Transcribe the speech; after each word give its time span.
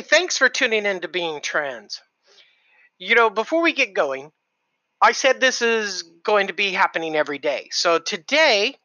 Hey, 0.00 0.06
thanks 0.06 0.38
for 0.38 0.48
tuning 0.48 0.86
in 0.86 1.00
to 1.00 1.08
Being 1.08 1.42
Trans. 1.42 2.00
You 2.96 3.14
know, 3.14 3.28
before 3.28 3.60
we 3.60 3.74
get 3.74 3.92
going, 3.92 4.32
I 4.98 5.12
said 5.12 5.40
this 5.40 5.60
is 5.60 6.04
going 6.24 6.46
to 6.46 6.54
be 6.54 6.72
happening 6.72 7.14
every 7.14 7.36
day. 7.36 7.68
So 7.70 7.98
today, 7.98 8.76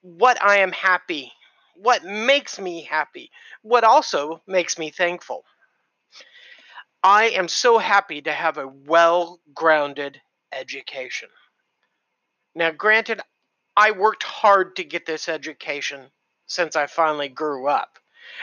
what 0.00 0.40
I 0.40 0.58
am 0.58 0.70
happy, 0.70 1.32
what 1.74 2.04
makes 2.04 2.60
me 2.60 2.84
happy, 2.84 3.32
what 3.62 3.82
also 3.82 4.42
makes 4.46 4.78
me 4.78 4.90
thankful. 4.90 5.42
I 7.02 7.30
am 7.30 7.48
so 7.48 7.78
happy 7.78 8.22
to 8.22 8.32
have 8.32 8.58
a 8.58 8.68
well 8.68 9.40
grounded 9.52 10.20
education. 10.52 11.30
Now, 12.54 12.70
granted, 12.70 13.22
I 13.76 13.90
worked 13.90 14.22
hard 14.22 14.76
to 14.76 14.84
get 14.84 15.04
this 15.04 15.28
education 15.28 16.12
since 16.46 16.76
I 16.76 16.86
finally 16.86 17.28
grew 17.28 17.66
up. 17.66 17.98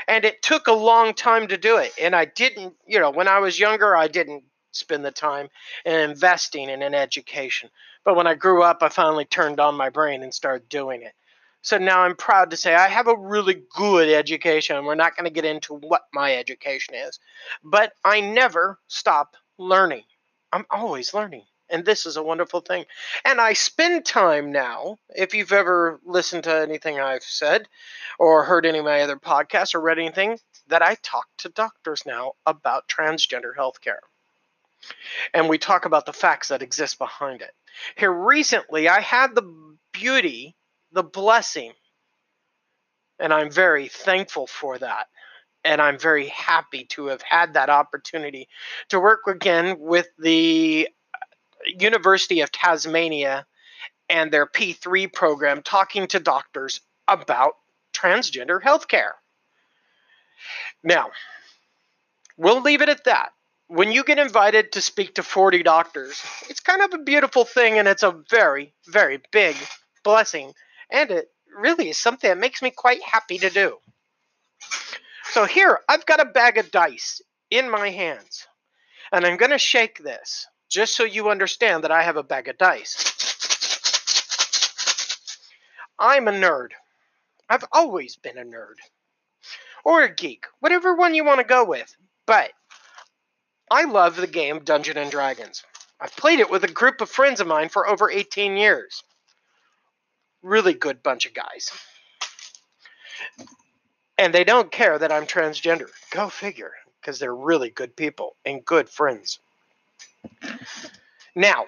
And 0.08 0.26
it 0.26 0.42
took 0.42 0.68
a 0.68 0.74
long 0.74 1.14
time 1.14 1.48
to 1.48 1.58
do 1.58 1.78
it. 1.78 1.94
And 2.02 2.16
I 2.16 2.26
didn't, 2.26 2.76
you 2.88 3.00
know, 3.00 3.12
when 3.12 3.28
I 3.28 3.40
was 3.40 3.60
younger, 3.60 3.96
I 3.96 4.08
didn't 4.08 4.44
spend 4.72 5.06
the 5.06 5.12
time 5.12 5.48
in 5.86 5.94
investing 5.94 6.70
in 6.70 6.82
an 6.82 6.94
education. 6.94 7.70
But 8.04 8.16
when 8.16 8.28
I 8.28 8.36
grew 8.36 8.62
up, 8.62 8.80
I 8.82 8.90
finally 8.90 9.26
turned 9.26 9.60
on 9.60 9.76
my 9.76 9.90
brain 9.90 10.22
and 10.22 10.34
started 10.34 10.70
doing 10.70 11.02
it. 11.02 11.14
So 11.62 11.80
now 11.80 12.02
I'm 12.02 12.16
proud 12.16 12.52
to 12.52 12.58
say 12.58 12.76
I 12.76 12.88
have 12.88 13.08
a 13.08 13.18
really 13.18 13.64
good 13.76 14.08
education. 14.10 14.86
We're 14.86 14.94
not 14.94 15.16
going 15.16 15.26
to 15.26 15.34
get 15.34 15.46
into 15.46 15.74
what 15.74 16.04
my 16.14 16.36
education 16.36 16.94
is, 16.94 17.20
but 17.64 17.94
I 18.04 18.22
never 18.22 18.78
stop 18.88 19.36
learning. 19.58 20.04
I'm 20.52 20.66
always 20.70 21.14
learning. 21.14 21.44
And 21.70 21.84
this 21.84 22.06
is 22.06 22.18
a 22.18 22.24
wonderful 22.24 22.62
thing. 22.62 22.86
And 23.24 23.42
I 23.42 23.54
spend 23.54 24.06
time 24.06 24.52
now, 24.52 24.98
if 25.10 25.34
you've 25.34 25.52
ever 25.52 26.00
listened 26.06 26.44
to 26.44 26.62
anything 26.62 27.00
I've 27.00 27.24
said 27.24 27.68
or 28.20 28.44
heard 28.44 28.66
any 28.66 28.80
of 28.80 28.86
my 28.86 29.02
other 29.02 29.18
podcasts 29.18 29.74
or 29.74 29.82
read 29.82 29.98
anything, 29.98 30.38
that 30.68 30.82
I 30.82 30.96
talk 31.02 31.26
to 31.40 31.50
doctors 31.50 32.06
now 32.06 32.34
about 32.46 32.88
transgender 32.88 33.56
healthcare. 33.58 34.00
And 35.34 35.50
we 35.50 35.58
talk 35.58 35.86
about 35.86 36.06
the 36.06 36.14
facts 36.14 36.50
that 36.50 36.62
exist 36.62 37.00
behind 37.00 37.42
it. 37.42 37.52
Here 37.98 38.12
recently, 38.12 38.88
I 38.88 39.02
had 39.02 39.34
the 39.34 39.52
beauty 39.92 40.56
the 40.96 41.04
blessing. 41.04 41.74
And 43.20 43.32
I'm 43.32 43.52
very 43.52 43.88
thankful 43.88 44.48
for 44.48 44.80
that. 44.80 45.08
And 45.64 45.82
I'm 45.82 46.00
very 46.00 46.28
happy 46.28 46.86
to 46.92 47.08
have 47.08 47.22
had 47.22 47.54
that 47.54 47.70
opportunity 47.70 48.48
to 48.90 49.00
work 49.00 49.22
again 49.28 49.78
with 49.80 50.08
the 50.18 50.90
University 51.68 52.42
of 52.42 52.52
Tasmania 52.52 53.46
and 54.10 54.32
their 54.32 54.46
P3 54.46 55.12
program 55.12 55.62
talking 55.62 56.08
to 56.08 56.20
doctors 56.20 56.82
about 57.08 57.54
transgender 57.94 58.62
healthcare. 58.62 59.14
Now, 60.84 61.12
we'll 62.38 62.62
leave 62.62 62.82
it 62.82 62.90
at 62.90 63.06
that. 63.06 63.30
When 63.68 63.92
you 63.92 64.04
get 64.04 64.20
invited 64.20 64.74
to 64.74 64.82
speak 64.82 65.16
to 65.16 65.24
40 65.24 65.64
doctors, 65.64 66.24
it's 66.50 66.60
kind 66.60 66.82
of 66.82 66.94
a 66.94 67.04
beautiful 67.04 67.46
thing 67.46 67.80
and 67.80 67.88
it's 67.88 68.04
a 68.04 68.24
very, 68.30 68.74
very 68.88 69.22
big 69.32 69.56
blessing 70.04 70.54
and 70.92 71.10
it 71.10 71.32
really 71.58 71.90
is 71.90 71.98
something 71.98 72.30
that 72.30 72.38
makes 72.38 72.62
me 72.62 72.70
quite 72.70 73.02
happy 73.02 73.40
to 73.40 73.50
do. 73.50 73.78
So 75.32 75.46
here, 75.46 75.80
I've 75.90 76.06
got 76.06 76.22
a 76.22 76.26
bag 76.26 76.58
of 76.58 76.72
dice 76.72 77.22
in 77.50 77.70
my 77.70 77.90
hands, 77.90 78.48
and 79.12 79.26
I'm 79.26 79.38
going 79.38 79.52
to 79.52 79.58
shake 79.58 79.98
this 79.98 80.48
just 80.76 80.94
so 80.94 81.06
you 81.06 81.30
understand 81.30 81.86
that 81.86 81.92
I 81.92 82.04
have 82.04 82.18
a 82.18 82.24
bag 82.24 82.50
of 82.50 82.58
dice. 82.58 82.94
I'm 85.98 86.28
a 86.28 86.32
nerd. 86.32 86.72
I've 87.50 87.64
always 87.72 88.18
been 88.18 88.38
a 88.38 88.44
nerd. 88.44 88.76
Or 89.86 90.04
a 90.04 90.14
geek, 90.14 90.48
whatever 90.60 90.94
one 90.94 91.16
you 91.16 91.24
want 91.24 91.40
to 91.40 91.46
go 91.46 91.64
with. 91.64 91.96
But 92.26 92.52
I 93.72 93.86
love 93.86 94.18
the 94.18 94.28
game 94.28 94.60
Dungeon 94.66 94.98
and 94.98 95.10
Dragons. 95.10 95.64
I've 95.98 96.16
played 96.18 96.42
it 96.42 96.52
with 96.52 96.66
a 96.66 96.68
group 96.68 97.00
of 97.00 97.10
friends 97.10 97.40
of 97.40 97.48
mine 97.48 97.70
for 97.70 97.88
over 97.88 98.12
18 98.12 98.58
years 98.58 99.02
really 100.44 100.74
good 100.74 101.02
bunch 101.02 101.26
of 101.26 101.34
guys. 101.34 101.72
And 104.18 104.34
they 104.34 104.44
don't 104.44 104.72
care 104.72 105.00
that 105.00 105.12
I'm 105.12 105.26
transgender. 105.26 105.88
Go 106.12 106.28
figure, 106.28 106.74
because 107.00 107.18
they're 107.18 107.34
really 107.34 107.70
good 107.70 107.96
people 107.96 108.36
and 108.46 108.64
good 108.64 108.90
friends. 108.90 109.40
Now, 111.36 111.66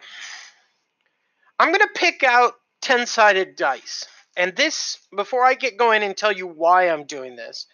I'm 1.60 1.70
going 1.70 1.82
to 1.82 2.00
pick 2.00 2.24
out 2.24 2.54
10 2.82 3.06
sided 3.06 3.56
dice. 3.56 4.06
And 4.36 4.56
this, 4.56 5.00
before 5.16 5.44
I 5.44 5.56
get 5.56 5.78
going 5.78 6.04
and 6.04 6.16
tell 6.16 6.32
you 6.32 6.48
why 6.48 6.90
I'm 6.90 7.06
doing 7.06 7.36
this, 7.36 7.66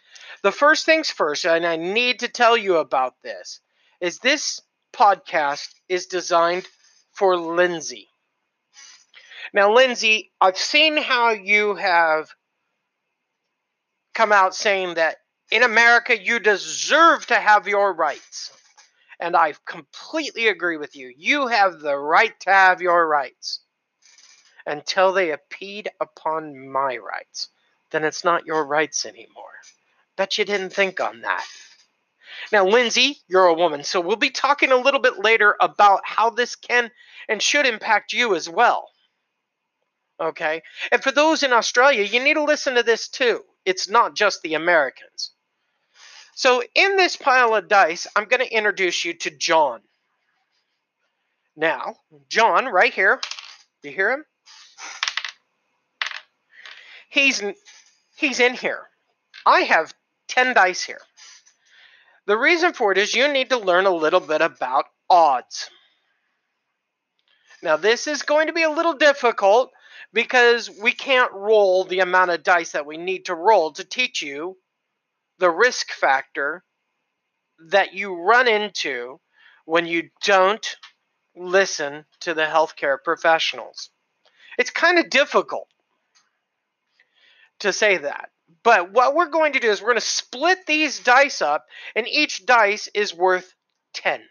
the 0.44 0.52
first 0.52 0.86
things 0.86 1.10
first, 1.10 1.46
and 1.46 1.66
I 1.66 1.76
need 1.76 2.20
to 2.20 2.28
tell 2.28 2.56
you 2.56 2.78
about 2.78 3.22
this, 3.22 3.60
is 4.00 4.20
this 4.20 4.62
podcast 4.94 5.70
is 5.90 6.08
designed 6.08 6.68
for 7.12 7.38
Lindsay. 7.38 8.10
Now, 9.54 9.74
Lindsay, 9.74 10.32
I've 10.42 10.58
seen 10.58 10.98
how 10.98 11.32
you 11.32 11.76
have 11.76 12.30
come 14.14 14.32
out 14.32 14.56
saying 14.56 14.96
that 14.96 15.18
in 15.52 15.64
America 15.64 16.20
you 16.20 16.40
deserve 16.40 17.26
to 17.28 17.36
have 17.36 17.68
your 17.68 17.94
rights. 17.94 18.52
And 19.19 19.35
I 19.35 19.53
completely 19.66 20.47
agree 20.47 20.78
with 20.78 20.96
you. 20.96 21.13
You 21.16 21.47
have 21.47 21.79
the 21.79 21.96
right 21.96 22.38
to 22.41 22.50
have 22.50 22.81
your 22.81 23.07
rights. 23.07 23.59
Until 24.66 25.12
they 25.12 25.31
impede 25.31 25.90
upon 26.00 26.69
my 26.69 26.97
rights, 26.97 27.50
then 27.91 28.03
it's 28.03 28.24
not 28.24 28.46
your 28.46 28.66
rights 28.66 29.06
anymore. 29.06 29.51
Bet 30.16 30.38
you 30.38 30.46
didn't 30.46 30.72
think 30.72 31.01
on 31.01 31.22
that. 31.22 31.46
Now, 32.51 32.66
Lindsay, 32.66 33.18
you're 33.28 33.47
a 33.47 33.53
woman, 33.53 33.84
so 33.84 34.00
we'll 34.00 34.16
be 34.16 34.29
talking 34.29 34.72
a 34.72 34.78
little 34.78 35.00
bit 35.00 35.19
later 35.19 35.56
about 35.59 36.01
how 36.06 36.30
this 36.30 36.56
can 36.56 36.91
and 37.28 37.41
should 37.41 37.66
impact 37.66 38.13
you 38.13 38.35
as 38.35 38.50
well. 38.50 38.90
Okay? 40.19 40.62
And 40.91 41.03
for 41.03 41.12
those 41.12 41.44
in 41.44 41.51
Australia, 41.53 42.03
you 42.03 42.24
need 42.24 42.35
to 42.35 42.44
listen 42.44 42.75
to 42.75 42.84
this 42.84 43.09
too. 43.09 43.44
It's 43.66 43.90
not 43.90 44.16
just 44.16 44.41
the 44.41 44.53
Americans. 44.53 45.33
So, 46.36 46.64
in 46.74 46.96
this 46.96 47.16
pile 47.16 47.54
of 47.56 47.68
dice, 47.68 48.08
I'm 48.16 48.26
going 48.26 48.40
to 48.40 48.52
introduce 48.52 49.06
you 49.06 49.14
to 49.14 49.30
John. 49.30 49.82
Now, 51.56 51.98
John, 52.30 52.66
right 52.66 52.94
here, 52.94 53.22
you 53.84 53.92
hear 53.92 54.12
him? 54.12 54.26
He's 57.10 57.44
he's 58.16 58.40
in 58.40 58.56
here. 58.56 58.90
I 59.46 59.62
have 59.62 59.94
10 60.30 60.56
dice 60.56 60.84
here. 60.84 61.02
The 62.26 62.38
reason 62.38 62.74
for 62.74 62.92
it 62.92 62.98
is 62.98 63.14
you 63.14 63.28
need 63.28 63.50
to 63.50 63.58
learn 63.58 63.86
a 63.86 63.92
little 63.92 64.22
bit 64.22 64.42
about 64.42 64.86
odds. 65.10 65.70
Now, 67.62 67.78
this 67.78 68.08
is 68.08 68.24
going 68.24 68.48
to 68.48 68.54
be 68.54 68.64
a 68.64 68.72
little 68.72 68.94
difficult 68.94 69.72
because 70.12 70.70
we 70.70 70.92
can't 70.92 71.32
roll 71.34 71.84
the 71.84 72.00
amount 72.00 72.32
of 72.32 72.44
dice 72.44 72.72
that 72.72 72.86
we 72.86 72.98
need 72.98 73.26
to 73.26 73.36
roll 73.36 73.72
to 73.74 73.84
teach 73.84 74.22
you 74.22 74.58
the 75.40 75.50
risk 75.50 75.92
factor 75.92 76.64
that 77.70 77.94
you 77.94 78.16
run 78.16 78.48
into 78.48 79.20
when 79.66 79.86
you 79.86 80.10
don't 80.24 80.76
listen 81.36 82.06
to 82.22 82.34
the 82.34 82.44
healthcare 82.44 82.98
professionals. 83.04 83.90
It's 84.58 84.70
kind 84.70 85.00
of 85.00 85.10
difficult 85.10 85.68
to 87.60 87.74
say 87.74 87.98
that. 87.98 88.30
But 88.64 88.92
what 88.92 89.16
we're 89.16 89.30
going 89.30 89.54
to 89.54 89.60
do 89.60 89.70
is 89.70 89.82
we're 89.82 89.88
going 89.88 89.96
to 89.96 90.02
split 90.02 90.66
these 90.66 91.00
dice 91.00 91.42
up, 91.42 91.66
and 91.96 92.08
each 92.08 92.46
dice 92.46 92.88
is 92.94 93.14
worth 93.14 93.54
10. 93.96 94.22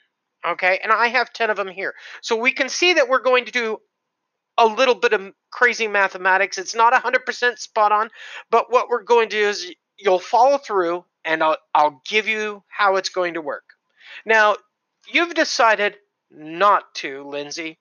Okay, 0.46 0.80
and 0.82 0.92
I 0.92 1.08
have 1.08 1.32
10 1.32 1.50
of 1.50 1.56
them 1.56 1.68
here. 1.68 1.94
So 2.20 2.36
we 2.36 2.52
can 2.52 2.68
see 2.68 2.94
that 2.94 3.08
we're 3.08 3.20
going 3.20 3.44
to 3.44 3.52
do 3.52 3.78
a 4.58 4.66
little 4.66 4.94
bit 4.94 5.12
of 5.12 5.32
crazy 5.50 5.88
mathematics. 5.88 6.58
It's 6.58 6.74
not 6.74 6.92
100% 6.92 7.58
spot 7.58 7.92
on, 7.92 8.10
but 8.50 8.70
what 8.70 8.88
we're 8.88 9.02
going 9.02 9.28
to 9.28 9.36
do 9.36 9.48
is 9.48 9.72
you'll 10.02 10.18
follow 10.18 10.58
through 10.58 11.04
and 11.24 11.42
I'll, 11.42 11.56
I'll 11.74 12.02
give 12.06 12.26
you 12.26 12.62
how 12.68 12.96
it's 12.96 13.08
going 13.08 13.34
to 13.34 13.40
work. 13.40 13.64
Now, 14.26 14.56
you've 15.12 15.34
decided 15.34 15.96
not 16.30 16.94
to, 16.96 17.28
Lindsay. 17.28 17.78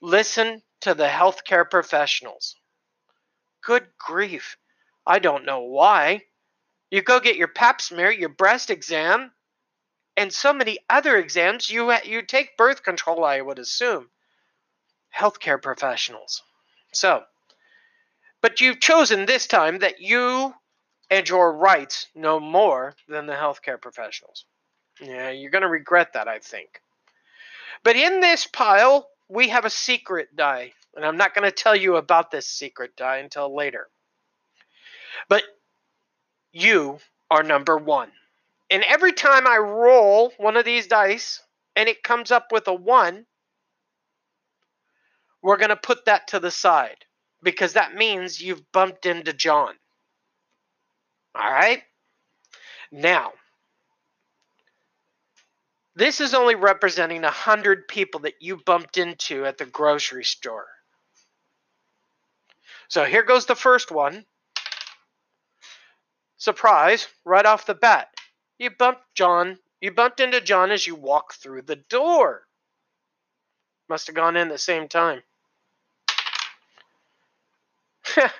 Listen 0.00 0.62
to 0.82 0.94
the 0.94 1.06
healthcare 1.06 1.68
professionals. 1.68 2.56
Good 3.64 3.86
grief. 3.98 4.56
I 5.06 5.18
don't 5.18 5.44
know 5.44 5.62
why. 5.62 6.22
You 6.90 7.02
go 7.02 7.20
get 7.20 7.36
your 7.36 7.48
pap 7.48 7.80
smear, 7.80 8.10
your 8.10 8.28
breast 8.28 8.70
exam, 8.70 9.32
and 10.16 10.32
so 10.32 10.52
many 10.52 10.78
other 10.88 11.16
exams. 11.16 11.68
You 11.68 11.92
you 12.04 12.22
take 12.22 12.56
birth 12.56 12.82
control, 12.82 13.24
I 13.24 13.40
would 13.40 13.58
assume 13.58 14.08
healthcare 15.16 15.60
professionals. 15.60 16.42
So, 16.92 17.24
but 18.42 18.60
you've 18.60 18.80
chosen 18.80 19.26
this 19.26 19.46
time 19.46 19.78
that 19.78 20.00
you 20.00 20.54
and 21.10 21.28
your 21.28 21.52
rights 21.52 22.08
no 22.14 22.40
more 22.40 22.94
than 23.08 23.26
the 23.26 23.34
healthcare 23.34 23.80
professionals. 23.80 24.44
Yeah, 25.00 25.30
you're 25.30 25.50
going 25.50 25.62
to 25.62 25.68
regret 25.68 26.14
that, 26.14 26.28
I 26.28 26.38
think. 26.38 26.80
But 27.84 27.96
in 27.96 28.20
this 28.20 28.46
pile, 28.46 29.08
we 29.28 29.48
have 29.48 29.64
a 29.64 29.70
secret 29.70 30.34
die, 30.34 30.72
and 30.94 31.04
I'm 31.04 31.16
not 31.16 31.34
going 31.34 31.44
to 31.44 31.54
tell 31.54 31.76
you 31.76 31.96
about 31.96 32.30
this 32.30 32.46
secret 32.46 32.96
die 32.96 33.18
until 33.18 33.54
later. 33.54 33.88
But 35.28 35.42
you 36.52 36.98
are 37.30 37.42
number 37.42 37.76
one. 37.76 38.10
And 38.70 38.82
every 38.82 39.12
time 39.12 39.46
I 39.46 39.58
roll 39.58 40.32
one 40.38 40.56
of 40.56 40.64
these 40.64 40.86
dice 40.86 41.42
and 41.76 41.88
it 41.88 42.02
comes 42.02 42.30
up 42.30 42.48
with 42.50 42.66
a 42.66 42.74
1, 42.74 43.26
we're 45.42 45.56
going 45.56 45.68
to 45.68 45.76
put 45.76 46.06
that 46.06 46.28
to 46.28 46.40
the 46.40 46.50
side 46.50 47.04
because 47.42 47.74
that 47.74 47.94
means 47.94 48.40
you've 48.40 48.72
bumped 48.72 49.06
into 49.06 49.32
John. 49.32 49.74
All 51.36 51.52
right? 51.52 51.82
Now, 52.90 53.32
this 55.94 56.20
is 56.20 56.34
only 56.34 56.54
representing 56.54 57.22
100 57.22 57.88
people 57.88 58.20
that 58.20 58.34
you 58.40 58.56
bumped 58.56 58.96
into 58.96 59.44
at 59.44 59.58
the 59.58 59.66
grocery 59.66 60.24
store. 60.24 60.66
So 62.88 63.04
here 63.04 63.22
goes 63.22 63.46
the 63.46 63.54
first 63.54 63.90
one. 63.90 64.24
Surprise, 66.38 67.08
right 67.24 67.44
off 67.44 67.66
the 67.66 67.74
bat. 67.74 68.08
You 68.58 68.70
bumped 68.70 69.02
John, 69.14 69.58
you 69.80 69.90
bumped 69.90 70.20
into 70.20 70.40
John 70.40 70.70
as 70.70 70.86
you 70.86 70.94
walk 70.94 71.34
through 71.34 71.62
the 71.62 71.76
door. 71.76 72.46
Must 73.88 74.06
have 74.06 74.16
gone 74.16 74.36
in 74.36 74.48
the 74.48 74.58
same 74.58 74.88
time. 74.88 75.22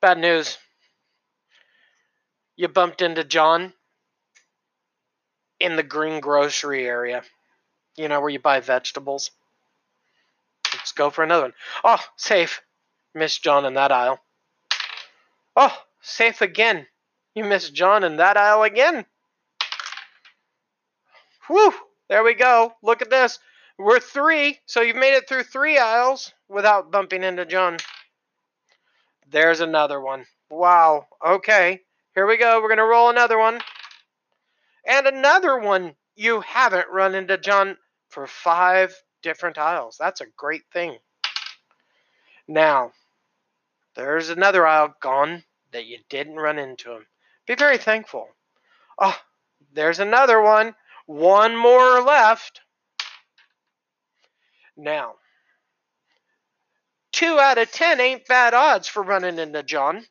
Bad 0.00 0.18
news. 0.18 0.58
You 2.62 2.68
bumped 2.68 3.02
into 3.02 3.24
John 3.24 3.72
in 5.58 5.74
the 5.74 5.82
green 5.82 6.20
grocery 6.20 6.86
area. 6.86 7.24
You 7.96 8.06
know, 8.06 8.20
where 8.20 8.30
you 8.30 8.38
buy 8.38 8.60
vegetables. 8.60 9.32
Let's 10.72 10.92
go 10.92 11.10
for 11.10 11.24
another 11.24 11.42
one. 11.42 11.54
Oh, 11.82 11.98
safe. 12.16 12.62
Missed 13.16 13.42
John 13.42 13.64
in 13.64 13.74
that 13.74 13.90
aisle. 13.90 14.20
Oh, 15.56 15.76
safe 16.02 16.40
again. 16.40 16.86
You 17.34 17.42
missed 17.42 17.74
John 17.74 18.04
in 18.04 18.18
that 18.18 18.36
aisle 18.36 18.62
again. 18.62 19.06
Whew, 21.48 21.74
there 22.08 22.22
we 22.22 22.34
go. 22.34 22.74
Look 22.80 23.02
at 23.02 23.10
this. 23.10 23.40
We're 23.76 23.98
three, 23.98 24.60
so 24.66 24.82
you've 24.82 24.94
made 24.94 25.16
it 25.16 25.28
through 25.28 25.42
three 25.42 25.78
aisles 25.78 26.32
without 26.48 26.92
bumping 26.92 27.24
into 27.24 27.44
John. 27.44 27.78
There's 29.28 29.58
another 29.58 30.00
one. 30.00 30.26
Wow. 30.48 31.08
Okay. 31.26 31.80
Here 32.14 32.26
we 32.26 32.36
go. 32.36 32.60
We're 32.60 32.68
going 32.68 32.78
to 32.78 32.84
roll 32.84 33.08
another 33.08 33.38
one. 33.38 33.58
And 34.86 35.06
another 35.06 35.58
one 35.58 35.94
you 36.14 36.40
haven't 36.42 36.90
run 36.90 37.14
into 37.14 37.38
John 37.38 37.76
for 38.10 38.26
five 38.26 38.94
different 39.22 39.56
aisles. 39.56 39.96
That's 39.98 40.20
a 40.20 40.26
great 40.36 40.64
thing. 40.72 40.98
Now, 42.46 42.92
there's 43.96 44.28
another 44.28 44.66
aisle 44.66 44.94
gone 45.00 45.44
that 45.72 45.86
you 45.86 45.98
didn't 46.10 46.36
run 46.36 46.58
into 46.58 46.92
him. 46.92 47.06
Be 47.46 47.54
very 47.54 47.78
thankful. 47.78 48.28
Oh, 48.98 49.16
there's 49.72 50.00
another 50.00 50.40
one. 50.42 50.74
One 51.06 51.56
more 51.56 52.02
left. 52.02 52.60
Now, 54.76 55.14
two 57.10 57.38
out 57.38 57.58
of 57.58 57.70
ten 57.72 58.00
ain't 58.00 58.26
bad 58.26 58.52
odds 58.52 58.86
for 58.88 59.02
running 59.02 59.38
into 59.38 59.62
John. 59.62 60.04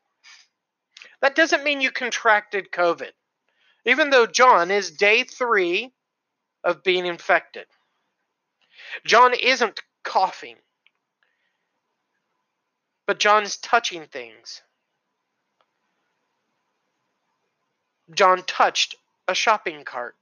That 1.22 1.36
doesn't 1.36 1.64
mean 1.64 1.82
you 1.82 1.92
contracted 1.92 2.72
COVID, 2.72 3.12
even 3.86 4.10
though 4.10 4.26
John 4.26 4.72
is 4.72 4.92
day 4.92 5.24
three 5.24 5.94
of 6.64 6.84
being 6.84 7.06
infected. 7.06 7.66
John 9.06 9.34
isn't 9.34 9.80
coughing, 10.04 10.58
but 13.06 13.20
John's 13.20 13.58
touching 13.58 14.06
things. 14.06 14.62
John 18.14 18.44
touched 18.44 18.96
a 19.28 19.36
shopping 19.36 19.86
cart 19.86 20.16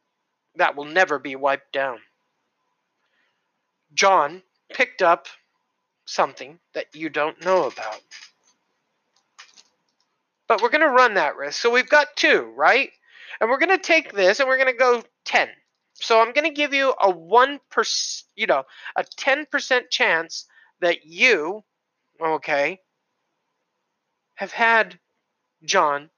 that 0.55 0.75
will 0.75 0.85
never 0.85 1.17
be 1.17 1.35
wiped 1.35 1.71
down. 1.71 1.99
John 3.93 4.43
picked 4.71 5.01
up 5.01 5.27
something 6.05 6.59
that 6.73 6.93
you 6.93 7.09
don't 7.09 7.43
know 7.43 7.65
about. 7.65 8.01
But 10.49 10.61
we're 10.61 10.69
going 10.69 10.81
to 10.81 10.89
run 10.89 11.13
that 11.13 11.37
risk. 11.37 11.61
So 11.61 11.69
we've 11.69 11.87
got 11.87 12.17
two, 12.17 12.51
right? 12.57 12.89
And 13.39 13.49
we're 13.49 13.59
going 13.59 13.77
to 13.77 13.77
take 13.77 14.11
this 14.11 14.41
and 14.41 14.49
we're 14.49 14.57
going 14.57 14.73
to 14.73 14.77
go 14.77 15.03
10. 15.23 15.47
So 15.93 16.19
I'm 16.19 16.33
going 16.33 16.47
to 16.47 16.53
give 16.53 16.73
you 16.73 16.89
a 17.01 17.13
1%, 17.13 18.23
you 18.35 18.47
know, 18.47 18.63
a 18.97 19.03
10% 19.03 19.89
chance 19.89 20.45
that 20.81 21.05
you, 21.05 21.63
okay, 22.21 22.79
have 24.35 24.51
had 24.51 24.99
John 25.63 26.09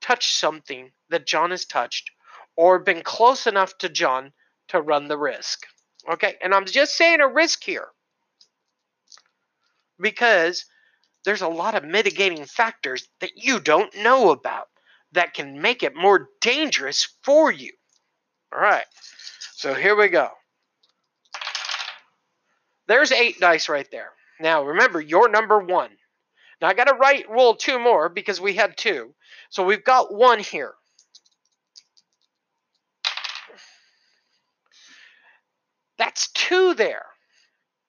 touch 0.00 0.32
something 0.32 0.90
that 1.08 1.26
John 1.26 1.50
has 1.50 1.64
touched 1.64 2.10
or 2.56 2.78
been 2.80 3.02
close 3.02 3.46
enough 3.46 3.78
to 3.78 3.88
John 3.88 4.32
to 4.68 4.80
run 4.80 5.08
the 5.08 5.18
risk. 5.18 5.64
Okay, 6.12 6.34
and 6.42 6.54
I'm 6.54 6.66
just 6.66 6.96
saying 6.96 7.20
a 7.20 7.28
risk 7.28 7.62
here 7.62 7.88
because 10.00 10.64
there's 11.28 11.42
a 11.42 11.48
lot 11.48 11.74
of 11.74 11.84
mitigating 11.84 12.46
factors 12.46 13.06
that 13.20 13.32
you 13.36 13.60
don't 13.60 13.94
know 13.98 14.30
about 14.30 14.68
that 15.12 15.34
can 15.34 15.60
make 15.60 15.82
it 15.82 15.94
more 15.94 16.30
dangerous 16.40 17.06
for 17.22 17.52
you. 17.52 17.70
All 18.50 18.58
right, 18.58 18.86
so 19.52 19.74
here 19.74 19.94
we 19.94 20.08
go. 20.08 20.30
There's 22.86 23.12
eight 23.12 23.38
dice 23.40 23.68
right 23.68 23.86
there. 23.92 24.08
Now 24.40 24.64
remember, 24.64 25.02
you're 25.02 25.28
number 25.28 25.58
one. 25.58 25.90
Now 26.62 26.68
I 26.68 26.72
got 26.72 26.84
to 26.84 26.94
write 26.94 27.28
roll 27.28 27.54
two 27.54 27.78
more 27.78 28.08
because 28.08 28.40
we 28.40 28.54
had 28.54 28.78
two. 28.78 29.14
So 29.50 29.62
we've 29.62 29.84
got 29.84 30.14
one 30.14 30.38
here. 30.38 30.72
That's 35.98 36.32
two 36.32 36.72
there. 36.72 37.04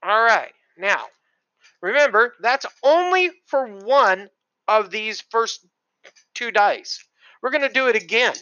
All 0.03 0.23
right. 0.23 0.51
Now, 0.77 1.05
remember, 1.81 2.35
that's 2.41 2.65
only 2.83 3.31
for 3.47 3.67
one 3.67 4.29
of 4.67 4.91
these 4.91 5.21
first 5.21 5.65
two 6.33 6.51
dice. 6.51 7.03
We're 7.41 7.51
going 7.51 7.67
to 7.67 7.69
do 7.69 7.87
it 7.87 7.95
again. 7.95 8.35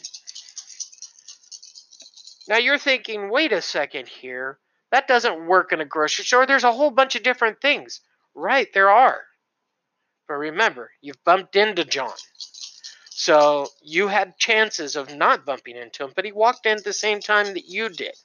Now, 2.47 2.57
you're 2.57 2.77
thinking, 2.77 3.29
wait 3.29 3.51
a 3.51 3.61
second 3.61 4.07
here. 4.07 4.59
That 4.91 5.07
doesn't 5.07 5.47
work 5.47 5.73
in 5.73 5.81
a 5.81 5.85
grocery 5.85 6.25
store. 6.25 6.45
There's 6.45 6.63
a 6.63 6.71
whole 6.71 6.91
bunch 6.91 7.15
of 7.15 7.23
different 7.23 7.61
things. 7.61 8.01
Right, 8.33 8.67
there 8.73 8.89
are. 8.89 9.21
But 10.27 10.35
remember, 10.35 10.91
you've 11.01 11.23
bumped 11.23 11.55
into 11.55 11.83
John. 11.83 12.13
So 13.09 13.67
you 13.81 14.07
had 14.07 14.37
chances 14.37 14.95
of 14.95 15.13
not 15.13 15.45
bumping 15.45 15.75
into 15.75 16.03
him, 16.03 16.13
but 16.15 16.23
he 16.23 16.31
walked 16.31 16.65
in 16.65 16.77
at 16.77 16.83
the 16.83 16.93
same 16.93 17.19
time 17.19 17.53
that 17.55 17.65
you 17.65 17.89
did. 17.89 18.15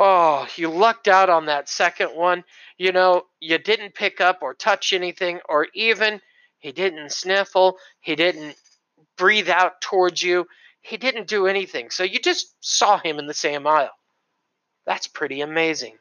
Oh, 0.00 0.46
you 0.54 0.68
lucked 0.68 1.08
out 1.08 1.28
on 1.28 1.46
that 1.46 1.68
second 1.68 2.10
one. 2.10 2.44
You 2.78 2.92
know, 2.92 3.24
you 3.40 3.58
didn't 3.58 3.96
pick 3.96 4.20
up 4.20 4.38
or 4.42 4.54
touch 4.54 4.92
anything, 4.92 5.40
or 5.48 5.66
even 5.74 6.20
he 6.60 6.70
didn't 6.70 7.10
sniffle, 7.10 7.78
he 8.00 8.14
didn't 8.14 8.54
breathe 9.16 9.48
out 9.48 9.80
towards 9.80 10.22
you, 10.22 10.46
he 10.80 10.96
didn't 10.96 11.26
do 11.26 11.48
anything. 11.48 11.90
So 11.90 12.04
you 12.04 12.20
just 12.20 12.54
saw 12.60 12.98
him 12.98 13.18
in 13.18 13.26
the 13.26 13.34
same 13.34 13.66
aisle. 13.66 13.90
That's 14.86 15.08
pretty 15.08 15.40
amazing. 15.40 15.98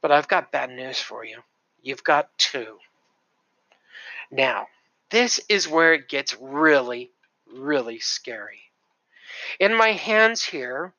But 0.00 0.12
I've 0.12 0.28
got 0.28 0.52
bad 0.52 0.70
news 0.70 1.00
for 1.00 1.24
you. 1.24 1.40
You've 1.82 2.04
got 2.04 2.30
two. 2.38 2.78
Now, 4.30 4.68
this 5.10 5.40
is 5.48 5.68
where 5.68 5.94
it 5.94 6.08
gets 6.08 6.36
really, 6.40 7.10
really 7.52 7.98
scary. 7.98 8.60
In 9.58 9.74
my 9.76 9.92
hands 9.92 10.44
here, 10.44 10.94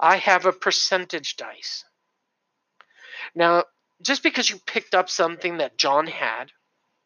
I 0.00 0.16
have 0.16 0.46
a 0.46 0.52
percentage 0.52 1.36
dice. 1.36 1.84
Now, 3.34 3.64
just 4.02 4.22
because 4.22 4.48
you 4.48 4.58
picked 4.58 4.94
up 4.94 5.10
something 5.10 5.58
that 5.58 5.76
John 5.76 6.06
had 6.06 6.52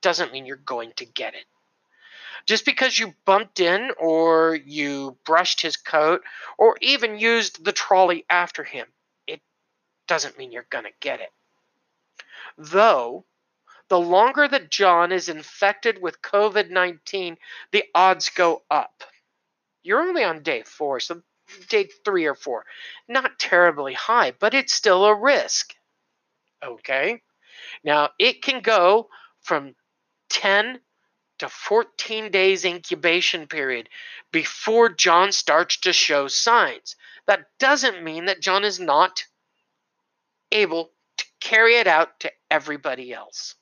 doesn't 0.00 0.32
mean 0.32 0.46
you're 0.46 0.56
going 0.56 0.92
to 0.96 1.04
get 1.04 1.34
it. 1.34 1.44
Just 2.46 2.64
because 2.64 2.98
you 2.98 3.14
bumped 3.24 3.58
in 3.58 3.90
or 3.98 4.54
you 4.54 5.16
brushed 5.24 5.60
his 5.60 5.76
coat 5.76 6.22
or 6.56 6.76
even 6.80 7.18
used 7.18 7.64
the 7.64 7.72
trolley 7.72 8.24
after 8.30 8.62
him, 8.62 8.86
it 9.26 9.40
doesn't 10.06 10.38
mean 10.38 10.52
you're 10.52 10.66
going 10.70 10.84
to 10.84 10.90
get 11.00 11.20
it. 11.20 11.30
Though, 12.56 13.24
the 13.88 13.98
longer 13.98 14.46
that 14.46 14.70
John 14.70 15.10
is 15.10 15.28
infected 15.28 16.00
with 16.00 16.22
COVID 16.22 16.70
19, 16.70 17.38
the 17.72 17.84
odds 17.94 18.28
go 18.28 18.62
up. 18.70 19.02
You're 19.82 20.00
only 20.00 20.22
on 20.22 20.42
day 20.42 20.62
four, 20.62 21.00
so 21.00 21.22
day 21.68 21.88
three 22.04 22.26
or 22.26 22.34
four. 22.34 22.64
Not 23.08 23.38
terribly 23.38 23.94
high, 23.94 24.32
but 24.32 24.54
it's 24.54 24.72
still 24.72 25.04
a 25.04 25.14
risk. 25.14 25.74
Okay? 26.64 27.22
Now, 27.82 28.10
it 28.18 28.42
can 28.42 28.60
go 28.60 29.08
from 29.42 29.74
10 30.30 30.80
to 31.38 31.48
14 31.48 32.30
days 32.30 32.64
incubation 32.64 33.46
period 33.46 33.88
before 34.32 34.88
John 34.88 35.32
starts 35.32 35.78
to 35.80 35.92
show 35.92 36.28
signs. 36.28 36.96
That 37.26 37.46
doesn't 37.58 38.04
mean 38.04 38.26
that 38.26 38.40
John 38.40 38.64
is 38.64 38.80
not 38.80 39.24
able 40.52 40.90
to 41.18 41.24
carry 41.40 41.76
it 41.76 41.86
out 41.86 42.20
to 42.20 42.32
everybody 42.50 43.12
else. 43.12 43.56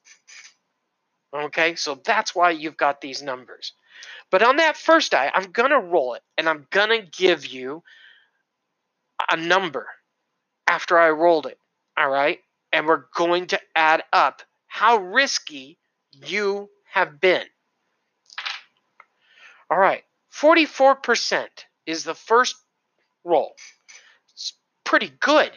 Okay, 1.35 1.75
so 1.77 2.01
that's 2.05 2.35
why 2.35 2.51
you've 2.51 2.77
got 2.77 3.01
these 3.01 3.23
numbers. 3.23 3.73
But 4.31 4.43
on 4.43 4.57
that 4.57 4.77
first 4.77 5.13
die, 5.13 5.31
I'm 5.35 5.51
going 5.51 5.71
to 5.71 5.79
roll 5.79 6.15
it 6.15 6.23
and 6.39 6.49
I'm 6.49 6.67
going 6.71 6.89
to 6.89 7.07
give 7.07 7.47
you 7.47 7.83
a 9.31 9.37
number 9.37 9.87
after 10.67 10.99
I 10.99 11.11
rolled 11.11 11.47
it. 11.47 11.59
All 11.97 12.09
right? 12.09 12.39
And 12.73 12.87
we're 12.87 13.05
going 13.15 13.49
to 13.49 13.61
add 13.77 14.03
up 14.13 14.43
how 14.67 14.97
risky 14.97 15.79
you 16.27 16.71
have 16.91 17.21
been. 17.21 17.47
All 19.71 19.79
right. 19.79 20.03
44% 20.33 21.47
is 21.87 22.05
the 22.05 22.15
first 22.15 22.57
roll. 23.25 23.55
It's 24.33 24.55
pretty 24.85 25.13
good. 25.21 25.51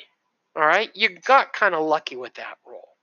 All 0.55 0.65
right. 0.65 0.89
You 0.93 1.17
got 1.19 1.53
kind 1.53 1.73
of 1.73 1.85
lucky 1.85 2.15
with 2.17 2.33
that 2.35 2.57
roll. 2.67 2.95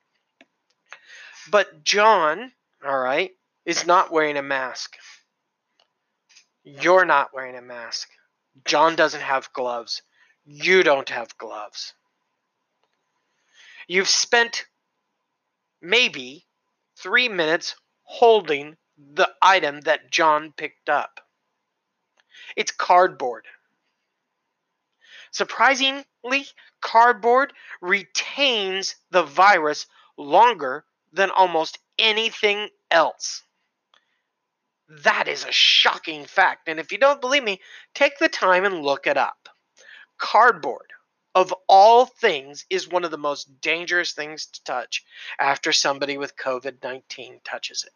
But 1.50 1.84
John, 1.84 2.52
all 2.86 2.98
right, 2.98 3.32
is 3.66 3.86
not 3.86 4.12
wearing 4.12 4.36
a 4.36 4.42
mask. 4.42 4.96
You're 6.64 7.04
not 7.04 7.34
wearing 7.34 7.56
a 7.56 7.62
mask. 7.62 8.08
John 8.64 8.94
doesn't 8.94 9.20
have 9.20 9.52
gloves. 9.52 10.02
You 10.44 10.82
don't 10.82 11.08
have 11.08 11.36
gloves. 11.38 11.94
You've 13.88 14.08
spent 14.08 14.66
maybe 15.80 16.46
three 16.96 17.28
minutes 17.28 17.74
holding 18.04 18.76
the 18.96 19.28
item 19.40 19.80
that 19.82 20.10
John 20.10 20.52
picked 20.56 20.88
up. 20.88 21.20
It's 22.56 22.70
cardboard. 22.70 23.46
Surprisingly, 25.32 26.46
cardboard 26.80 27.52
retains 27.80 28.96
the 29.10 29.22
virus 29.22 29.86
longer 30.16 30.84
than 31.12 31.30
almost 31.30 31.78
anything 31.98 32.68
else. 32.90 33.42
That 35.00 35.26
is 35.26 35.46
a 35.46 35.52
shocking 35.52 36.26
fact. 36.26 36.68
And 36.68 36.78
if 36.78 36.92
you 36.92 36.98
don't 36.98 37.22
believe 37.22 37.42
me, 37.42 37.62
take 37.94 38.18
the 38.18 38.28
time 38.28 38.66
and 38.66 38.82
look 38.82 39.06
it 39.06 39.16
up. 39.16 39.48
Cardboard, 40.18 40.92
of 41.34 41.54
all 41.66 42.04
things, 42.04 42.66
is 42.68 42.90
one 42.90 43.02
of 43.02 43.10
the 43.10 43.16
most 43.16 43.62
dangerous 43.62 44.12
things 44.12 44.46
to 44.46 44.64
touch 44.64 45.02
after 45.38 45.72
somebody 45.72 46.18
with 46.18 46.36
COVID 46.36 46.82
19 46.82 47.40
touches 47.42 47.84
it. 47.84 47.92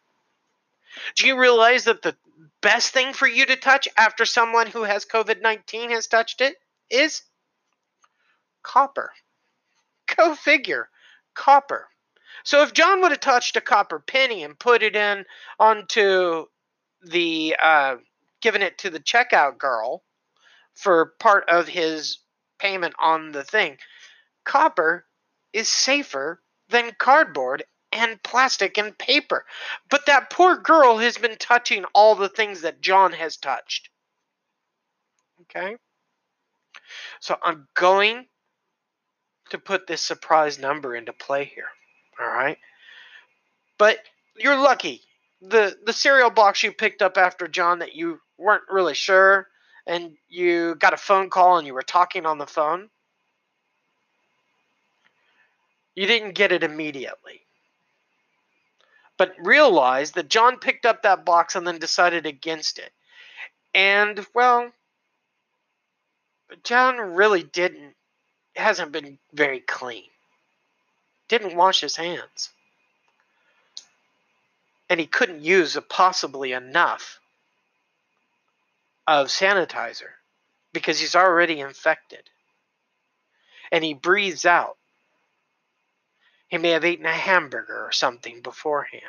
Do 1.15 1.27
you 1.27 1.39
realize 1.39 1.83
that 1.83 2.01
the 2.01 2.17
best 2.61 2.93
thing 2.93 3.13
for 3.13 3.27
you 3.27 3.45
to 3.45 3.55
touch 3.55 3.87
after 3.95 4.25
someone 4.25 4.65
who 4.65 4.81
has 4.81 5.05
COVID 5.05 5.39
19 5.39 5.91
has 5.91 6.07
touched 6.07 6.41
it 6.41 6.55
is 6.89 7.21
copper? 8.63 9.11
Go 10.15 10.33
figure. 10.33 10.89
Copper. 11.35 11.89
So 12.43 12.63
if 12.63 12.73
John 12.73 13.01
would 13.01 13.11
have 13.11 13.19
touched 13.19 13.55
a 13.55 13.61
copper 13.61 13.99
penny 13.99 14.41
and 14.41 14.57
put 14.57 14.81
it 14.81 14.95
in 14.95 15.25
onto 15.59 16.47
the 17.09 17.55
uh, 17.61 17.95
given 18.41 18.61
it 18.61 18.77
to 18.79 18.89
the 18.89 18.99
checkout 18.99 19.57
girl 19.57 20.03
for 20.73 21.13
part 21.19 21.49
of 21.49 21.67
his 21.67 22.19
payment 22.59 22.93
on 22.99 23.31
the 23.31 23.43
thing, 23.43 23.77
copper 24.43 25.05
is 25.53 25.69
safer 25.69 26.41
than 26.69 26.91
cardboard 26.97 27.63
and 27.91 28.21
plastic 28.21 28.77
and 28.77 28.97
paper. 28.97 29.45
But 29.89 30.05
that 30.05 30.29
poor 30.29 30.57
girl 30.57 30.97
has 30.97 31.17
been 31.17 31.37
touching 31.37 31.85
all 31.93 32.15
the 32.15 32.29
things 32.29 32.61
that 32.61 32.81
John 32.81 33.13
has 33.13 33.37
touched. 33.37 33.89
Okay? 35.43 35.77
So 37.19 37.37
I'm 37.41 37.67
going 37.73 38.25
to 39.49 39.57
put 39.57 39.87
this 39.87 40.01
surprise 40.01 40.59
number 40.59 40.95
into 40.95 41.13
play 41.13 41.45
here. 41.45 41.69
All 42.19 42.27
right? 42.27 42.57
But 43.77 43.99
you're 44.35 44.59
lucky. 44.59 45.01
The 45.41 45.77
the 45.85 45.93
cereal 45.93 46.29
box 46.29 46.63
you 46.63 46.71
picked 46.71 47.01
up 47.01 47.17
after 47.17 47.47
John 47.47 47.79
that 47.79 47.95
you 47.95 48.19
weren't 48.37 48.63
really 48.69 48.95
sure 48.95 49.47
and 49.85 50.17
you 50.27 50.75
got 50.75 50.93
a 50.93 50.97
phone 50.97 51.29
call 51.29 51.57
and 51.57 51.67
you 51.67 51.73
were 51.73 51.81
talking 51.83 52.25
on 52.25 52.37
the 52.37 52.47
phone. 52.47 52.89
You 55.95 56.05
didn't 56.07 56.33
get 56.33 56.51
it 56.51 56.63
immediately 56.63 57.47
but 59.17 59.33
realized 59.39 60.15
that 60.15 60.29
John 60.29 60.59
picked 60.59 60.85
up 60.85 61.01
that 61.01 61.25
box 61.25 61.55
and 61.55 61.67
then 61.67 61.79
decided 61.79 62.25
against 62.25 62.79
it. 62.79 62.91
And, 63.73 64.25
well, 64.33 64.71
John 66.63 66.97
really 66.97 67.43
didn't, 67.43 67.95
hasn't 68.55 68.91
been 68.91 69.17
very 69.33 69.59
clean. 69.59 70.05
Didn't 71.27 71.57
wash 71.57 71.81
his 71.81 71.95
hands. 71.95 72.51
And 74.89 74.99
he 74.99 75.05
couldn't 75.05 75.43
use 75.43 75.77
possibly 75.89 76.53
enough 76.53 77.19
of 79.05 79.27
sanitizer 79.27 80.11
because 80.73 80.99
he's 80.99 81.15
already 81.15 81.59
infected. 81.59 82.29
And 83.71 83.83
he 83.83 83.93
breathes 83.93 84.45
out. 84.45 84.77
He 86.47 86.57
may 86.57 86.69
have 86.69 86.85
eaten 86.85 87.05
a 87.05 87.11
hamburger 87.11 87.85
or 87.85 87.91
something 87.91 88.41
beforehand. 88.41 89.03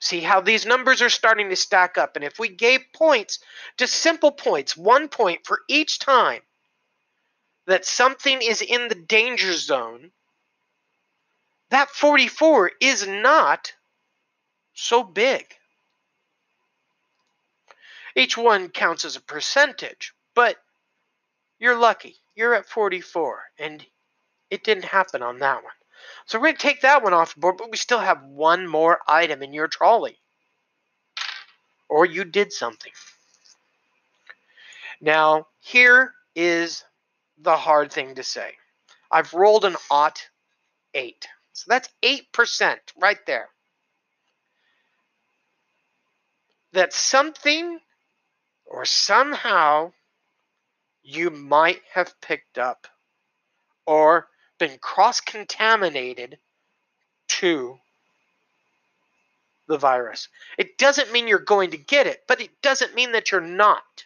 See 0.00 0.20
how 0.20 0.40
these 0.40 0.64
numbers 0.66 1.02
are 1.02 1.10
starting 1.10 1.50
to 1.50 1.56
stack 1.56 1.98
up. 1.98 2.16
And 2.16 2.24
if 2.24 2.38
we 2.38 2.48
gave 2.48 2.80
points, 2.94 3.38
just 3.76 3.94
simple 3.94 4.32
points, 4.32 4.76
one 4.76 5.08
point 5.08 5.46
for 5.46 5.60
each 5.68 5.98
time 5.98 6.42
that 7.66 7.84
something 7.84 8.40
is 8.42 8.62
in 8.62 8.88
the 8.88 8.94
danger 8.94 9.52
zone, 9.52 10.10
that 11.68 11.90
44 11.90 12.72
is 12.80 13.06
not 13.06 13.74
so 14.80 15.02
big. 15.02 15.46
Each 18.16 18.36
one 18.36 18.68
counts 18.68 19.04
as 19.04 19.16
a 19.16 19.20
percentage, 19.20 20.14
but 20.34 20.56
you're 21.58 21.76
lucky. 21.76 22.16
You're 22.34 22.54
at 22.54 22.68
44, 22.68 23.40
and 23.58 23.84
it 24.50 24.64
didn't 24.64 24.86
happen 24.86 25.22
on 25.22 25.38
that 25.40 25.62
one. 25.62 25.72
So 26.26 26.38
we're 26.38 26.46
going 26.46 26.56
to 26.56 26.62
take 26.62 26.80
that 26.80 27.02
one 27.02 27.12
off 27.12 27.34
the 27.34 27.40
board, 27.40 27.58
but 27.58 27.70
we 27.70 27.76
still 27.76 28.00
have 28.00 28.24
one 28.24 28.66
more 28.66 28.98
item 29.06 29.42
in 29.42 29.52
your 29.52 29.68
trolley. 29.68 30.18
Or 31.88 32.06
you 32.06 32.24
did 32.24 32.52
something. 32.52 32.92
Now, 35.00 35.46
here 35.60 36.14
is 36.34 36.84
the 37.38 37.56
hard 37.56 37.92
thing 37.92 38.14
to 38.14 38.22
say. 38.22 38.54
I've 39.10 39.34
rolled 39.34 39.64
an 39.64 39.76
ought 39.90 40.28
8. 40.94 41.28
So 41.52 41.66
that's 41.68 41.88
8% 42.02 42.78
right 43.00 43.18
there. 43.26 43.48
That 46.72 46.92
something 46.92 47.80
or 48.64 48.84
somehow 48.84 49.92
you 51.02 51.30
might 51.30 51.80
have 51.92 52.20
picked 52.20 52.58
up 52.58 52.86
or 53.86 54.28
been 54.58 54.78
cross 54.78 55.20
contaminated 55.20 56.38
to 57.28 57.78
the 59.66 59.78
virus. 59.78 60.28
It 60.58 60.78
doesn't 60.78 61.12
mean 61.12 61.26
you're 61.26 61.38
going 61.38 61.70
to 61.70 61.76
get 61.76 62.06
it, 62.06 62.22
but 62.28 62.40
it 62.40 62.50
doesn't 62.62 62.94
mean 62.94 63.12
that 63.12 63.32
you're 63.32 63.40
not. 63.40 64.04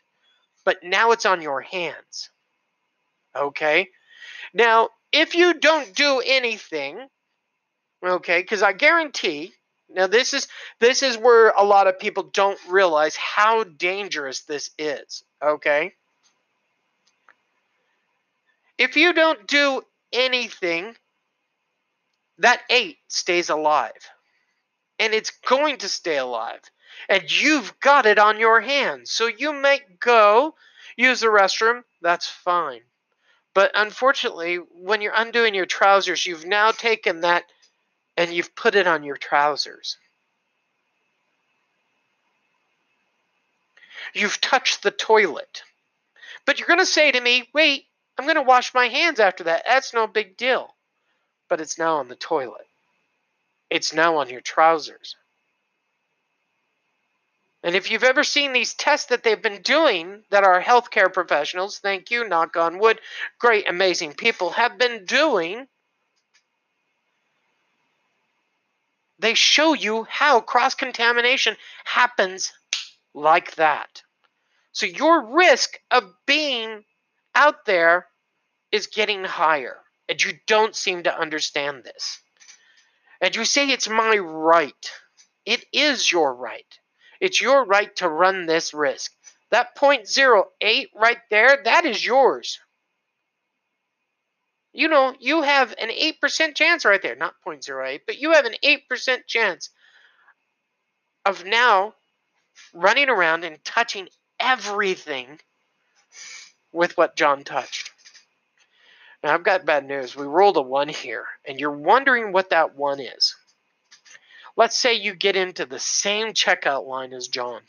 But 0.65 0.83
now 0.83 1.11
it's 1.11 1.27
on 1.27 1.43
your 1.43 1.61
hands. 1.61 2.31
Okay? 3.35 3.89
Now, 4.53 4.91
if 5.13 5.35
you 5.35 5.55
don't 5.55 5.95
do 5.95 6.23
anything, 6.25 7.09
okay, 8.03 8.41
because 8.41 8.63
I 8.63 8.73
guarantee 8.73 9.53
now 9.95 10.07
this 10.07 10.35
is 10.35 10.49
this 10.81 11.03
is 11.03 11.17
where 11.17 11.51
a 11.51 11.65
lot 11.65 11.87
of 11.87 11.99
people 11.99 12.25
don't 12.25 12.59
realize 12.69 13.17
how 13.17 13.65
dangerous 13.65 14.41
this 14.41 14.71
is, 14.79 15.25
okay? 15.43 15.93
If 18.77 18.97
you 18.97 19.13
don't 19.13 19.47
do 19.47 19.83
anything, 20.13 20.97
that 22.39 22.61
eight 22.71 22.99
stays 23.09 23.51
alive. 23.51 23.93
And 24.99 25.13
it's 25.13 25.31
going 25.31 25.79
to 25.79 25.89
stay 25.89 26.19
alive. 26.19 26.61
And 27.09 27.31
you've 27.31 27.79
got 27.81 28.07
it 28.07 28.19
on 28.19 28.39
your 28.39 28.61
hands. 28.61 29.11
So 29.11 29.27
you 29.27 29.53
might 29.53 29.99
go 30.01 30.55
use 30.97 31.21
the 31.21 31.27
restroom, 31.27 31.83
that's 32.01 32.29
fine. 32.29 32.81
But 33.55 33.71
unfortunately, 33.75 34.57
when 34.57 35.01
you're 35.01 35.13
undoing 35.15 35.55
your 35.55 35.67
trousers, 35.67 36.27
you've 36.27 36.47
now 36.47 36.73
taken 36.73 37.21
that 37.21 37.45
and 38.17 38.33
you've 38.33 38.55
put 38.55 38.75
it 38.75 38.87
on 38.87 39.03
your 39.03 39.17
trousers. 39.17 39.99
You've 44.13 44.41
touched 44.41 44.83
the 44.83 44.91
toilet. 44.91 45.63
But 46.47 46.59
you're 46.59 46.69
going 46.69 46.79
to 46.79 46.87
say 46.87 47.11
to 47.11 47.21
me, 47.21 47.49
wait, 47.53 47.87
I'm 48.19 48.27
going 48.27 48.37
to 48.37 48.43
wash 48.43 48.75
my 48.75 48.89
hands 48.89 49.19
after 49.19 49.45
that. 49.45 49.65
That's 49.67 49.95
no 49.95 50.07
big 50.07 50.37
deal. 50.37 50.75
But 51.49 51.61
it's 51.61 51.79
now 51.79 51.97
on 51.97 52.09
the 52.09 52.17
toilet. 52.17 52.67
It's 53.71 53.93
now 53.93 54.17
on 54.19 54.29
your 54.29 54.41
trousers. 54.41 55.17
And 57.65 57.75
if 57.75 57.91
you've 57.91 58.05
ever 58.05 58.25
seen 58.25 58.53
these 58.53 58.75
tests 58.75 59.07
that 59.07 59.23
they've 59.23 59.41
been 59.41 59.63
doing, 59.63 60.23
that 60.31 60.45
our 60.45 60.61
healthcare 60.61 61.11
professionals, 61.13 61.79
thank 61.79 62.11
you, 62.11 62.29
knock 62.29 62.57
on 62.57 62.79
wood, 62.79 63.01
great, 63.39 63.69
amazing 63.69 64.13
people 64.13 64.51
have 64.51 64.77
been 64.77 65.07
doing, 65.07 65.67
they 69.25 69.35
show 69.35 69.73
you 69.73 70.05
how 70.05 70.41
cross 70.41 70.75
contamination 70.75 71.57
happens 71.85 72.53
like 73.15 73.55
that. 73.55 74.03
So 74.73 74.87
your 74.87 75.35
risk 75.35 75.79
of 75.91 76.13
being 76.27 76.85
out 77.35 77.65
there 77.65 78.07
is 78.71 78.89
getting 78.89 79.25
higher. 79.25 79.79
And 80.09 80.23
you 80.23 80.33
don't 80.47 80.77
seem 80.77 81.05
to 81.05 81.19
understand 81.19 81.85
this. 81.85 82.21
And 83.21 83.35
you 83.35 83.47
say 83.47 83.71
it's 83.71 83.89
my 83.89 84.19
right. 84.19 84.91
It 85.47 85.65
is 85.73 86.13
your 86.13 86.35
right. 86.35 86.67
It's 87.21 87.41
your 87.41 87.65
right 87.65 87.97
to 87.97 88.09
run 88.09 88.45
this 88.45 88.75
risk. 88.75 89.13
That 89.51 89.75
0.08 89.75 90.89
right 90.95 91.19
there, 91.31 91.63
that 91.65 91.87
is 91.87 92.05
yours. 92.05 92.61
You 94.75 94.89
know, 94.89 95.15
you 95.21 95.43
have 95.43 95.73
an 95.81 95.89
8% 95.89 96.55
chance 96.57 96.85
right 96.85 97.01
there. 97.01 97.15
Not 97.15 97.37
0.08, 97.47 98.01
but 98.07 98.19
you 98.19 98.33
have 98.33 98.45
an 98.45 98.57
8% 98.63 99.27
chance 99.27 99.71
of 101.25 101.45
now 101.45 101.95
running 102.75 103.09
around 103.09 103.45
and 103.45 103.65
touching 103.65 104.09
everything 104.41 105.39
with 106.73 106.97
what 106.99 107.15
John 107.15 107.45
touched. 107.45 107.93
Now, 109.23 109.33
I've 109.33 109.45
got 109.45 109.65
bad 109.65 109.87
news. 109.87 110.17
We 110.17 110.27
rolled 110.27 110.57
a 110.57 110.63
1 110.63 110.89
here, 110.89 111.25
and 111.47 111.61
you're 111.61 111.71
wondering 111.71 112.33
what 112.33 112.51
that 112.51 112.75
1 112.75 113.01
is. 113.01 113.37
Let's 114.57 114.77
say 114.77 114.95
you 114.95 115.15
get 115.15 115.37
into 115.37 115.67
the 115.67 115.79
same 115.79 116.33
checkout 116.33 116.85
line 116.87 117.13
as 117.13 117.29
John. 117.29 117.63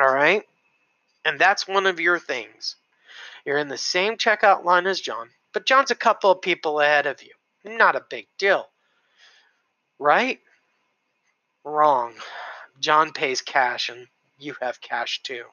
All 0.00 0.12
right? 0.12 0.44
And 1.24 1.38
that's 1.38 1.66
one 1.66 1.86
of 1.86 2.00
your 2.00 2.20
things. 2.20 2.76
You're 3.44 3.58
in 3.58 3.68
the 3.68 3.78
same 3.78 4.16
checkout 4.16 4.64
line 4.64 4.86
as 4.86 5.00
John, 5.00 5.30
but 5.52 5.66
John's 5.66 5.90
a 5.90 5.96
couple 5.96 6.30
of 6.30 6.40
people 6.40 6.80
ahead 6.80 7.06
of 7.06 7.22
you. 7.22 7.32
Not 7.64 7.96
a 7.96 8.04
big 8.08 8.26
deal. 8.38 8.68
Right? 9.98 10.40
Wrong. 11.62 12.14
John 12.80 13.12
pays 13.12 13.40
cash 13.40 13.88
and 13.88 14.08
you 14.38 14.54
have 14.60 14.80
cash 14.80 15.22
too. 15.22 15.44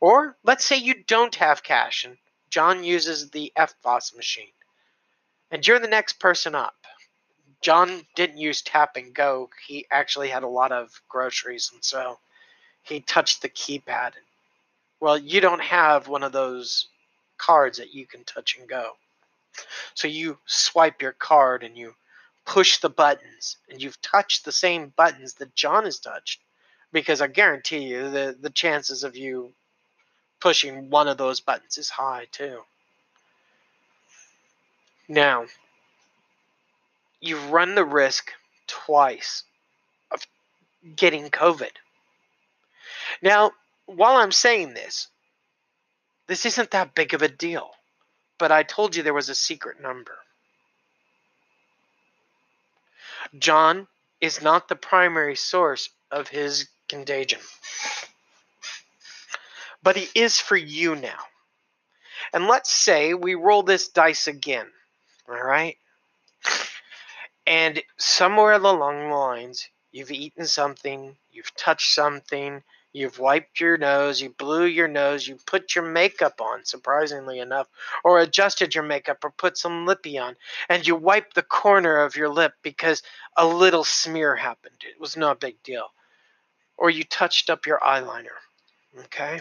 Or 0.00 0.36
let's 0.42 0.66
say 0.66 0.76
you 0.76 1.02
don't 1.04 1.34
have 1.36 1.62
cash 1.62 2.04
and 2.04 2.16
John 2.50 2.82
uses 2.82 3.30
the 3.30 3.52
EFTPOS 3.56 4.16
machine. 4.16 4.52
And 5.50 5.66
you're 5.66 5.78
the 5.78 5.88
next 5.88 6.20
person 6.20 6.54
up. 6.54 6.74
John 7.62 8.06
didn't 8.16 8.38
use 8.38 8.62
tap 8.62 8.96
and 8.96 9.14
go. 9.14 9.50
He 9.66 9.86
actually 9.90 10.28
had 10.28 10.42
a 10.42 10.48
lot 10.48 10.72
of 10.72 11.00
groceries 11.08 11.70
and 11.72 11.84
so 11.84 12.18
he 12.82 13.00
touched 13.00 13.42
the 13.42 13.48
keypad. 13.48 14.12
Well, 15.00 15.18
you 15.18 15.40
don't 15.40 15.62
have 15.62 16.08
one 16.08 16.22
of 16.22 16.32
those 16.32 16.88
cards 17.40 17.78
that 17.78 17.94
you 17.94 18.06
can 18.06 18.22
touch 18.24 18.56
and 18.58 18.68
go. 18.68 18.92
So 19.94 20.08
you 20.08 20.38
swipe 20.44 21.00
your 21.00 21.12
card 21.12 21.64
and 21.64 21.76
you 21.76 21.94
push 22.44 22.78
the 22.78 22.90
buttons 22.90 23.56
and 23.70 23.82
you've 23.82 24.00
touched 24.02 24.44
the 24.44 24.52
same 24.52 24.92
buttons 24.94 25.34
that 25.34 25.54
John 25.54 25.84
has 25.84 25.98
touched 25.98 26.40
because 26.92 27.22
I 27.22 27.28
guarantee 27.28 27.84
you 27.84 28.10
the, 28.10 28.36
the 28.38 28.50
chances 28.50 29.04
of 29.04 29.16
you 29.16 29.52
pushing 30.40 30.90
one 30.90 31.08
of 31.08 31.16
those 31.16 31.40
buttons 31.40 31.78
is 31.78 31.88
high 31.88 32.26
too. 32.30 32.60
Now, 35.08 35.46
you 37.20 37.38
run 37.38 37.74
the 37.74 37.84
risk 37.84 38.32
twice 38.66 39.44
of 40.10 40.26
getting 40.94 41.30
COVID. 41.30 41.72
Now, 43.22 43.52
while 43.86 44.16
I'm 44.16 44.32
saying 44.32 44.74
this, 44.74 45.08
this 46.30 46.46
isn't 46.46 46.70
that 46.70 46.94
big 46.94 47.12
of 47.12 47.22
a 47.22 47.28
deal, 47.28 47.72
but 48.38 48.52
I 48.52 48.62
told 48.62 48.94
you 48.94 49.02
there 49.02 49.12
was 49.12 49.28
a 49.28 49.34
secret 49.34 49.80
number. 49.82 50.16
John 53.36 53.88
is 54.20 54.40
not 54.40 54.68
the 54.68 54.76
primary 54.76 55.34
source 55.34 55.90
of 56.08 56.28
his 56.28 56.68
contagion, 56.88 57.40
but 59.82 59.96
he 59.96 60.06
is 60.14 60.38
for 60.38 60.56
you 60.56 60.94
now. 60.94 61.18
And 62.32 62.46
let's 62.46 62.70
say 62.70 63.12
we 63.12 63.34
roll 63.34 63.64
this 63.64 63.88
dice 63.88 64.28
again, 64.28 64.68
all 65.28 65.34
right? 65.34 65.78
And 67.44 67.82
somewhere 67.96 68.52
along 68.52 69.00
the 69.00 69.16
lines, 69.16 69.68
you've 69.90 70.12
eaten 70.12 70.46
something, 70.46 71.16
you've 71.32 71.56
touched 71.56 71.92
something, 71.92 72.62
You've 72.92 73.20
wiped 73.20 73.60
your 73.60 73.76
nose, 73.76 74.20
you 74.20 74.30
blew 74.30 74.64
your 74.64 74.88
nose, 74.88 75.26
you 75.26 75.38
put 75.46 75.76
your 75.76 75.84
makeup 75.84 76.40
on, 76.40 76.64
surprisingly 76.64 77.38
enough, 77.38 77.68
or 78.02 78.18
adjusted 78.18 78.74
your 78.74 78.82
makeup 78.82 79.24
or 79.24 79.30
put 79.30 79.56
some 79.56 79.86
lippy 79.86 80.18
on, 80.18 80.36
and 80.68 80.84
you 80.84 80.96
wiped 80.96 81.34
the 81.34 81.42
corner 81.42 81.98
of 81.98 82.16
your 82.16 82.28
lip 82.28 82.54
because 82.62 83.02
a 83.36 83.46
little 83.46 83.84
smear 83.84 84.34
happened. 84.34 84.82
It 84.82 85.00
was 85.00 85.16
no 85.16 85.34
big 85.34 85.62
deal. 85.62 85.92
Or 86.76 86.90
you 86.90 87.04
touched 87.04 87.48
up 87.48 87.64
your 87.66 87.78
eyeliner. 87.78 88.38
Okay? 89.04 89.40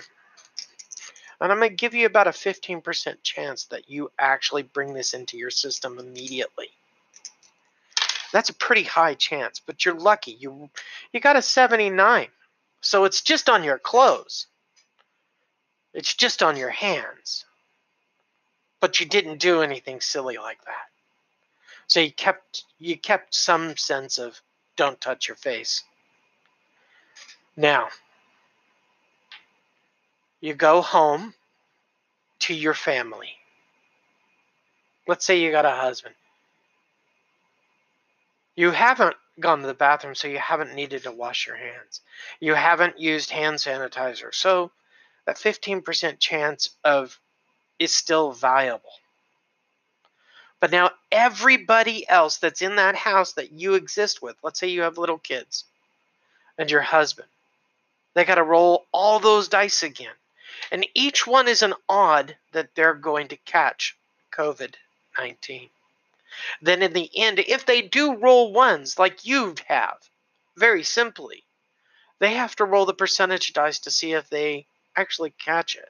And 1.42 1.52
I'm 1.52 1.58
going 1.58 1.70
to 1.70 1.76
give 1.76 1.96
you 1.96 2.06
about 2.06 2.28
a 2.28 2.32
15% 2.32 3.24
chance 3.24 3.66
that 3.66 3.90
you 3.90 4.12
actually 4.20 4.64
bring 4.64 4.94
this 4.94 5.14
into 5.14 5.38
your 5.38 5.50
system 5.50 5.98
immediately. 5.98 6.68
That's 8.32 8.50
a 8.50 8.54
pretty 8.54 8.84
high 8.84 9.16
chance, 9.16 9.60
but 9.60 9.86
you're 9.86 9.96
lucky. 9.96 10.38
You 10.40 10.70
you 11.12 11.20
got 11.20 11.36
a 11.36 11.42
79. 11.42 12.28
So 12.82 13.06
it's 13.06 13.22
just 13.22 13.50
on 13.50 13.64
your 13.64 13.78
clothes. 13.78 14.48
It's 15.94 16.16
just 16.16 16.42
on 16.42 16.56
your 16.58 16.70
hands. 16.70 17.46
But 18.80 19.00
you 19.00 19.06
didn't 19.06 19.40
do 19.40 19.62
anything 19.62 20.00
silly 20.00 20.38
like 20.38 20.64
that. 20.66 20.88
So 21.88 22.00
you 22.00 22.12
kept 22.12 22.64
you 22.78 22.98
kept 22.98 23.34
some 23.34 23.76
sense 23.76 24.18
of 24.18 24.40
don't 24.76 25.02
touch 25.02 25.28
your 25.28 25.36
face. 25.36 25.84
Now, 27.58 27.90
you 30.40 30.54
go 30.54 30.82
home 30.82 31.34
to 32.40 32.54
your 32.54 32.74
family. 32.74 33.32
Let's 35.08 35.26
say 35.26 35.42
you 35.42 35.52
got 35.52 35.66
a 35.66 35.72
husband. 35.72 36.16
You 38.56 38.72
haven't 38.72 39.16
gone 39.40 39.62
to 39.62 39.68
the 39.68 39.74
bathroom, 39.74 40.16
so 40.16 40.28
you 40.28 40.38
haven't 40.38 40.76
needed 40.76 41.04
to 41.04 41.12
wash 41.12 41.48
your 41.48 41.56
hands. 41.56 42.02
You 42.40 42.54
haven't 42.54 43.00
used 43.00 43.30
hand 43.30 43.58
sanitizer. 43.58 44.34
So 44.34 44.72
that 45.26 45.38
15% 45.38 46.20
chance 46.20 46.70
of 46.84 47.20
is 47.78 47.94
still 47.94 48.32
viable. 48.32 48.92
But 50.60 50.72
now 50.72 50.92
everybody 51.12 52.08
else 52.10 52.38
that's 52.38 52.62
in 52.62 52.76
that 52.76 52.96
house 52.96 53.34
that 53.34 53.52
you 53.52 53.76
exist 53.76 54.22
with, 54.22 54.36
let's 54.44 54.60
say 54.60 54.68
you 54.68 54.82
have 54.82 54.98
little 54.98 55.18
kids 55.18 55.64
and 56.58 56.70
your 56.70 56.82
husband, 56.82 57.30
they 58.14 58.26
got 58.26 58.36
to 58.36 58.44
roll 58.44 58.86
all 58.92 59.20
those 59.20 59.48
dice 59.48 59.84
again. 59.84 60.14
And 60.72 60.86
each 60.94 61.26
one 61.26 61.48
is 61.48 61.64
an 61.64 61.74
odd 61.88 62.36
that 62.52 62.76
they're 62.76 62.94
going 62.94 63.30
to 63.30 63.38
catch 63.38 63.96
COVID 64.32 64.76
19 65.18 65.70
then 66.62 66.82
in 66.82 66.94
the 66.94 67.10
end, 67.16 67.40
if 67.40 67.66
they 67.66 67.82
do 67.82 68.16
roll 68.16 68.54
ones 68.54 69.00
like 69.00 69.26
you 69.26 69.56
have, 69.68 69.98
very 70.58 70.84
simply, 70.84 71.46
they 72.20 72.34
have 72.34 72.56
to 72.58 72.66
roll 72.66 72.86
the 72.86 72.94
percentage 72.94 73.54
dice 73.54 73.80
to 73.80 73.92
see 73.92 74.14
if 74.14 74.30
they 74.30 74.68
actually 74.96 75.32
catch 75.32 75.76
it. 75.76 75.90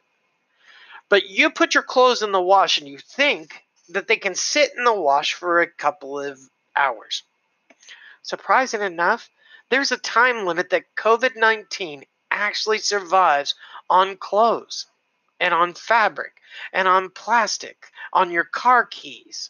But 1.10 1.28
you 1.28 1.50
put 1.50 1.74
your 1.74 1.84
clothes 1.84 2.22
in 2.22 2.32
the 2.32 2.42
wash 2.42 2.78
and 2.78 2.88
you 2.88 3.00
think 3.00 3.64
that 3.90 4.08
they 4.08 4.18
can 4.18 4.36
sit 4.36 4.72
in 4.78 4.84
the 4.84 4.94
wash 4.94 5.34
for 5.34 5.60
a 5.60 5.68
couple 5.68 6.20
of 6.20 6.40
hours. 6.76 7.24
Surprising 8.22 8.82
enough, 8.82 9.30
there's 9.70 9.92
a 9.92 9.98
time 9.98 10.46
limit 10.46 10.70
that 10.70 10.96
COVID 10.96 11.36
19 11.36 12.06
actually 12.32 12.78
survives 12.78 13.56
on 13.90 14.18
clothes 14.18 14.86
and 15.40 15.54
on 15.54 15.74
fabric 15.74 16.34
and 16.74 16.88
on 16.88 17.10
plastic, 17.10 17.88
on 18.14 18.32
your 18.32 18.44
car 18.44 18.86
keys. 18.86 19.50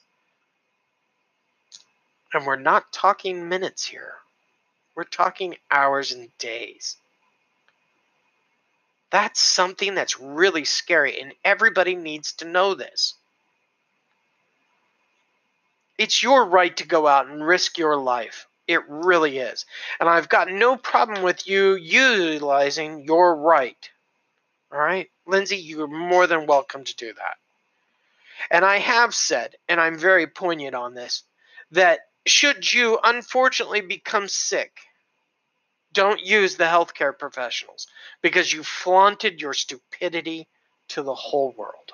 And 2.34 2.46
we're 2.46 2.56
not 2.56 2.92
talking 2.92 3.50
minutes 3.50 3.86
here. 3.86 4.14
We're 4.96 5.04
talking 5.04 5.56
hours 5.72 6.12
and 6.12 6.30
days. 6.38 6.98
That's 9.12 9.42
something 9.42 9.96
that's 9.96 10.20
really 10.20 10.66
scary, 10.66 11.20
and 11.20 11.34
everybody 11.44 11.96
needs 11.96 12.34
to 12.34 12.46
know 12.46 12.76
this. 12.76 13.16
It's 15.98 16.22
your 16.22 16.46
right 16.46 16.76
to 16.78 16.88
go 16.88 17.08
out 17.08 17.28
and 17.28 17.46
risk 17.46 17.78
your 17.78 17.98
life. 17.98 18.46
It 18.68 18.88
really 18.88 19.40
is. 19.40 19.66
And 20.00 20.08
I've 20.08 20.30
got 20.30 20.52
no 20.52 20.78
problem 20.78 21.24
with 21.24 21.48
you 21.48 21.76
utilizing 21.76 23.04
your 23.04 23.36
right. 23.36 23.90
All 24.72 24.78
right? 24.78 25.10
Lindsay, 25.26 25.58
you're 25.58 25.88
more 25.88 26.28
than 26.28 26.46
welcome 26.46 26.84
to 26.84 26.96
do 26.96 27.08
that. 27.14 27.38
And 28.52 28.64
I 28.64 28.78
have 28.78 29.16
said, 29.16 29.56
and 29.68 29.82
I'm 29.82 29.98
very 29.98 30.28
poignant 30.28 30.76
on 30.76 30.94
this, 30.94 31.24
that 31.72 32.02
should 32.30 32.72
you 32.72 33.00
unfortunately 33.04 33.82
become 33.82 34.28
sick, 34.28 34.80
don't 35.94 36.24
use 36.24 36.56
the 36.56 36.66
healthcare 36.66 37.18
professionals 37.18 37.88
because 38.22 38.54
you 38.54 38.64
flaunted 38.64 39.42
your 39.42 39.54
stupidity 39.54 40.48
to 40.90 41.02
the 41.02 41.14
whole 41.14 41.54
world. 41.58 41.92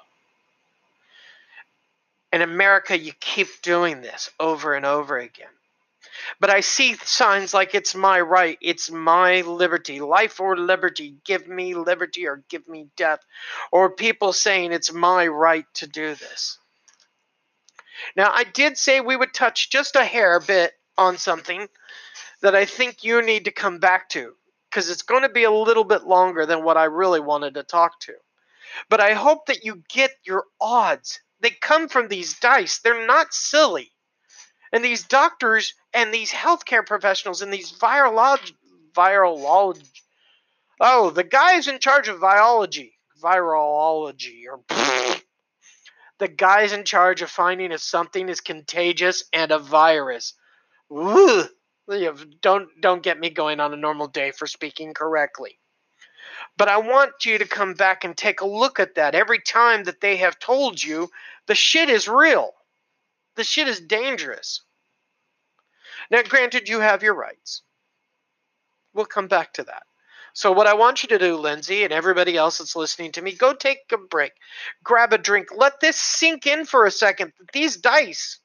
In 2.33 2.41
America, 2.41 2.97
you 2.97 3.13
keep 3.19 3.47
doing 3.61 4.01
this 4.01 4.29
over 4.39 4.73
and 4.73 4.85
over 4.85 5.17
again. 5.17 5.47
But 6.39 6.49
I 6.49 6.61
see 6.61 6.95
signs 6.95 7.53
like 7.53 7.73
it's 7.73 7.95
my 7.95 8.19
right, 8.19 8.57
it's 8.61 8.91
my 8.91 9.41
liberty, 9.41 10.01
life 10.01 10.39
or 10.39 10.57
liberty, 10.57 11.15
give 11.23 11.47
me 11.47 11.75
liberty 11.75 12.27
or 12.27 12.43
give 12.49 12.67
me 12.67 12.87
death, 12.95 13.19
or 13.71 13.89
people 13.89 14.33
saying 14.33 14.71
it's 14.71 14.91
my 14.91 15.27
right 15.27 15.65
to 15.75 15.87
do 15.87 16.15
this. 16.15 16.57
Now, 18.15 18.31
I 18.33 18.43
did 18.43 18.77
say 18.77 18.99
we 18.99 19.15
would 19.15 19.33
touch 19.33 19.69
just 19.69 19.95
a 19.95 20.05
hair 20.05 20.39
bit 20.39 20.73
on 20.97 21.17
something 21.17 21.67
that 22.41 22.55
I 22.55 22.65
think 22.65 23.03
you 23.03 23.21
need 23.21 23.45
to 23.45 23.51
come 23.51 23.79
back 23.79 24.09
to 24.09 24.33
because 24.69 24.89
it's 24.89 25.01
going 25.01 25.23
to 25.23 25.29
be 25.29 25.43
a 25.43 25.51
little 25.51 25.83
bit 25.83 26.03
longer 26.03 26.45
than 26.45 26.63
what 26.63 26.77
I 26.77 26.85
really 26.85 27.19
wanted 27.19 27.55
to 27.55 27.63
talk 27.63 27.99
to. 28.01 28.13
But 28.89 28.99
I 28.99 29.13
hope 29.13 29.45
that 29.45 29.63
you 29.63 29.83
get 29.89 30.11
your 30.23 30.45
odds. 30.59 31.19
They 31.39 31.51
come 31.51 31.87
from 31.87 32.07
these 32.07 32.39
dice, 32.39 32.79
they're 32.79 33.05
not 33.05 33.33
silly. 33.33 33.91
And 34.73 34.83
these 34.83 35.03
doctors 35.03 35.73
and 35.93 36.13
these 36.13 36.31
healthcare 36.31 36.85
professionals 36.85 37.41
and 37.41 37.53
these 37.53 37.71
virolog 37.71 38.39
virology 38.93 39.87
oh, 40.79 41.09
the 41.09 41.23
guys 41.23 41.67
in 41.67 41.79
charge 41.79 42.07
of 42.07 42.19
virology, 42.19 42.93
virology, 43.21 44.43
or 44.49 44.59
the 46.19 46.27
guys 46.27 46.73
in 46.73 46.85
charge 46.85 47.21
of 47.21 47.29
finding 47.29 47.71
if 47.71 47.81
something 47.81 48.29
is 48.29 48.41
contagious 48.41 49.23
and 49.33 49.51
a 49.51 49.59
virus. 49.59 50.33
Ugh, 50.95 51.49
don't 52.41 52.69
don't 52.79 53.03
get 53.03 53.19
me 53.19 53.29
going 53.29 53.59
on 53.59 53.73
a 53.73 53.77
normal 53.77 54.07
day 54.07 54.31
for 54.31 54.47
speaking 54.47 54.93
correctly. 54.93 55.59
But 56.57 56.69
I 56.69 56.77
want 56.77 57.25
you 57.25 57.37
to 57.37 57.47
come 57.47 57.73
back 57.73 58.03
and 58.03 58.15
take 58.15 58.41
a 58.41 58.47
look 58.47 58.79
at 58.79 58.95
that 58.95 59.15
every 59.15 59.39
time 59.39 59.83
that 59.83 60.01
they 60.01 60.17
have 60.17 60.39
told 60.39 60.81
you 60.81 61.09
the 61.47 61.55
shit 61.55 61.89
is 61.89 62.07
real. 62.07 62.51
The 63.35 63.43
shit 63.43 63.67
is 63.67 63.79
dangerous. 63.81 64.61
Now, 66.09 66.21
granted, 66.23 66.69
you 66.69 66.79
have 66.79 67.03
your 67.03 67.15
rights. 67.15 67.61
We'll 68.93 69.05
come 69.05 69.27
back 69.27 69.53
to 69.53 69.63
that. 69.63 69.83
So, 70.35 70.51
what 70.51 70.67
I 70.67 70.73
want 70.73 71.01
you 71.01 71.09
to 71.09 71.17
do, 71.17 71.37
Lindsay, 71.37 71.85
and 71.85 71.93
everybody 71.93 72.35
else 72.35 72.57
that's 72.57 72.75
listening 72.75 73.13
to 73.13 73.21
me, 73.21 73.31
go 73.31 73.53
take 73.53 73.79
a 73.93 73.97
break, 73.97 74.33
grab 74.83 75.13
a 75.13 75.17
drink, 75.17 75.47
let 75.55 75.79
this 75.79 75.95
sink 75.97 76.45
in 76.45 76.65
for 76.65 76.85
a 76.85 76.91
second. 76.91 77.31
These 77.53 77.77
dice 77.77 78.39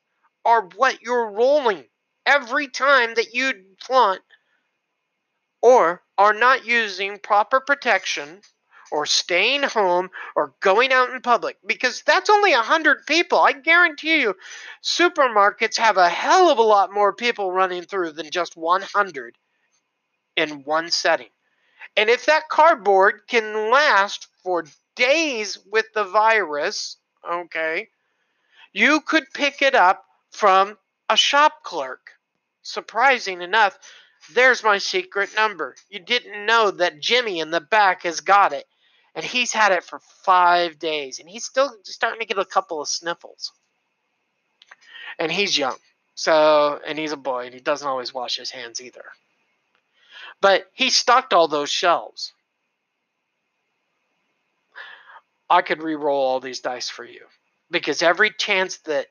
are 0.45 0.69
what 0.77 1.03
you're 1.03 1.33
rolling 1.33 1.85
every 2.25 2.69
time 2.69 3.15
that 3.15 3.35
you 3.35 3.53
flaunt 3.83 4.23
or 5.63 6.03
are 6.17 6.33
not 6.33 6.65
using 6.65 7.19
proper 7.19 7.59
protection 7.61 8.41
or 8.93 9.05
staying 9.05 9.65
home 9.65 10.11
or 10.37 10.55
going 10.61 10.93
out 10.93 11.11
in 11.11 11.21
public 11.21 11.59
because 11.67 12.03
that's 12.03 12.31
only 12.31 12.53
100 12.53 13.05
people. 13.05 13.41
I 13.41 13.51
guarantee 13.53 14.21
you, 14.21 14.37
supermarkets 14.85 15.77
have 15.79 15.97
a 15.97 16.09
hell 16.09 16.51
of 16.51 16.59
a 16.59 16.63
lot 16.63 16.93
more 16.93 17.13
people 17.13 17.51
running 17.51 17.83
through 17.83 18.13
than 18.13 18.31
just 18.31 18.57
100 18.57 19.37
in 20.37 20.63
one 20.63 20.91
setting. 20.93 21.31
And 21.97 22.09
if 22.09 22.27
that 22.27 22.49
cardboard 22.49 23.23
can 23.29 23.71
last 23.71 24.29
for 24.43 24.65
days 24.97 25.59
with 25.71 25.87
the 25.95 26.05
virus, 26.05 26.97
okay, 27.29 27.89
you 28.73 29.01
could 29.01 29.25
pick 29.35 29.63
it 29.63 29.75
up 29.75 30.05
from 30.31 30.79
a 31.09 31.17
shop 31.17 31.63
clerk. 31.63 32.13
Surprising 32.63 33.43
enough, 33.43 33.79
there's 34.35 34.63
my 34.63 34.79
secret 34.79 35.31
number. 35.35 35.75
You 35.89 35.99
didn't 35.99 36.47
know 36.47 36.71
that 36.71 37.01
Jimmy 37.01 37.41
in 37.41 37.51
the 37.51 37.61
back 37.61 38.03
has 38.05 38.21
got 38.21 38.53
it 38.53 38.67
and 39.15 39.25
he's 39.25 39.53
had 39.53 39.73
it 39.73 39.85
for 39.85 39.99
five 39.99 40.79
days, 40.79 41.19
and 41.19 41.29
he's 41.29 41.45
still 41.45 41.75
starting 41.85 42.21
to 42.21 42.27
get 42.27 42.39
a 42.39 42.45
couple 42.45 42.81
of 42.81 42.89
sniffles. 42.89 43.53
And 45.19 45.31
he's 45.31 45.59
young, 45.59 45.77
so 46.15 46.81
and 46.87 46.99
he's 46.99 47.13
a 47.13 47.17
boy, 47.17 47.47
and 47.47 47.55
he 47.55 47.61
doesn't 47.61 47.87
always 47.87 48.15
wash 48.15 48.37
his 48.37 48.51
hands 48.51 48.81
either. 48.81 49.05
But 50.41 50.71
he 50.73 50.91
stocked 50.91 51.33
all 51.33 51.49
those 51.49 51.71
shelves. 51.71 52.33
I 55.49 55.63
could 55.63 55.83
re-roll 55.83 56.27
all 56.27 56.41
these 56.41 56.61
dice 56.61 56.89
for 56.89 57.05
you 57.05 57.27
because 57.71 58.03
every 58.03 58.31
chance 58.31 58.79
that 58.79 59.09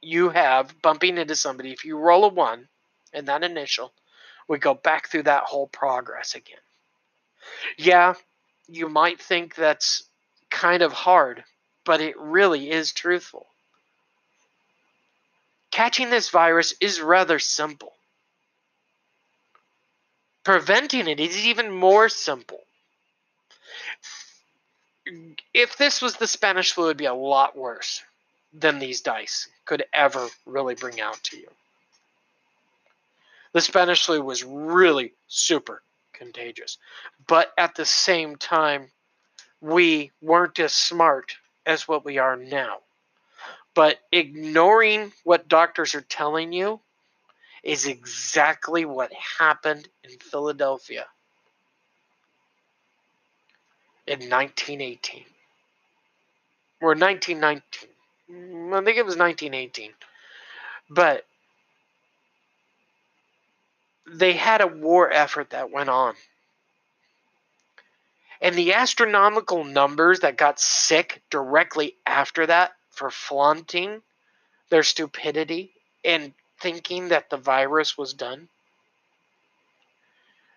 you 0.00 0.30
have 0.30 0.80
bumping 0.82 1.18
into 1.18 1.36
somebody, 1.36 1.72
if 1.72 1.84
you 1.84 1.96
roll 1.96 2.24
a 2.24 2.28
one 2.28 2.68
in 3.12 3.26
that 3.26 3.44
initial, 3.44 3.92
we 4.48 4.58
go 4.58 4.74
back 4.74 5.08
through 5.08 5.22
that 5.22 5.44
whole 5.44 5.68
progress 5.68 6.34
again. 6.34 6.58
Yeah, 7.78 8.14
you 8.68 8.88
might 8.88 9.20
think 9.20 9.54
that's 9.54 10.02
kind 10.50 10.82
of 10.82 10.92
hard, 10.92 11.44
but 11.84 12.00
it 12.00 12.18
really 12.18 12.70
is 12.70 12.92
truthful. 12.92 13.46
Catching 15.70 16.10
this 16.10 16.28
virus 16.30 16.74
is 16.80 17.00
rather 17.00 17.38
simple. 17.38 17.91
Preventing 20.44 21.08
it 21.08 21.20
is 21.20 21.46
even 21.46 21.70
more 21.70 22.08
simple. 22.08 22.60
If 25.54 25.76
this 25.76 26.02
was 26.02 26.16
the 26.16 26.26
Spanish 26.26 26.72
flu, 26.72 26.84
it 26.84 26.88
would 26.88 26.96
be 26.96 27.04
a 27.04 27.14
lot 27.14 27.56
worse 27.56 28.02
than 28.52 28.78
these 28.78 29.00
dice 29.00 29.48
could 29.64 29.84
ever 29.92 30.28
really 30.46 30.74
bring 30.74 31.00
out 31.00 31.22
to 31.24 31.38
you. 31.38 31.48
The 33.52 33.60
Spanish 33.60 34.04
flu 34.04 34.22
was 34.22 34.44
really 34.44 35.12
super 35.28 35.82
contagious. 36.12 36.78
But 37.26 37.52
at 37.58 37.74
the 37.74 37.84
same 37.84 38.36
time, 38.36 38.90
we 39.60 40.10
weren't 40.20 40.58
as 40.58 40.72
smart 40.72 41.36
as 41.66 41.86
what 41.86 42.04
we 42.04 42.18
are 42.18 42.36
now. 42.36 42.78
But 43.74 44.00
ignoring 44.10 45.12
what 45.24 45.48
doctors 45.48 45.94
are 45.94 46.02
telling 46.02 46.52
you 46.52 46.80
is 47.62 47.86
exactly 47.86 48.84
what 48.84 49.12
happened 49.38 49.88
in 50.02 50.18
Philadelphia 50.18 51.06
in 54.06 54.18
1918 54.28 55.24
or 56.80 56.88
1919. 56.88 57.88
Mm, 58.30 58.80
I 58.80 58.84
think 58.84 58.98
it 58.98 59.06
was 59.06 59.16
1918. 59.16 59.92
But 60.90 61.24
they 64.06 64.32
had 64.32 64.60
a 64.60 64.66
war 64.66 65.10
effort 65.10 65.50
that 65.50 65.70
went 65.70 65.88
on. 65.88 66.14
And 68.40 68.56
the 68.56 68.74
astronomical 68.74 69.62
numbers 69.62 70.20
that 70.20 70.36
got 70.36 70.58
sick 70.58 71.22
directly 71.30 71.96
after 72.04 72.44
that 72.46 72.72
for 72.90 73.08
flaunting 73.08 74.02
their 74.68 74.82
stupidity 74.82 75.72
and 76.04 76.32
thinking 76.62 77.08
that 77.08 77.28
the 77.28 77.36
virus 77.36 77.98
was 77.98 78.14
done 78.14 78.48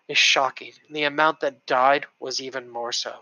is 0.08 0.18
shocking. 0.18 0.72
The 0.91 1.04
amount 1.04 1.39
that 1.39 1.65
died 1.65 2.06
was 2.20 2.39
even 2.39 2.70
more 2.70 2.91
so. 2.91 3.13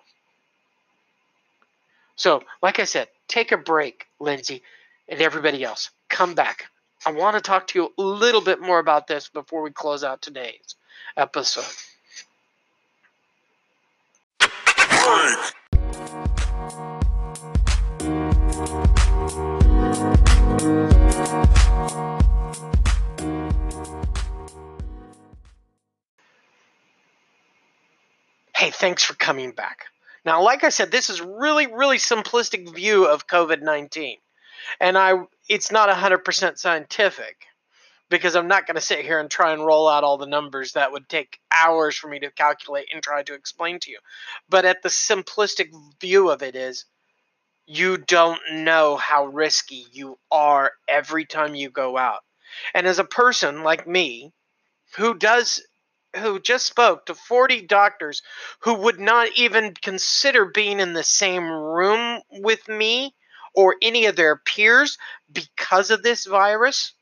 So, 2.17 2.43
like 2.61 2.79
I 2.79 2.83
said, 2.83 3.07
take 3.27 3.51
a 3.51 3.57
break, 3.57 4.05
Lindsay, 4.19 4.61
and 5.07 5.21
everybody 5.21 5.63
else. 5.63 5.89
Come 6.09 6.35
back. 6.35 6.65
I 7.05 7.11
want 7.11 7.35
to 7.35 7.41
talk 7.41 7.67
to 7.67 7.79
you 7.79 7.93
a 7.97 8.01
little 8.01 8.41
bit 8.41 8.61
more 8.61 8.79
about 8.79 9.07
this 9.07 9.29
before 9.29 9.61
we 9.61 9.71
close 9.71 10.03
out 10.03 10.21
today's 10.21 10.75
episode. 11.17 11.63
Hey, 28.63 28.71
thanks 28.71 29.03
for 29.03 29.13
coming 29.15 29.51
back. 29.51 29.87
Now, 30.23 30.41
like 30.41 30.63
I 30.63 30.69
said, 30.69 30.89
this 30.89 31.09
is 31.09 31.19
really, 31.19 31.67
really 31.67 31.97
simplistic 31.97 32.73
view 32.73 33.03
of 33.03 33.27
COVID 33.27 33.61
19 33.61 34.19
and 34.79 34.97
I 34.97 35.15
it's 35.49 35.69
not 35.69 35.89
100% 35.89 36.57
scientific 36.57 37.45
because 38.09 38.37
I'm 38.37 38.47
not 38.47 38.65
going 38.65 38.75
to 38.75 38.81
sit 38.81 39.03
here 39.03 39.19
and 39.19 39.29
try 39.29 39.51
and 39.51 39.65
roll 39.65 39.89
out 39.89 40.05
all 40.05 40.17
the 40.17 40.27
numbers 40.27 40.71
that 40.71 40.93
would 40.93 41.09
take 41.09 41.39
hours 41.51 41.97
for 41.97 42.07
me 42.07 42.19
to 42.19 42.31
calculate 42.31 42.87
and 42.93 43.03
try 43.03 43.21
to 43.23 43.33
explain 43.33 43.81
to 43.81 43.91
you. 43.91 43.99
But 44.47 44.63
at 44.63 44.81
the 44.81 44.87
simplistic 44.87 45.73
view 45.99 46.29
of 46.29 46.41
it 46.41 46.55
is 46.55 46.85
you 47.65 47.97
don't 47.97 48.39
know 48.49 48.95
how 48.95 49.25
risky 49.25 49.87
you 49.91 50.17
are 50.31 50.71
every 50.87 51.25
time 51.25 51.53
you 51.53 51.69
go 51.69 51.97
out. 51.97 52.21
And 52.73 52.87
as 52.87 52.99
a 52.99 53.03
person 53.03 53.63
like 53.63 53.85
me 53.85 54.31
who 54.95 55.15
does 55.15 55.61
who 56.17 56.39
just 56.39 56.65
spoke 56.65 57.05
to 57.05 57.15
40 57.15 57.61
doctors 57.61 58.21
who 58.59 58.73
would 58.75 58.99
not 58.99 59.29
even 59.35 59.73
consider 59.73 60.45
being 60.45 60.79
in 60.79 60.93
the 60.93 61.03
same 61.03 61.49
room 61.49 62.21
with 62.31 62.67
me 62.67 63.15
or 63.55 63.75
any 63.81 64.05
of 64.05 64.15
their 64.15 64.37
peers 64.37 64.97
because 65.31 65.91
of 65.91 66.03
this 66.03 66.25
virus, 66.25 66.93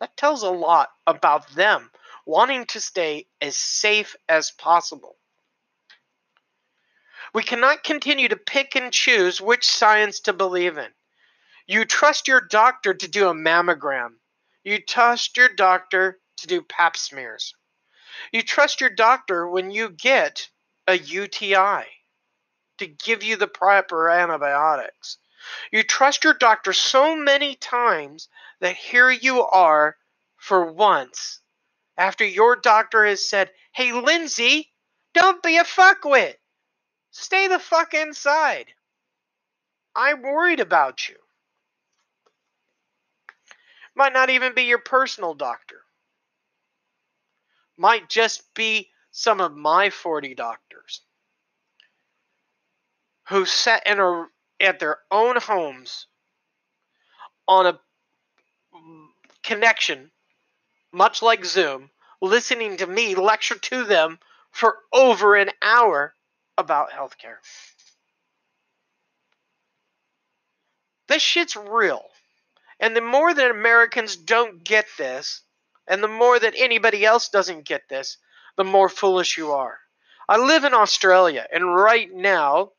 that 0.00 0.16
tells 0.16 0.42
a 0.42 0.50
lot 0.50 0.88
about 1.06 1.48
them 1.50 1.90
wanting 2.26 2.66
to 2.66 2.80
stay 2.80 3.26
as 3.40 3.56
safe 3.56 4.16
as 4.28 4.50
possible. 4.50 5.16
We 7.34 7.42
cannot 7.42 7.84
continue 7.84 8.28
to 8.28 8.36
pick 8.36 8.76
and 8.76 8.92
choose 8.92 9.40
which 9.40 9.66
science 9.66 10.20
to 10.20 10.32
believe 10.32 10.76
in. 10.76 10.90
You 11.66 11.84
trust 11.84 12.28
your 12.28 12.40
doctor 12.40 12.94
to 12.94 13.08
do 13.08 13.28
a 13.28 13.34
mammogram. 13.34 14.14
You 14.64 14.80
trust 14.80 15.36
your 15.36 15.48
doctor 15.48 16.18
to 16.42 16.46
do 16.46 16.62
pap 16.62 16.96
smears. 16.96 17.54
You 18.32 18.42
trust 18.42 18.80
your 18.80 18.90
doctor 18.90 19.48
when 19.48 19.70
you 19.70 19.90
get 19.90 20.48
a 20.86 20.96
UTI 20.98 21.84
to 22.78 22.86
give 22.86 23.22
you 23.22 23.36
the 23.36 23.48
proper 23.48 24.10
antibiotics. 24.10 25.18
You 25.72 25.82
trust 25.82 26.24
your 26.24 26.34
doctor 26.34 26.72
so 26.72 27.16
many 27.16 27.56
times 27.56 28.28
that 28.60 28.76
here 28.76 29.10
you 29.10 29.44
are 29.44 29.96
for 30.36 30.72
once 30.72 31.40
after 31.96 32.24
your 32.24 32.56
doctor 32.56 33.04
has 33.06 33.28
said, 33.28 33.50
Hey, 33.72 33.92
Lindsay, 33.92 34.72
don't 35.14 35.42
be 35.42 35.58
a 35.58 35.64
fuckwit. 35.64 36.34
Stay 37.10 37.48
the 37.48 37.58
fuck 37.58 37.94
inside. 37.94 38.66
I'm 39.94 40.22
worried 40.22 40.60
about 40.60 41.08
you. 41.08 41.16
Might 43.94 44.14
not 44.14 44.30
even 44.30 44.54
be 44.54 44.62
your 44.62 44.78
personal 44.78 45.34
doctor. 45.34 45.82
Might 47.76 48.08
just 48.08 48.54
be 48.54 48.90
some 49.10 49.40
of 49.40 49.54
my 49.54 49.90
40 49.90 50.34
doctors 50.34 51.02
who 53.28 53.44
sat 53.44 53.86
in 53.86 53.98
a, 54.00 54.26
at 54.60 54.78
their 54.78 54.98
own 55.10 55.36
homes 55.36 56.06
on 57.48 57.66
a 57.66 57.80
connection, 59.42 60.10
much 60.92 61.22
like 61.22 61.44
Zoom, 61.44 61.90
listening 62.20 62.76
to 62.78 62.86
me 62.86 63.14
lecture 63.14 63.58
to 63.58 63.84
them 63.84 64.18
for 64.50 64.78
over 64.92 65.34
an 65.34 65.50
hour 65.60 66.14
about 66.56 66.90
healthcare. 66.90 67.36
This 71.08 71.22
shit's 71.22 71.56
real. 71.56 72.04
And 72.80 72.96
the 72.96 73.00
more 73.00 73.32
that 73.32 73.50
Americans 73.50 74.16
don't 74.16 74.62
get 74.64 74.86
this, 74.96 75.42
and 75.86 76.02
the 76.02 76.08
more 76.08 76.38
that 76.38 76.54
anybody 76.56 77.04
else 77.04 77.28
doesn't 77.28 77.64
get 77.64 77.88
this, 77.88 78.18
the 78.56 78.64
more 78.64 78.88
foolish 78.88 79.36
you 79.36 79.52
are. 79.52 79.78
I 80.28 80.38
live 80.38 80.64
in 80.64 80.74
Australia, 80.74 81.46
and 81.52 81.74
right 81.74 82.12
now, 82.12 82.72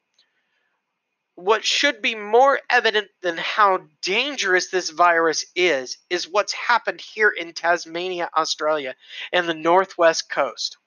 what 1.36 1.66
should 1.66 2.02
be 2.02 2.16
more 2.16 2.60
evident 2.70 3.10
than 3.22 3.38
how 3.38 3.80
dangerous 4.02 4.70
this 4.70 4.90
virus 4.90 5.46
is, 5.56 5.98
is 6.10 6.30
what's 6.30 6.54
happened 6.54 7.02
here 7.02 7.30
in 7.30 7.54
Tasmania, 7.54 8.30
Australia, 8.38 8.96
and 9.32 9.50
the 9.50 9.54
northwest 9.54 10.30
coast. 10.30 10.78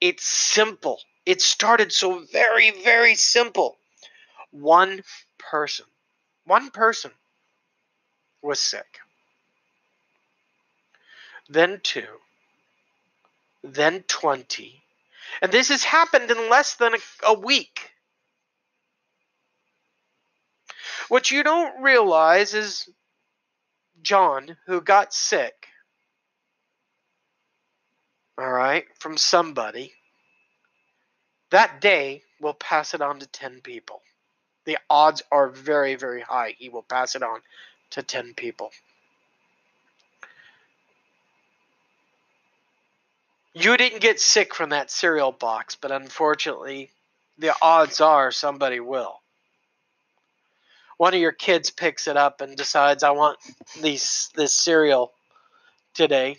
It's 0.00 0.24
simple. 0.24 1.00
It 1.24 1.40
started 1.40 1.92
so 1.92 2.24
very, 2.32 2.70
very 2.82 3.14
simple. 3.14 3.78
One 4.50 5.02
person, 5.38 5.86
one 6.44 6.70
person 6.70 7.12
was 8.42 8.60
sick. 8.60 8.98
Then 11.48 11.80
two. 11.82 12.06
Then 13.62 14.02
20. 14.08 14.82
And 15.40 15.52
this 15.52 15.68
has 15.68 15.84
happened 15.84 16.30
in 16.30 16.50
less 16.50 16.74
than 16.74 16.94
a, 16.94 16.98
a 17.26 17.34
week. 17.34 17.90
What 21.08 21.30
you 21.30 21.42
don't 21.42 21.82
realize 21.82 22.54
is 22.54 22.88
John, 24.02 24.56
who 24.66 24.80
got 24.80 25.14
sick, 25.14 25.68
all 28.38 28.50
right, 28.50 28.84
from 28.98 29.16
somebody, 29.16 29.92
that 31.50 31.80
day 31.80 32.22
will 32.40 32.54
pass 32.54 32.94
it 32.94 33.02
on 33.02 33.20
to 33.20 33.26
10 33.26 33.60
people. 33.62 34.02
The 34.64 34.78
odds 34.88 35.22
are 35.30 35.48
very, 35.48 35.96
very 35.96 36.22
high 36.22 36.54
he 36.58 36.68
will 36.68 36.82
pass 36.82 37.14
it 37.14 37.22
on 37.22 37.40
to 37.90 38.02
10 38.02 38.34
people. 38.34 38.70
You 43.54 43.76
didn't 43.76 44.00
get 44.00 44.20
sick 44.20 44.54
from 44.54 44.70
that 44.70 44.90
cereal 44.90 45.32
box, 45.32 45.76
but 45.76 45.92
unfortunately, 45.92 46.90
the 47.38 47.54
odds 47.60 48.00
are 48.00 48.30
somebody 48.30 48.80
will. 48.80 49.20
One 50.96 51.14
of 51.14 51.20
your 51.20 51.32
kids 51.32 51.70
picks 51.70 52.06
it 52.06 52.16
up 52.16 52.40
and 52.40 52.56
decides, 52.56 53.02
I 53.02 53.10
want 53.10 53.38
these 53.80 54.30
this 54.34 54.52
cereal 54.52 55.12
today 55.94 56.38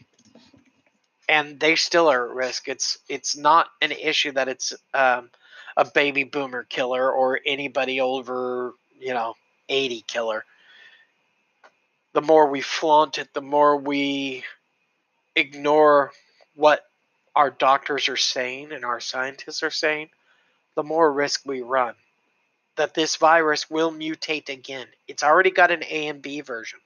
and 1.27 1.59
they 1.59 1.75
still 1.75 2.09
are 2.09 2.27
at 2.27 2.35
risk. 2.35 2.67
It's 2.67 2.97
it's 3.07 3.35
not 3.35 3.67
an 3.81 3.91
issue 3.91 4.31
that 4.33 4.47
it's 4.47 4.73
um, 4.93 5.29
a 5.77 5.85
baby 5.85 6.23
boomer 6.23 6.63
killer 6.63 7.11
or 7.11 7.39
anybody 7.45 8.01
over 8.01 8.73
you 8.99 9.13
know 9.13 9.35
eighty 9.69 10.03
killer. 10.07 10.43
The 12.13 12.21
more 12.21 12.49
we 12.49 12.61
flaunt 12.61 13.17
it, 13.17 13.33
the 13.33 13.41
more 13.41 13.77
we 13.77 14.43
ignore 15.35 16.11
what 16.55 16.81
our 17.35 17.49
doctors 17.49 18.09
are 18.09 18.17
saying 18.17 18.71
and 18.71 18.85
our 18.85 18.99
scientists 18.99 19.63
are 19.63 19.71
saying, 19.71 20.09
the 20.75 20.83
more 20.83 21.11
risk 21.11 21.41
we 21.45 21.61
run 21.61 21.95
that 22.75 22.93
this 22.93 23.15
virus 23.17 23.69
will 23.69 23.91
mutate 23.91 24.49
again. 24.49 24.87
It's 25.07 25.23
already 25.23 25.51
got 25.51 25.71
an 25.71 25.83
A 25.83 26.07
and 26.07 26.21
B 26.21 26.41
version. 26.41 26.79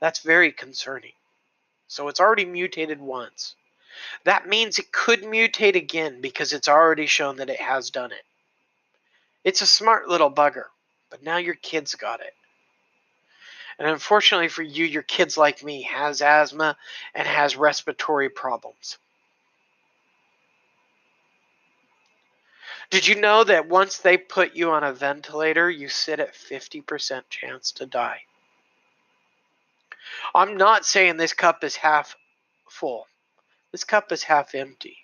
That's 0.00 0.20
very 0.20 0.52
concerning. 0.52 1.12
So 1.88 2.08
it's 2.08 2.20
already 2.20 2.44
mutated 2.44 3.00
once. 3.00 3.54
That 4.24 4.48
means 4.48 4.78
it 4.78 4.92
could 4.92 5.22
mutate 5.22 5.76
again 5.76 6.20
because 6.20 6.52
it's 6.52 6.68
already 6.68 7.06
shown 7.06 7.36
that 7.36 7.50
it 7.50 7.60
has 7.60 7.90
done 7.90 8.12
it. 8.12 8.24
It's 9.44 9.62
a 9.62 9.66
smart 9.66 10.08
little 10.08 10.30
bugger, 10.30 10.66
but 11.10 11.22
now 11.22 11.36
your 11.36 11.54
kid's 11.54 11.94
got 11.94 12.20
it. 12.20 12.34
And 13.80 13.88
unfortunately 13.88 14.48
for 14.48 14.62
you, 14.62 14.84
your 14.84 15.02
kids 15.02 15.38
like 15.38 15.64
me 15.64 15.82
has 15.84 16.20
asthma 16.20 16.76
and 17.14 17.26
has 17.26 17.56
respiratory 17.56 18.28
problems. 18.28 18.98
Did 22.90 23.06
you 23.06 23.18
know 23.18 23.42
that 23.42 23.68
once 23.68 23.96
they 23.96 24.18
put 24.18 24.54
you 24.54 24.70
on 24.72 24.84
a 24.84 24.92
ventilator, 24.92 25.70
you 25.70 25.88
sit 25.88 26.20
at 26.20 26.34
50% 26.34 27.22
chance 27.30 27.72
to 27.72 27.86
die? 27.86 28.20
I'm 30.34 30.58
not 30.58 30.84
saying 30.84 31.16
this 31.16 31.32
cup 31.32 31.64
is 31.64 31.76
half 31.76 32.16
full. 32.68 33.06
This 33.72 33.84
cup 33.84 34.12
is 34.12 34.24
half 34.24 34.54
empty. 34.54 34.98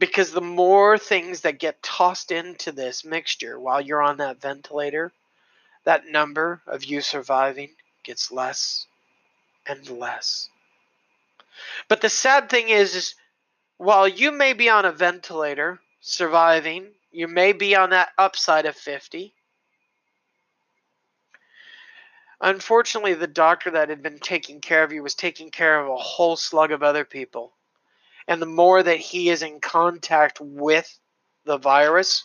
Because 0.00 0.32
the 0.32 0.40
more 0.40 0.98
things 0.98 1.42
that 1.42 1.60
get 1.60 1.80
tossed 1.80 2.32
into 2.32 2.72
this 2.72 3.04
mixture 3.04 3.60
while 3.60 3.80
you're 3.80 4.02
on 4.02 4.16
that 4.16 4.40
ventilator, 4.40 5.12
that 5.88 6.06
number 6.06 6.60
of 6.66 6.84
you 6.84 7.00
surviving 7.00 7.70
gets 8.04 8.30
less 8.30 8.86
and 9.66 9.88
less. 9.88 10.50
But 11.88 12.02
the 12.02 12.10
sad 12.10 12.50
thing 12.50 12.68
is, 12.68 12.94
is 12.94 13.14
while 13.78 14.06
you 14.06 14.30
may 14.30 14.52
be 14.52 14.68
on 14.68 14.84
a 14.84 14.92
ventilator 14.92 15.80
surviving, 16.02 16.88
you 17.10 17.26
may 17.26 17.54
be 17.54 17.74
on 17.74 17.88
that 17.90 18.10
upside 18.18 18.66
of 18.66 18.76
50, 18.76 19.32
Unfortunately, 22.40 23.14
the 23.14 23.26
doctor 23.26 23.70
that 23.70 23.88
had 23.88 24.00
been 24.00 24.20
taking 24.20 24.60
care 24.60 24.84
of 24.84 24.92
you 24.92 25.02
was 25.02 25.16
taking 25.16 25.50
care 25.50 25.80
of 25.80 25.88
a 25.88 25.96
whole 25.96 26.36
slug 26.36 26.70
of 26.70 26.84
other 26.84 27.04
people. 27.04 27.52
And 28.28 28.40
the 28.40 28.46
more 28.46 28.80
that 28.80 29.00
he 29.00 29.28
is 29.30 29.42
in 29.42 29.58
contact 29.58 30.38
with 30.40 31.00
the 31.46 31.56
virus, 31.56 32.24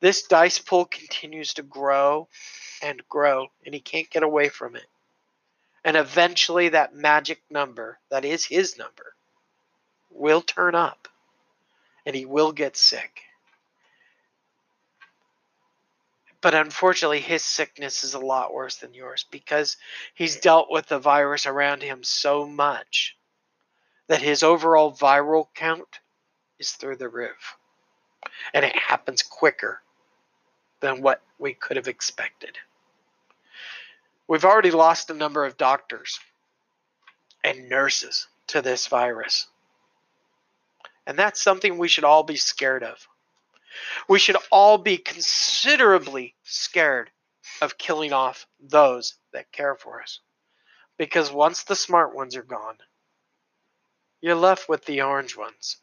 this 0.00 0.22
dice 0.22 0.58
pool 0.60 0.86
continues 0.86 1.52
to 1.54 1.62
grow 1.62 2.28
and 2.84 3.02
grow, 3.08 3.48
and 3.64 3.74
he 3.74 3.80
can't 3.80 4.10
get 4.10 4.22
away 4.22 4.48
from 4.48 4.76
it. 4.76 4.86
And 5.84 5.96
eventually, 5.96 6.68
that 6.68 6.94
magic 6.94 7.42
number, 7.50 7.98
that 8.10 8.24
is 8.24 8.44
his 8.44 8.76
number, 8.78 9.14
will 10.10 10.42
turn 10.42 10.74
up, 10.74 11.08
and 12.06 12.14
he 12.14 12.26
will 12.26 12.52
get 12.52 12.76
sick. 12.76 13.22
But 16.40 16.54
unfortunately, 16.54 17.20
his 17.20 17.42
sickness 17.42 18.04
is 18.04 18.12
a 18.12 18.18
lot 18.18 18.52
worse 18.52 18.76
than 18.76 18.92
yours 18.92 19.24
because 19.30 19.78
he's 20.14 20.36
dealt 20.36 20.70
with 20.70 20.86
the 20.86 20.98
virus 20.98 21.46
around 21.46 21.82
him 21.82 22.04
so 22.04 22.46
much 22.46 23.16
that 24.08 24.20
his 24.20 24.42
overall 24.42 24.92
viral 24.92 25.46
count 25.54 26.00
is 26.58 26.72
through 26.72 26.96
the 26.96 27.08
roof. 27.08 27.56
And 28.52 28.62
it 28.62 28.76
happens 28.76 29.22
quicker 29.22 29.80
than 30.80 31.00
what 31.00 31.22
we 31.38 31.54
could 31.54 31.78
have 31.78 31.88
expected. 31.88 32.58
We've 34.26 34.44
already 34.44 34.70
lost 34.70 35.10
a 35.10 35.14
number 35.14 35.44
of 35.44 35.56
doctors 35.56 36.18
and 37.42 37.68
nurses 37.68 38.26
to 38.48 38.62
this 38.62 38.86
virus. 38.86 39.46
And 41.06 41.18
that's 41.18 41.42
something 41.42 41.76
we 41.76 41.88
should 41.88 42.04
all 42.04 42.22
be 42.22 42.36
scared 42.36 42.82
of. 42.82 43.06
We 44.08 44.18
should 44.18 44.36
all 44.50 44.78
be 44.78 44.96
considerably 44.96 46.34
scared 46.44 47.10
of 47.60 47.76
killing 47.76 48.12
off 48.12 48.46
those 48.60 49.14
that 49.32 49.52
care 49.52 49.74
for 49.74 50.00
us. 50.00 50.20
Because 50.96 51.30
once 51.30 51.64
the 51.64 51.76
smart 51.76 52.14
ones 52.14 52.36
are 52.36 52.42
gone, 52.42 52.76
you're 54.20 54.34
left 54.34 54.68
with 54.68 54.86
the 54.86 55.02
orange 55.02 55.36
ones. 55.36 55.76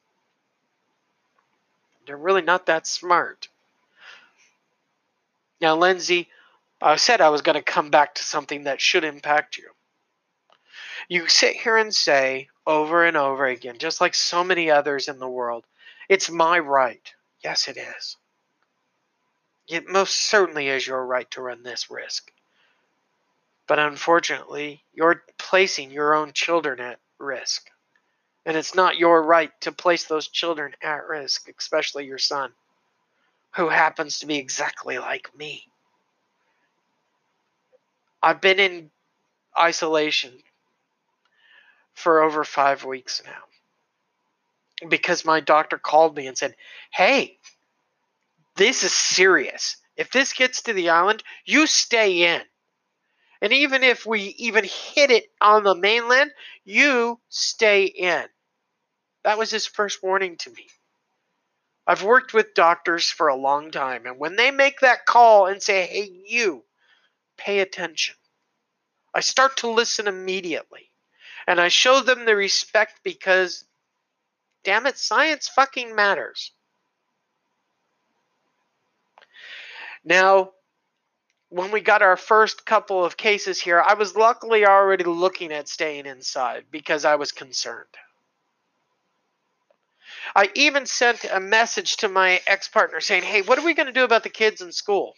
They're 2.08 2.18
really 2.18 2.42
not 2.42 2.66
that 2.66 2.88
smart. 2.88 3.50
Now, 5.60 5.76
Lindsay, 5.76 6.30
I 6.82 6.96
said 6.96 7.22
I 7.22 7.30
was 7.30 7.42
going 7.42 7.56
to 7.56 7.62
come 7.62 7.92
back 7.92 8.16
to 8.16 8.24
something 8.24 8.64
that 8.64 8.82
should 8.82 9.04
impact 9.04 9.58
you. 9.58 9.70
You 11.08 11.28
sit 11.28 11.56
here 11.56 11.78
and 11.78 11.94
say 11.94 12.50
over 12.66 13.06
and 13.06 13.18
over 13.18 13.46
again, 13.46 13.78
just 13.78 14.02
like 14.02 14.16
so 14.16 14.44
many 14.44 14.72
others 14.72 15.08
in 15.08 15.20
the 15.20 15.30
world, 15.30 15.66
it's 16.10 16.30
my 16.30 16.58
right. 16.60 17.14
Yes, 17.44 17.68
it 17.68 17.78
is. 17.78 18.18
It 19.68 19.88
most 19.88 20.16
certainly 20.16 20.70
is 20.70 20.86
your 20.86 21.06
right 21.06 21.30
to 21.32 21.42
run 21.42 21.64
this 21.64 21.90
risk. 21.92 22.32
But 23.68 23.80
unfortunately, 23.80 24.84
you're 24.94 25.24
placing 25.38 25.92
your 25.92 26.14
own 26.14 26.34
children 26.34 26.80
at 26.80 27.00
risk. 27.20 27.70
And 28.46 28.58
it's 28.58 28.76
not 28.76 28.98
your 28.98 29.22
right 29.22 29.52
to 29.62 29.72
place 29.72 30.06
those 30.06 30.28
children 30.28 30.74
at 30.82 31.06
risk, 31.08 31.48
especially 31.58 32.06
your 32.06 32.18
son, 32.18 32.54
who 33.56 33.70
happens 33.70 34.20
to 34.20 34.26
be 34.26 34.38
exactly 34.38 34.98
like 34.98 35.36
me. 35.38 35.71
I've 38.22 38.42
been 38.42 38.60
in 38.60 38.92
isolation 39.58 40.32
for 41.94 42.22
over 42.22 42.44
five 42.44 42.86
weeks 42.86 43.22
now 43.26 44.88
because 44.88 45.26
my 45.26 45.40
doctor 45.40 45.78
called 45.78 46.16
me 46.16 46.28
and 46.28 46.38
said, 46.38 46.56
Hey, 46.92 47.38
this 48.56 48.84
is 48.84 48.94
serious. 48.94 49.78
If 49.96 50.12
this 50.12 50.34
gets 50.34 50.64
to 50.64 50.74
the 50.74 50.90
island, 50.90 51.24
you 51.46 51.68
stay 51.68 52.34
in. 52.34 52.42
And 53.42 53.54
even 53.54 53.84
if 53.84 54.06
we 54.06 54.36
even 54.38 54.64
hit 54.64 55.12
it 55.12 55.26
on 55.42 55.64
the 55.64 55.76
mainland, 55.76 56.32
you 56.64 57.20
stay 57.30 57.86
in. 57.86 58.26
That 59.24 59.38
was 59.38 59.52
his 59.52 59.66
first 59.66 60.04
warning 60.04 60.38
to 60.38 60.50
me. 60.52 60.68
I've 61.88 62.04
worked 62.04 62.34
with 62.34 62.54
doctors 62.54 63.10
for 63.10 63.28
a 63.28 63.36
long 63.36 63.72
time, 63.72 64.06
and 64.06 64.20
when 64.20 64.36
they 64.36 64.52
make 64.52 64.80
that 64.80 65.06
call 65.06 65.48
and 65.48 65.62
say, 65.62 65.88
hey, 65.88 66.10
you, 66.28 66.64
pay 67.44 67.60
attention, 67.60 68.16
I 69.14 69.20
start 69.22 69.58
to 69.58 69.70
listen 69.70 70.08
immediately. 70.08 70.92
And 71.48 71.60
I 71.60 71.70
show 71.70 72.02
them 72.02 72.26
the 72.26 72.36
respect 72.36 73.02
because, 73.04 73.66
damn 74.64 74.86
it, 74.86 74.98
science 74.98 75.48
fucking 75.50 75.96
matters. 75.96 76.52
Now, 80.04 80.52
when 81.50 81.72
we 81.72 81.82
got 81.82 82.02
our 82.02 82.16
first 82.16 82.66
couple 82.66 83.04
of 83.04 83.18
cases 83.18 83.60
here, 83.60 83.82
I 83.82 83.96
was 83.96 84.16
luckily 84.16 84.66
already 84.66 85.04
looking 85.04 85.52
at 85.52 85.68
staying 85.68 86.06
inside 86.06 86.66
because 86.72 87.06
I 87.06 87.16
was 87.16 87.32
concerned. 87.32 87.90
I 90.36 90.50
even 90.56 90.86
sent 90.86 91.26
a 91.26 91.40
message 91.40 91.98
to 91.98 92.08
my 92.08 92.42
ex 92.48 92.68
partner 92.68 93.02
saying, 93.02 93.24
Hey, 93.24 93.42
what 93.42 93.58
are 93.58 93.66
we 93.66 93.74
going 93.74 93.88
to 93.88 93.94
do 93.94 94.04
about 94.04 94.24
the 94.24 94.30
kids 94.30 94.62
in 94.62 94.72
school? 94.72 95.16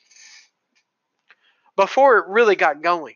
Before 1.76 2.20
it 2.20 2.28
really 2.28 2.56
got 2.56 2.82
going. 2.82 3.16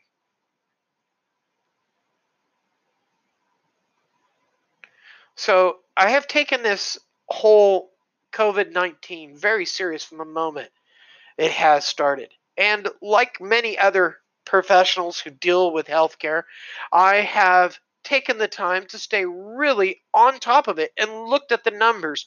So 5.35 5.77
I 5.95 6.09
have 6.09 6.27
taken 6.27 6.63
this 6.63 6.97
whole 7.27 7.91
COVID 8.33 8.71
19 8.71 9.37
very 9.37 9.65
serious 9.65 10.03
from 10.03 10.17
the 10.17 10.25
moment 10.25 10.69
it 11.37 11.51
has 11.51 11.85
started. 11.85 12.33
And 12.57 12.87
like 13.01 13.39
many 13.39 13.77
other 13.77 14.17
professionals 14.45 15.19
who 15.19 15.29
deal 15.29 15.71
with 15.71 15.87
healthcare, 15.87 16.43
I 16.91 17.17
have 17.17 17.79
taken 18.03 18.37
the 18.37 18.47
time 18.47 18.87
to 18.87 18.97
stay 18.97 19.25
really 19.25 20.01
on 20.13 20.39
top 20.39 20.67
of 20.67 20.79
it 20.79 20.91
and 20.97 21.25
looked 21.25 21.51
at 21.51 21.63
the 21.63 21.71
numbers. 21.71 22.25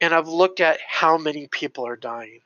And 0.00 0.14
I've 0.14 0.28
looked 0.28 0.60
at 0.60 0.80
how 0.86 1.18
many 1.18 1.46
people 1.46 1.86
are 1.86 1.96
dying. 1.96 2.40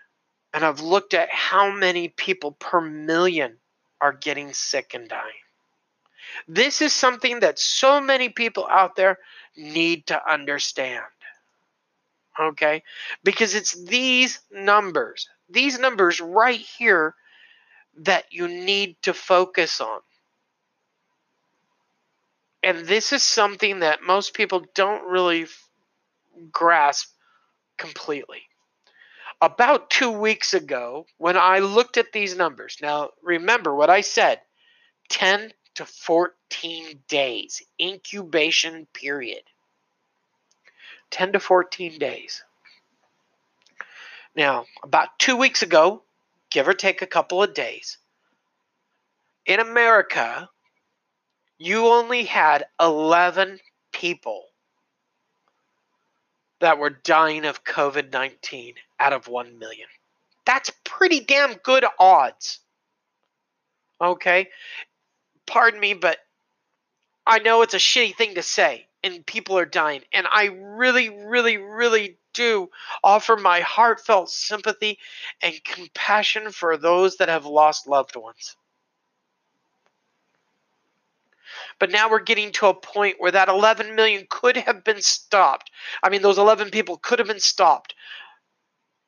And 0.54 0.64
I've 0.64 0.80
looked 0.80 1.14
at 1.14 1.30
how 1.30 1.70
many 1.70 2.08
people 2.08 2.52
per 2.52 2.80
million 2.80 3.56
are 4.00 4.12
getting 4.12 4.52
sick 4.52 4.92
and 4.94 5.08
dying. 5.08 5.32
This 6.48 6.82
is 6.82 6.92
something 6.92 7.40
that 7.40 7.58
so 7.58 8.00
many 8.00 8.28
people 8.28 8.66
out 8.68 8.96
there 8.96 9.18
need 9.56 10.06
to 10.06 10.30
understand. 10.30 11.04
Okay? 12.38 12.82
Because 13.22 13.54
it's 13.54 13.72
these 13.72 14.40
numbers 14.50 15.28
these 15.52 15.78
numbers 15.78 16.20
right 16.20 16.60
here 16.60 17.14
that 17.98 18.24
you 18.30 18.48
need 18.48 18.96
to 19.02 19.12
focus 19.12 19.80
on. 19.80 20.00
And 22.62 22.86
this 22.86 23.12
is 23.12 23.22
something 23.22 23.80
that 23.80 24.02
most 24.02 24.34
people 24.34 24.64
don't 24.74 25.06
really 25.08 25.46
grasp 26.50 27.08
completely. 27.76 28.42
About 29.42 29.90
two 29.90 30.12
weeks 30.12 30.54
ago, 30.54 31.04
when 31.18 31.36
I 31.36 31.58
looked 31.58 31.96
at 31.96 32.12
these 32.12 32.36
numbers, 32.36 32.76
now 32.80 33.10
remember 33.24 33.74
what 33.74 33.90
I 33.90 34.00
said 34.00 34.40
10 35.08 35.52
to 35.74 35.84
14 35.84 37.00
days 37.08 37.60
incubation 37.80 38.86
period. 38.94 39.42
10 41.10 41.32
to 41.32 41.40
14 41.40 41.98
days. 41.98 42.44
Now, 44.36 44.66
about 44.84 45.18
two 45.18 45.36
weeks 45.36 45.62
ago, 45.62 46.04
give 46.48 46.68
or 46.68 46.74
take 46.74 47.02
a 47.02 47.06
couple 47.06 47.42
of 47.42 47.52
days, 47.52 47.98
in 49.44 49.58
America, 49.58 50.48
you 51.58 51.88
only 51.88 52.22
had 52.22 52.66
11 52.80 53.58
people 53.90 54.44
that 56.60 56.78
were 56.78 56.90
dying 56.90 57.44
of 57.44 57.64
COVID 57.64 58.12
19 58.12 58.74
out 59.02 59.12
of 59.12 59.26
1 59.26 59.58
million. 59.58 59.88
That's 60.46 60.70
pretty 60.84 61.20
damn 61.20 61.54
good 61.54 61.84
odds. 61.98 62.60
Okay? 64.00 64.48
Pardon 65.46 65.80
me, 65.80 65.94
but 65.94 66.18
I 67.26 67.40
know 67.40 67.62
it's 67.62 67.74
a 67.74 67.78
shitty 67.78 68.14
thing 68.16 68.36
to 68.36 68.42
say, 68.42 68.86
and 69.02 69.26
people 69.26 69.58
are 69.58 69.64
dying. 69.64 70.02
And 70.12 70.26
I 70.30 70.46
really, 70.46 71.08
really, 71.08 71.56
really 71.56 72.16
do 72.32 72.70
offer 73.04 73.36
my 73.36 73.60
heartfelt 73.60 74.30
sympathy 74.30 74.98
and 75.42 75.62
compassion 75.64 76.50
for 76.50 76.76
those 76.76 77.16
that 77.16 77.28
have 77.28 77.44
lost 77.44 77.86
loved 77.86 78.16
ones. 78.16 78.56
But 81.78 81.90
now 81.90 82.10
we're 82.10 82.20
getting 82.20 82.52
to 82.52 82.68
a 82.68 82.74
point 82.74 83.16
where 83.18 83.32
that 83.32 83.48
11 83.48 83.94
million 83.94 84.26
could 84.30 84.56
have 84.56 84.84
been 84.84 85.02
stopped. 85.02 85.70
I 86.02 86.08
mean, 86.08 86.22
those 86.22 86.38
11 86.38 86.70
people 86.70 86.96
could 86.96 87.18
have 87.18 87.28
been 87.28 87.40
stopped. 87.40 87.94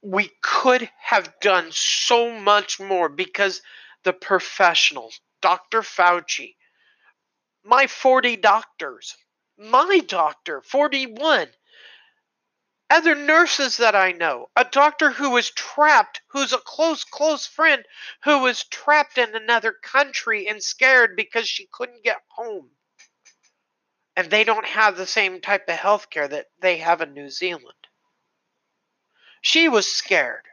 We 0.04 0.30
could 0.42 0.90
have 1.00 1.40
done 1.40 1.72
so 1.72 2.30
much 2.30 2.78
more 2.78 3.08
because 3.08 3.62
the 4.02 4.12
professionals, 4.12 5.18
Dr. 5.40 5.80
Fauci, 5.80 6.56
my 7.64 7.86
40 7.86 8.36
doctors, 8.36 9.16
my 9.56 10.00
doctor, 10.06 10.60
41, 10.60 11.48
other 12.90 13.14
nurses 13.14 13.78
that 13.78 13.94
I 13.94 14.12
know, 14.12 14.50
a 14.54 14.64
doctor 14.64 15.10
who 15.10 15.30
was 15.30 15.50
trapped, 15.50 16.20
who's 16.28 16.52
a 16.52 16.58
close, 16.58 17.04
close 17.04 17.46
friend, 17.46 17.82
who 18.24 18.40
was 18.40 18.64
trapped 18.64 19.16
in 19.16 19.34
another 19.34 19.72
country 19.72 20.46
and 20.48 20.62
scared 20.62 21.16
because 21.16 21.48
she 21.48 21.66
couldn't 21.72 22.04
get 22.04 22.20
home. 22.28 22.68
And 24.16 24.30
they 24.30 24.44
don't 24.44 24.66
have 24.66 24.98
the 24.98 25.06
same 25.06 25.40
type 25.40 25.66
of 25.66 25.76
health 25.76 26.10
care 26.10 26.28
that 26.28 26.48
they 26.60 26.76
have 26.76 27.00
in 27.00 27.14
New 27.14 27.30
Zealand. 27.30 27.83
She 29.44 29.68
was 29.68 29.86
scared. 29.86 30.46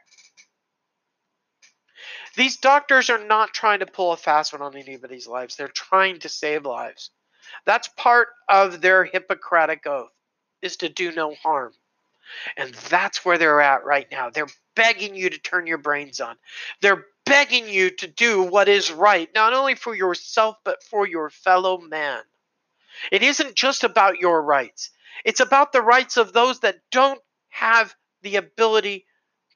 These 2.36 2.58
doctors 2.58 3.08
are 3.08 3.24
not 3.24 3.54
trying 3.54 3.78
to 3.78 3.86
pull 3.86 4.12
a 4.12 4.18
fast 4.18 4.52
one 4.52 4.60
on 4.60 4.76
anybody's 4.76 5.26
lives. 5.26 5.56
They're 5.56 5.68
trying 5.68 6.18
to 6.18 6.28
save 6.28 6.66
lives. 6.66 7.10
That's 7.64 7.88
part 7.96 8.28
of 8.50 8.82
their 8.82 9.04
Hippocratic 9.04 9.86
oath, 9.86 10.12
is 10.60 10.76
to 10.76 10.90
do 10.90 11.10
no 11.10 11.34
harm. 11.34 11.72
And 12.58 12.74
that's 12.74 13.24
where 13.24 13.38
they're 13.38 13.62
at 13.62 13.86
right 13.86 14.06
now. 14.12 14.28
They're 14.28 14.46
begging 14.76 15.14
you 15.14 15.30
to 15.30 15.38
turn 15.38 15.66
your 15.66 15.78
brains 15.78 16.20
on. 16.20 16.36
They're 16.82 17.06
begging 17.24 17.70
you 17.70 17.88
to 17.96 18.06
do 18.06 18.42
what 18.42 18.68
is 18.68 18.92
right, 18.92 19.30
not 19.34 19.54
only 19.54 19.74
for 19.74 19.94
yourself, 19.94 20.56
but 20.66 20.82
for 20.82 21.08
your 21.08 21.30
fellow 21.30 21.78
man. 21.78 22.20
It 23.10 23.22
isn't 23.22 23.54
just 23.54 23.84
about 23.84 24.18
your 24.18 24.42
rights, 24.42 24.90
it's 25.24 25.40
about 25.40 25.72
the 25.72 25.80
rights 25.80 26.18
of 26.18 26.34
those 26.34 26.60
that 26.60 26.80
don't 26.90 27.20
have 27.48 27.94
the 28.22 28.36
ability 28.36 29.06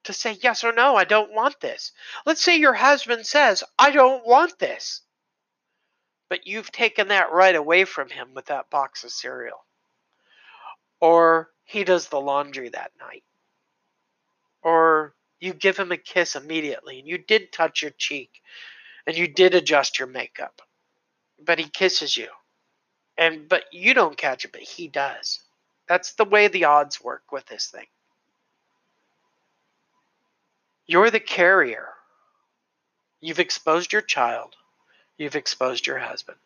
to 0.04 0.12
say 0.12 0.38
yes 0.40 0.64
or 0.64 0.72
no, 0.72 0.96
I 0.96 1.04
don't 1.04 1.32
want 1.32 1.60
this. 1.60 1.92
Let's 2.24 2.42
say 2.42 2.56
your 2.56 2.74
husband 2.74 3.26
says, 3.26 3.64
I 3.78 3.90
don't 3.90 4.26
want 4.26 4.58
this. 4.58 5.02
But 6.28 6.46
you've 6.46 6.72
taken 6.72 7.08
that 7.08 7.32
right 7.32 7.54
away 7.54 7.84
from 7.84 8.08
him 8.10 8.34
with 8.34 8.46
that 8.46 8.70
box 8.70 9.04
of 9.04 9.10
cereal. 9.10 9.64
Or 11.00 11.50
he 11.64 11.84
does 11.84 12.08
the 12.08 12.20
laundry 12.20 12.68
that 12.70 12.92
night. 13.00 13.24
Or 14.62 15.14
you 15.40 15.52
give 15.52 15.76
him 15.76 15.92
a 15.92 15.96
kiss 15.96 16.34
immediately 16.34 16.98
and 16.98 17.08
you 17.08 17.18
did 17.18 17.52
touch 17.52 17.82
your 17.82 17.92
cheek 17.92 18.40
and 19.06 19.16
you 19.16 19.28
did 19.28 19.54
adjust 19.54 19.98
your 19.98 20.08
makeup. 20.08 20.62
But 21.44 21.58
he 21.58 21.68
kisses 21.68 22.16
you. 22.16 22.28
And 23.18 23.48
but 23.48 23.64
you 23.72 23.94
don't 23.94 24.16
catch 24.16 24.44
it, 24.44 24.52
but 24.52 24.60
he 24.60 24.88
does. 24.88 25.40
That's 25.88 26.12
the 26.14 26.24
way 26.24 26.48
the 26.48 26.64
odds 26.64 27.02
work 27.02 27.32
with 27.32 27.46
this 27.46 27.68
thing. 27.68 27.86
You're 30.86 31.10
the 31.10 31.20
carrier. 31.20 31.88
you've 33.20 33.40
exposed 33.40 33.92
your 33.92 34.02
child, 34.02 34.54
you've 35.18 35.34
exposed 35.36 35.86
your 35.86 35.98
husband 35.98 36.38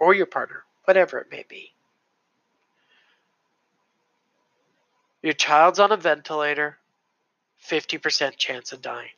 or 0.00 0.14
your 0.14 0.26
partner, 0.26 0.64
whatever 0.84 1.18
it 1.18 1.30
may 1.30 1.44
be. 1.48 1.72
Your 5.22 5.34
child's 5.34 5.78
on 5.78 5.92
a 5.92 5.96
ventilator, 5.96 6.78
50% 7.68 8.36
chance 8.36 8.72
of 8.72 8.82
dying. 8.82 9.10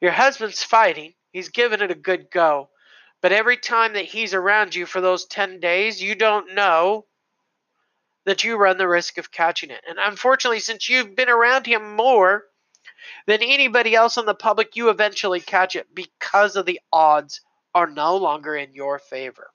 Your 0.00 0.12
husband's 0.12 0.62
fighting, 0.62 1.14
he's 1.32 1.48
giving 1.48 1.80
it 1.80 1.90
a 1.90 1.96
good 1.96 2.30
go, 2.30 2.68
but 3.20 3.32
every 3.32 3.56
time 3.56 3.94
that 3.94 4.04
he's 4.04 4.34
around 4.34 4.76
you 4.76 4.86
for 4.86 5.00
those 5.00 5.24
10 5.24 5.58
days, 5.58 6.00
you 6.00 6.14
don't 6.14 6.54
know 6.54 7.06
that 8.26 8.44
you 8.44 8.56
run 8.56 8.76
the 8.76 8.88
risk 8.88 9.18
of 9.18 9.30
catching 9.30 9.70
it. 9.70 9.80
And 9.88 9.98
unfortunately, 10.00 10.60
since 10.60 10.88
you've 10.90 11.16
been 11.16 11.30
around 11.30 11.64
him 11.64 11.96
more 11.96 12.44
than 13.26 13.40
anybody 13.40 13.94
else 13.94 14.16
in 14.16 14.26
the 14.26 14.34
public, 14.34 14.74
you 14.76 14.90
eventually 14.90 15.40
catch 15.40 15.76
it 15.76 15.86
because 15.94 16.56
of 16.56 16.66
the 16.66 16.80
odds 16.92 17.40
are 17.74 17.86
no 17.86 18.16
longer 18.16 18.56
in 18.56 18.74
your 18.74 18.98
favor. 18.98 19.48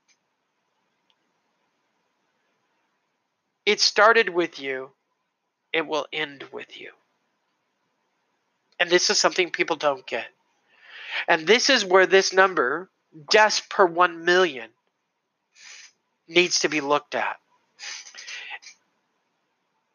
It 3.65 3.81
started 3.81 4.29
with 4.29 4.59
you, 4.59 4.91
it 5.73 5.85
will 5.85 6.07
end 6.11 6.45
with 6.51 6.79
you. 6.79 6.91
And 8.79 8.89
this 8.89 9.09
is 9.09 9.19
something 9.19 9.51
people 9.51 9.75
don't 9.75 10.07
get. 10.07 10.27
And 11.27 11.45
this 11.45 11.69
is 11.69 11.83
where 11.83 12.07
this 12.07 12.31
number, 12.31 12.89
deaths 13.29 13.61
per 13.69 13.85
1 13.85 14.23
million, 14.23 14.69
needs 16.27 16.59
to 16.59 16.69
be 16.69 16.79
looked 16.79 17.15
at. 17.15 17.40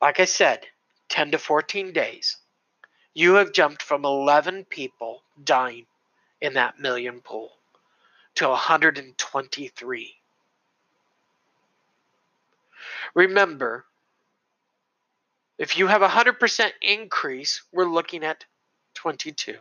Like 0.01 0.21
I 0.21 0.25
said, 0.25 0.67
10 1.09 1.33
to 1.33 1.39
14 1.39 1.93
days. 1.93 2.37
You 3.15 3.35
have 3.35 3.53
jumped 3.53 3.83
from 3.83 4.05
11 4.05 4.67
people 4.67 5.23
dying 5.43 5.87
in 6.41 6.55
that 6.55 6.79
million 6.79 7.21
pool 7.21 7.53
to 8.35 8.49
123. 8.49 10.15
Remember, 13.15 13.87
if 15.59 15.79
you 15.79 15.87
have 15.87 16.03
a 16.03 16.09
100% 16.09 16.71
increase, 16.83 17.63
we're 17.73 17.89
looking 17.89 18.23
at 18.25 18.45
22. 18.95 19.57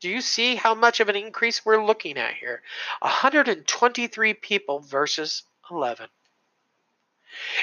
Do 0.00 0.08
you 0.08 0.20
see 0.20 0.56
how 0.56 0.74
much 0.74 0.98
of 0.98 1.08
an 1.08 1.14
increase 1.14 1.64
we're 1.64 1.84
looking 1.84 2.18
at 2.18 2.34
here? 2.34 2.62
123 3.02 4.34
people 4.34 4.80
versus 4.80 5.44
11. 5.70 6.08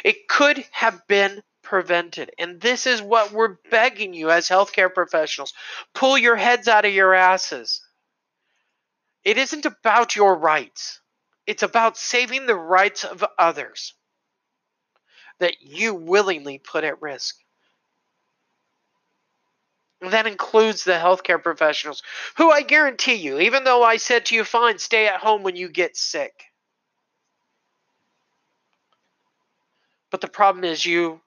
It 0.04 0.28
could 0.28 0.66
have 0.72 1.06
been 1.08 1.44
prevented. 1.62 2.32
And 2.40 2.60
this 2.60 2.88
is 2.88 3.02
what 3.02 3.32
we're 3.32 3.58
begging 3.70 4.14
you 4.14 4.32
as 4.32 4.50
healthcare 4.50 4.94
professionals 4.94 5.54
pull 5.94 6.18
your 6.18 6.36
heads 6.36 6.68
out 6.68 6.86
of 6.86 6.94
your 6.94 7.14
asses. 7.14 7.82
It 9.24 9.38
isn't 9.38 9.66
about 9.66 10.16
your 10.16 10.36
rights, 10.36 11.02
it's 11.46 11.64
about 11.64 11.98
saving 11.98 12.46
the 12.46 12.56
rights 12.56 13.04
of 13.04 13.24
others 13.38 13.94
that 15.40 15.62
you 15.62 15.94
willingly 15.94 16.58
put 16.58 16.84
at 16.84 17.02
risk. 17.02 17.38
That 20.02 20.28
includes 20.28 20.86
the 20.86 20.94
healthcare 20.94 21.42
professionals, 21.42 22.02
who 22.38 22.50
I 22.50 22.62
guarantee 22.62 23.16
you, 23.16 23.40
even 23.40 23.66
though 23.66 23.84
I 23.84 23.98
said 23.98 24.26
to 24.28 24.36
you, 24.36 24.46
fine, 24.46 24.80
stay 24.80 25.08
at 25.08 25.20
home 25.20 25.44
when 25.44 25.58
you 25.58 25.68
get 25.68 25.98
sick. 25.98 26.49
But 30.12 30.22
the 30.22 30.28
problem 30.28 30.64
is, 30.64 30.86
you 30.86 31.22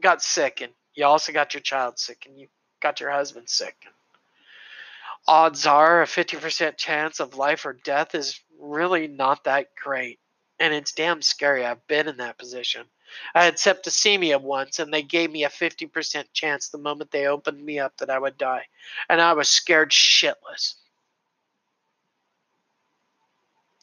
got 0.00 0.22
sick, 0.22 0.60
and 0.60 0.72
you 0.94 1.04
also 1.04 1.32
got 1.32 1.54
your 1.54 1.60
child 1.60 1.98
sick, 1.98 2.24
and 2.26 2.38
you 2.38 2.48
got 2.80 3.00
your 3.00 3.10
husband 3.10 3.48
sick. 3.48 3.86
Odds 5.26 5.66
are 5.66 6.02
a 6.02 6.06
50% 6.06 6.76
chance 6.76 7.20
of 7.20 7.36
life 7.36 7.66
or 7.66 7.72
death 7.72 8.14
is 8.14 8.40
really 8.58 9.08
not 9.08 9.44
that 9.44 9.68
great. 9.74 10.18
And 10.58 10.72
it's 10.72 10.92
damn 10.92 11.22
scary. 11.22 11.64
I've 11.64 11.86
been 11.86 12.08
in 12.08 12.16
that 12.16 12.38
position. 12.38 12.86
I 13.34 13.44
had 13.44 13.56
septicemia 13.56 14.40
once, 14.40 14.78
and 14.78 14.92
they 14.92 15.02
gave 15.02 15.30
me 15.30 15.44
a 15.44 15.48
50% 15.48 16.24
chance 16.32 16.68
the 16.68 16.78
moment 16.78 17.10
they 17.10 17.26
opened 17.26 17.64
me 17.64 17.78
up 17.78 17.96
that 17.98 18.10
I 18.10 18.18
would 18.18 18.38
die. 18.38 18.66
And 19.08 19.20
I 19.20 19.32
was 19.34 19.48
scared 19.48 19.90
shitless. 19.90 20.74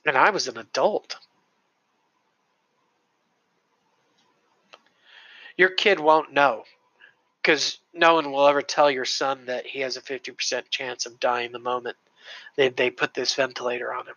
And 0.05 0.17
I 0.17 0.29
was 0.29 0.47
an 0.47 0.57
adult. 0.57 1.17
Your 5.57 5.69
kid 5.69 5.99
won't 5.99 6.33
know 6.33 6.63
because 7.41 7.79
no 7.93 8.15
one 8.15 8.31
will 8.31 8.47
ever 8.47 8.61
tell 8.61 8.89
your 8.89 9.05
son 9.05 9.45
that 9.45 9.65
he 9.67 9.79
has 9.81 9.97
a 9.97 10.01
50% 10.01 10.69
chance 10.69 11.05
of 11.05 11.19
dying 11.19 11.51
the 11.51 11.59
moment 11.59 11.95
they, 12.57 12.69
they 12.69 12.89
put 12.89 13.13
this 13.13 13.35
ventilator 13.35 13.93
on 13.93 14.07
him. 14.07 14.15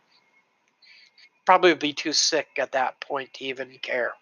Probably 1.45 1.75
be 1.75 1.93
too 1.93 2.13
sick 2.13 2.49
at 2.59 2.73
that 2.73 3.01
point 3.01 3.35
to 3.35 3.45
even 3.45 3.79
care. 3.81 4.13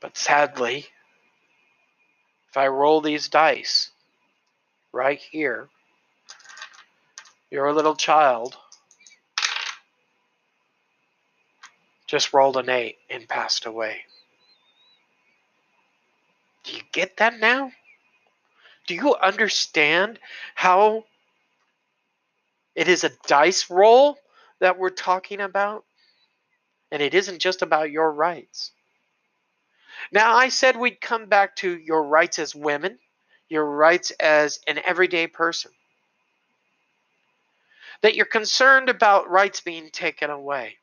But 0.00 0.16
sadly, 0.16 0.86
if 2.50 2.56
I 2.56 2.68
roll 2.68 3.00
these 3.00 3.28
dice 3.28 3.90
right 4.92 5.18
here, 5.18 5.68
your 7.50 7.72
little 7.72 7.96
child 7.96 8.56
just 12.06 12.32
rolled 12.32 12.56
an 12.56 12.68
8 12.68 12.96
and 13.10 13.28
passed 13.28 13.66
away. 13.66 14.04
Do 16.64 16.72
you 16.72 16.82
get 16.92 17.18
that 17.18 17.38
now? 17.38 17.72
Do 18.86 18.94
you 18.94 19.14
understand 19.14 20.18
how 20.54 21.04
it 22.74 22.88
is 22.88 23.04
a 23.04 23.10
dice 23.26 23.70
roll 23.70 24.18
that 24.60 24.78
we're 24.78 24.90
talking 24.90 25.40
about? 25.40 25.84
And 26.90 27.02
it 27.02 27.14
isn't 27.14 27.38
just 27.40 27.62
about 27.62 27.90
your 27.90 28.12
rights. 28.12 28.72
Now, 30.12 30.36
I 30.36 30.48
said 30.48 30.76
we'd 30.76 31.00
come 31.00 31.26
back 31.26 31.56
to 31.56 31.76
your 31.78 32.04
rights 32.04 32.38
as 32.38 32.54
women, 32.54 32.98
your 33.48 33.64
rights 33.64 34.10
as 34.12 34.60
an 34.66 34.78
everyday 34.84 35.26
person. 35.26 35.72
That 38.02 38.14
you're 38.14 38.26
concerned 38.26 38.88
about 38.88 39.30
rights 39.30 39.60
being 39.60 39.90
taken 39.90 40.30
away. 40.30 40.76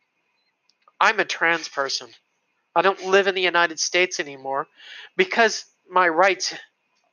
I'm 1.02 1.20
a 1.20 1.26
trans 1.26 1.68
person. 1.68 2.10
I 2.76 2.84
don't 2.84 3.08
live 3.08 3.26
in 3.26 3.34
the 3.34 3.42
United 3.42 3.80
States 3.80 4.20
anymore 4.20 4.68
because 5.18 5.66
my 5.90 6.08
rights 6.08 6.54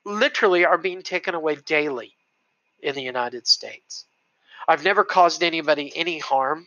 literally 0.05 0.67
are 0.67 0.77
being 0.77 1.03
taken 1.03 1.35
away 1.35 1.57
daily 1.57 2.13
in 2.83 2.95
the 2.95 3.03
United 3.03 3.47
States. 3.47 4.05
I've 4.69 4.85
never 4.85 5.05
caused 5.05 5.43
anybody 5.43 5.91
any 5.97 6.19
harm. 6.19 6.67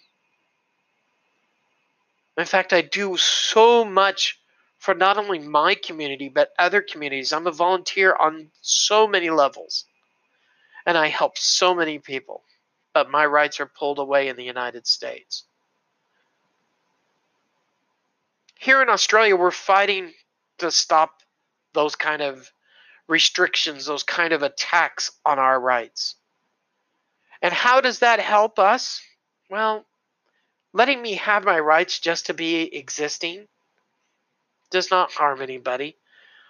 In 2.39 2.45
fact, 2.45 2.73
I 2.73 2.81
do 2.81 3.15
so 3.17 3.85
much 3.85 4.39
for 4.79 4.95
not 4.95 5.19
only 5.19 5.37
my 5.37 5.75
community, 5.75 6.27
but 6.27 6.49
other 6.57 6.81
communities. 6.81 7.31
I'm 7.31 7.45
a 7.45 7.51
volunteer 7.51 8.15
on 8.19 8.49
so 8.61 9.07
many 9.07 9.29
levels, 9.29 9.85
and 10.87 10.97
I 10.97 11.09
help 11.09 11.37
so 11.37 11.75
many 11.75 11.99
people. 11.99 12.41
But 12.95 13.11
my 13.11 13.27
rights 13.27 13.59
are 13.59 13.67
pulled 13.67 13.99
away 13.99 14.27
in 14.27 14.37
the 14.37 14.43
United 14.43 14.87
States. 14.87 15.45
Here 18.61 18.83
in 18.83 18.89
Australia, 18.89 19.35
we're 19.35 19.49
fighting 19.49 20.13
to 20.59 20.69
stop 20.69 21.23
those 21.73 21.95
kind 21.95 22.21
of 22.21 22.51
restrictions, 23.07 23.87
those 23.87 24.03
kind 24.03 24.33
of 24.33 24.43
attacks 24.43 25.09
on 25.25 25.39
our 25.39 25.59
rights. 25.59 26.13
And 27.41 27.51
how 27.51 27.81
does 27.81 27.99
that 27.99 28.19
help 28.19 28.59
us? 28.59 29.01
Well, 29.49 29.87
letting 30.73 31.01
me 31.01 31.15
have 31.15 31.43
my 31.43 31.59
rights 31.59 31.99
just 31.99 32.27
to 32.27 32.35
be 32.35 32.75
existing 32.75 33.47
does 34.69 34.91
not 34.91 35.11
harm 35.11 35.41
anybody. 35.41 35.97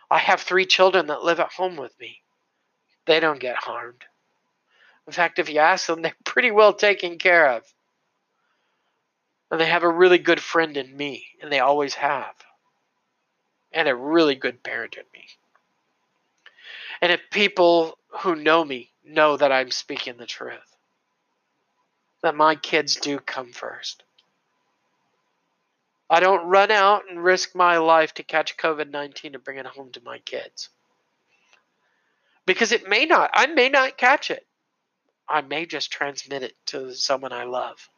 I 0.09 0.17
have 0.17 0.41
three 0.41 0.65
children 0.65 1.07
that 1.07 1.23
live 1.23 1.39
at 1.39 1.53
home 1.53 1.77
with 1.77 1.97
me. 1.97 2.19
They 3.05 3.21
don't 3.21 3.39
get 3.39 3.55
harmed. 3.55 4.03
In 5.07 5.13
fact, 5.13 5.39
if 5.39 5.47
you 5.47 5.59
ask 5.59 5.87
them, 5.87 6.01
they're 6.01 6.13
pretty 6.25 6.51
well 6.51 6.73
taken 6.73 7.17
care 7.17 7.51
of. 7.51 7.63
And 9.51 9.59
they 9.59 9.65
have 9.65 9.83
a 9.83 9.89
really 9.89 10.17
good 10.17 10.39
friend 10.39 10.77
in 10.77 10.95
me, 10.95 11.25
and 11.41 11.51
they 11.51 11.59
always 11.59 11.93
have. 11.95 12.33
And 13.73 13.87
a 13.87 13.95
really 13.95 14.35
good 14.35 14.63
parent 14.63 14.95
in 14.95 15.03
me. 15.13 15.25
And 17.01 17.11
if 17.11 17.21
people 17.31 17.97
who 18.21 18.35
know 18.35 18.63
me 18.63 18.91
know 19.03 19.35
that 19.35 19.51
I'm 19.51 19.71
speaking 19.71 20.15
the 20.17 20.25
truth, 20.25 20.75
that 22.21 22.35
my 22.35 22.55
kids 22.55 22.95
do 22.95 23.19
come 23.19 23.51
first. 23.51 24.03
I 26.09 26.19
don't 26.19 26.47
run 26.47 26.71
out 26.71 27.03
and 27.09 27.23
risk 27.23 27.55
my 27.55 27.77
life 27.77 28.13
to 28.15 28.23
catch 28.23 28.57
COVID 28.57 28.89
19 28.89 29.35
and 29.35 29.43
bring 29.43 29.57
it 29.57 29.65
home 29.65 29.91
to 29.93 30.01
my 30.03 30.19
kids. 30.19 30.69
Because 32.45 32.71
it 32.71 32.87
may 32.87 33.05
not, 33.05 33.29
I 33.33 33.47
may 33.47 33.69
not 33.69 33.97
catch 33.97 34.29
it. 34.29 34.45
I 35.27 35.41
may 35.41 35.65
just 35.65 35.91
transmit 35.91 36.43
it 36.43 36.55
to 36.67 36.93
someone 36.93 37.31
I 37.31 37.45
love. 37.45 37.89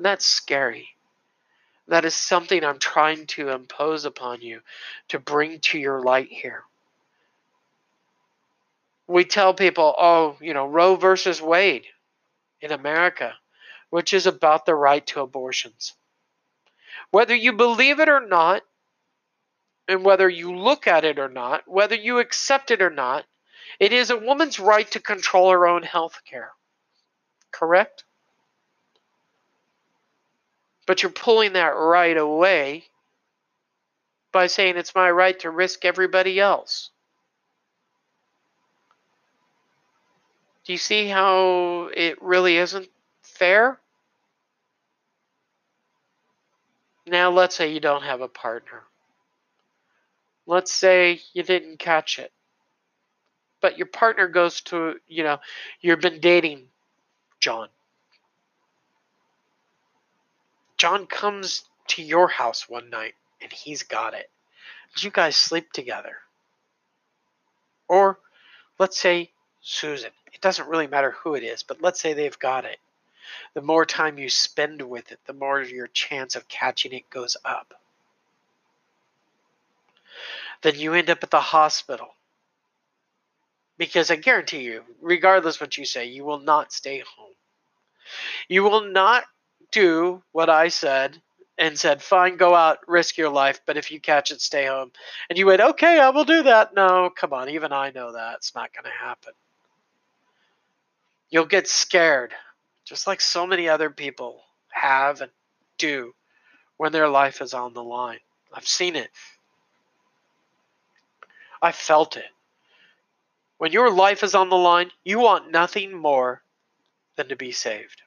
That's 0.00 0.24
scary. 0.24 0.88
That 1.88 2.06
is 2.06 2.14
something 2.14 2.64
I'm 2.64 2.78
trying 2.78 3.26
to 3.28 3.50
impose 3.50 4.06
upon 4.06 4.40
you 4.40 4.60
to 5.08 5.18
bring 5.18 5.60
to 5.60 5.78
your 5.78 6.00
light 6.00 6.28
here. 6.30 6.64
We 9.06 9.24
tell 9.24 9.52
people, 9.52 9.94
oh, 9.98 10.36
you 10.40 10.54
know, 10.54 10.66
Roe 10.66 10.96
versus 10.96 11.42
Wade 11.42 11.84
in 12.62 12.72
America, 12.72 13.34
which 13.90 14.14
is 14.14 14.26
about 14.26 14.64
the 14.64 14.74
right 14.74 15.06
to 15.08 15.20
abortions. 15.20 15.92
Whether 17.10 17.34
you 17.34 17.52
believe 17.52 18.00
it 18.00 18.08
or 18.08 18.24
not, 18.26 18.62
and 19.86 20.04
whether 20.04 20.28
you 20.28 20.56
look 20.56 20.86
at 20.86 21.04
it 21.04 21.18
or 21.18 21.28
not, 21.28 21.64
whether 21.66 21.96
you 21.96 22.20
accept 22.20 22.70
it 22.70 22.80
or 22.80 22.90
not, 22.90 23.26
it 23.78 23.92
is 23.92 24.10
a 24.10 24.16
woman's 24.16 24.60
right 24.60 24.90
to 24.92 25.00
control 25.00 25.50
her 25.50 25.66
own 25.66 25.82
health 25.82 26.20
care. 26.24 26.52
Correct? 27.50 28.04
But 30.90 31.04
you're 31.04 31.12
pulling 31.12 31.52
that 31.52 31.68
right 31.76 32.16
away 32.16 32.82
by 34.32 34.48
saying 34.48 34.76
it's 34.76 34.92
my 34.92 35.08
right 35.08 35.38
to 35.38 35.48
risk 35.48 35.84
everybody 35.84 36.40
else. 36.40 36.90
Do 40.64 40.72
you 40.72 40.78
see 40.78 41.06
how 41.06 41.90
it 41.94 42.20
really 42.20 42.56
isn't 42.56 42.88
fair? 43.22 43.78
Now, 47.06 47.30
let's 47.30 47.54
say 47.54 47.72
you 47.72 47.78
don't 47.78 48.02
have 48.02 48.20
a 48.20 48.26
partner. 48.26 48.82
Let's 50.44 50.74
say 50.74 51.20
you 51.32 51.44
didn't 51.44 51.78
catch 51.78 52.18
it. 52.18 52.32
But 53.60 53.78
your 53.78 53.86
partner 53.86 54.26
goes 54.26 54.60
to, 54.62 54.96
you 55.06 55.22
know, 55.22 55.38
you've 55.80 56.00
been 56.00 56.18
dating 56.18 56.64
John. 57.38 57.68
John 60.80 61.06
comes 61.06 61.64
to 61.88 62.02
your 62.02 62.26
house 62.26 62.66
one 62.66 62.88
night 62.88 63.12
and 63.42 63.52
he's 63.52 63.82
got 63.82 64.14
it. 64.14 64.30
You 64.96 65.10
guys 65.10 65.36
sleep 65.36 65.70
together. 65.72 66.16
Or 67.86 68.18
let's 68.78 68.96
say 68.96 69.30
Susan. 69.60 70.12
It 70.32 70.40
doesn't 70.40 70.70
really 70.70 70.86
matter 70.86 71.10
who 71.10 71.34
it 71.34 71.42
is, 71.42 71.62
but 71.62 71.82
let's 71.82 72.00
say 72.00 72.14
they've 72.14 72.38
got 72.38 72.64
it. 72.64 72.78
The 73.52 73.60
more 73.60 73.84
time 73.84 74.16
you 74.16 74.30
spend 74.30 74.80
with 74.80 75.12
it, 75.12 75.18
the 75.26 75.34
more 75.34 75.60
your 75.60 75.88
chance 75.88 76.34
of 76.34 76.48
catching 76.48 76.94
it 76.94 77.10
goes 77.10 77.36
up. 77.44 77.74
Then 80.62 80.76
you 80.76 80.94
end 80.94 81.10
up 81.10 81.22
at 81.22 81.30
the 81.30 81.40
hospital. 81.40 82.14
Because 83.76 84.10
I 84.10 84.16
guarantee 84.16 84.62
you, 84.62 84.84
regardless 85.02 85.60
what 85.60 85.76
you 85.76 85.84
say, 85.84 86.06
you 86.06 86.24
will 86.24 86.40
not 86.40 86.72
stay 86.72 87.00
home. 87.18 87.34
You 88.48 88.62
will 88.62 88.90
not 88.90 89.24
do 89.70 90.22
what 90.32 90.50
I 90.50 90.68
said 90.68 91.20
and 91.58 91.78
said, 91.78 92.02
fine, 92.02 92.36
go 92.36 92.54
out, 92.54 92.78
risk 92.88 93.18
your 93.18 93.28
life, 93.28 93.60
but 93.66 93.76
if 93.76 93.90
you 93.90 94.00
catch 94.00 94.30
it, 94.30 94.40
stay 94.40 94.66
home. 94.66 94.90
And 95.28 95.38
you 95.38 95.46
went, 95.46 95.60
okay, 95.60 95.98
I 95.98 96.08
will 96.10 96.24
do 96.24 96.42
that. 96.44 96.74
No, 96.74 97.10
come 97.14 97.32
on, 97.32 97.50
even 97.50 97.72
I 97.72 97.90
know 97.90 98.12
that. 98.12 98.36
It's 98.36 98.54
not 98.54 98.72
going 98.72 98.84
to 98.84 99.06
happen. 99.06 99.34
You'll 101.28 101.44
get 101.44 101.68
scared, 101.68 102.32
just 102.84 103.06
like 103.06 103.20
so 103.20 103.46
many 103.46 103.68
other 103.68 103.90
people 103.90 104.42
have 104.70 105.20
and 105.20 105.30
do 105.76 106.14
when 106.76 106.92
their 106.92 107.08
life 107.08 107.42
is 107.42 107.52
on 107.52 107.74
the 107.74 107.84
line. 107.84 108.20
I've 108.52 108.66
seen 108.66 108.96
it. 108.96 109.10
I 111.60 111.72
felt 111.72 112.16
it. 112.16 112.24
When 113.58 113.72
your 113.72 113.90
life 113.90 114.22
is 114.22 114.34
on 114.34 114.48
the 114.48 114.56
line, 114.56 114.90
you 115.04 115.18
want 115.18 115.52
nothing 115.52 115.92
more 115.92 116.42
than 117.16 117.28
to 117.28 117.36
be 117.36 117.52
saved. 117.52 118.00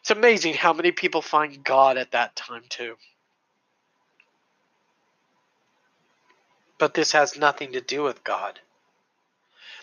It's 0.00 0.10
amazing 0.10 0.54
how 0.54 0.72
many 0.72 0.92
people 0.92 1.22
find 1.22 1.62
God 1.62 1.98
at 1.98 2.12
that 2.12 2.34
time, 2.36 2.64
too. 2.68 2.96
But 6.78 6.94
this 6.94 7.12
has 7.12 7.36
nothing 7.36 7.72
to 7.72 7.80
do 7.80 8.02
with 8.02 8.24
God. 8.24 8.60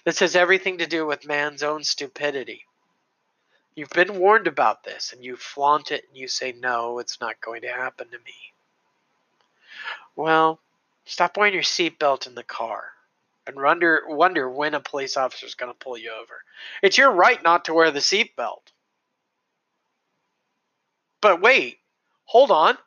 This 0.03 0.20
has 0.20 0.36
everything 0.36 0.80
to 0.80 0.88
do 0.88 1.05
with 1.05 1.28
man's 1.28 1.61
own 1.61 1.84
stupidity. 1.84 2.65
You've 3.76 3.89
been 3.91 4.18
warned 4.18 4.47
about 4.47 4.84
this, 4.84 5.13
and 5.13 5.24
you 5.24 5.36
flaunt 5.36 5.91
it 5.91 6.05
and 6.07 6.18
you 6.18 6.28
say, 6.28 6.51
No, 6.51 6.97
it's 6.97 7.22
not 7.22 7.39
going 7.41 7.61
to 7.61 7.68
happen 7.68 8.09
to 8.09 8.18
me. 8.18 8.53
Well, 10.15 10.59
stop 11.05 11.38
wearing 11.38 11.53
your 11.53 11.61
seatbelt 11.61 12.26
in 12.26 12.34
the 12.34 12.43
car 12.43 12.93
and 13.45 13.55
wonder, 13.55 14.01
wonder 14.07 14.49
when 14.49 14.74
a 14.74 14.80
police 14.80 15.15
officer 15.15 15.45
is 15.45 15.53
going 15.53 15.72
to 15.72 15.78
pull 15.78 15.97
you 15.97 16.11
over. 16.11 16.41
It's 16.82 16.97
your 16.97 17.11
right 17.11 17.41
not 17.43 17.65
to 17.65 17.74
wear 17.76 17.91
the 17.91 17.99
seatbelt. 17.99 18.66
But 21.28 21.42
wait, 21.42 21.80
hold 22.24 22.52
on. 22.52 22.78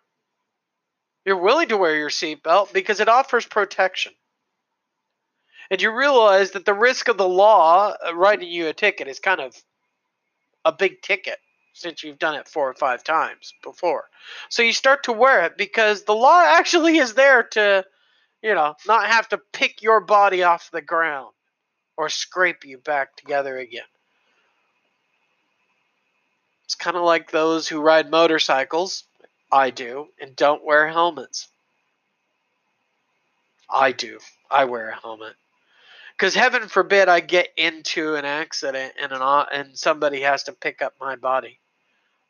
You're 1.26 1.36
willing 1.36 1.68
to 1.68 1.76
wear 1.76 1.94
your 1.94 2.08
seatbelt 2.08 2.72
because 2.72 2.98
it 2.98 3.06
offers 3.06 3.44
protection 3.44 4.14
and 5.70 5.82
you 5.82 5.94
realize 5.94 6.52
that 6.52 6.64
the 6.64 6.72
risk 6.72 7.08
of 7.08 7.18
the 7.18 7.28
law 7.28 7.92
uh, 8.02 8.16
writing 8.16 8.48
you 8.48 8.68
a 8.68 8.72
ticket 8.72 9.08
is 9.08 9.18
kind 9.18 9.42
of 9.42 9.54
a 10.64 10.72
big 10.72 11.02
ticket 11.02 11.36
since 11.74 12.02
you've 12.02 12.18
done 12.18 12.34
it 12.34 12.48
four 12.48 12.70
or 12.70 12.72
five 12.72 13.04
times 13.04 13.52
before. 13.62 14.04
So 14.48 14.62
you 14.62 14.72
start 14.72 15.02
to 15.02 15.12
wear 15.12 15.44
it 15.44 15.58
because 15.58 16.04
the 16.04 16.14
law 16.14 16.42
actually 16.42 16.96
is 16.96 17.12
there 17.12 17.42
to, 17.42 17.84
you 18.42 18.54
know, 18.54 18.74
not 18.86 19.06
have 19.06 19.28
to 19.28 19.38
pick 19.52 19.82
your 19.82 20.00
body 20.00 20.44
off 20.44 20.70
the 20.70 20.80
ground 20.80 21.34
or 21.98 22.08
scrape 22.08 22.64
you 22.64 22.78
back 22.78 23.16
together 23.16 23.58
again. 23.58 23.84
It's 26.70 26.76
kind 26.76 26.96
of 26.96 27.02
like 27.02 27.32
those 27.32 27.66
who 27.66 27.80
ride 27.80 28.12
motorcycles, 28.12 29.02
I 29.50 29.70
do, 29.70 30.06
and 30.20 30.36
don't 30.36 30.64
wear 30.64 30.86
helmets. 30.86 31.48
I 33.68 33.90
do. 33.90 34.20
I 34.48 34.66
wear 34.66 34.90
a 34.90 35.00
helmet 35.00 35.34
because 36.12 36.36
heaven 36.36 36.68
forbid 36.68 37.08
I 37.08 37.18
get 37.18 37.48
into 37.56 38.14
an 38.14 38.24
accident 38.24 38.92
and 39.02 39.10
an 39.10 39.20
and 39.20 39.76
somebody 39.76 40.20
has 40.20 40.44
to 40.44 40.52
pick 40.52 40.80
up 40.80 40.94
my 41.00 41.16
body. 41.16 41.58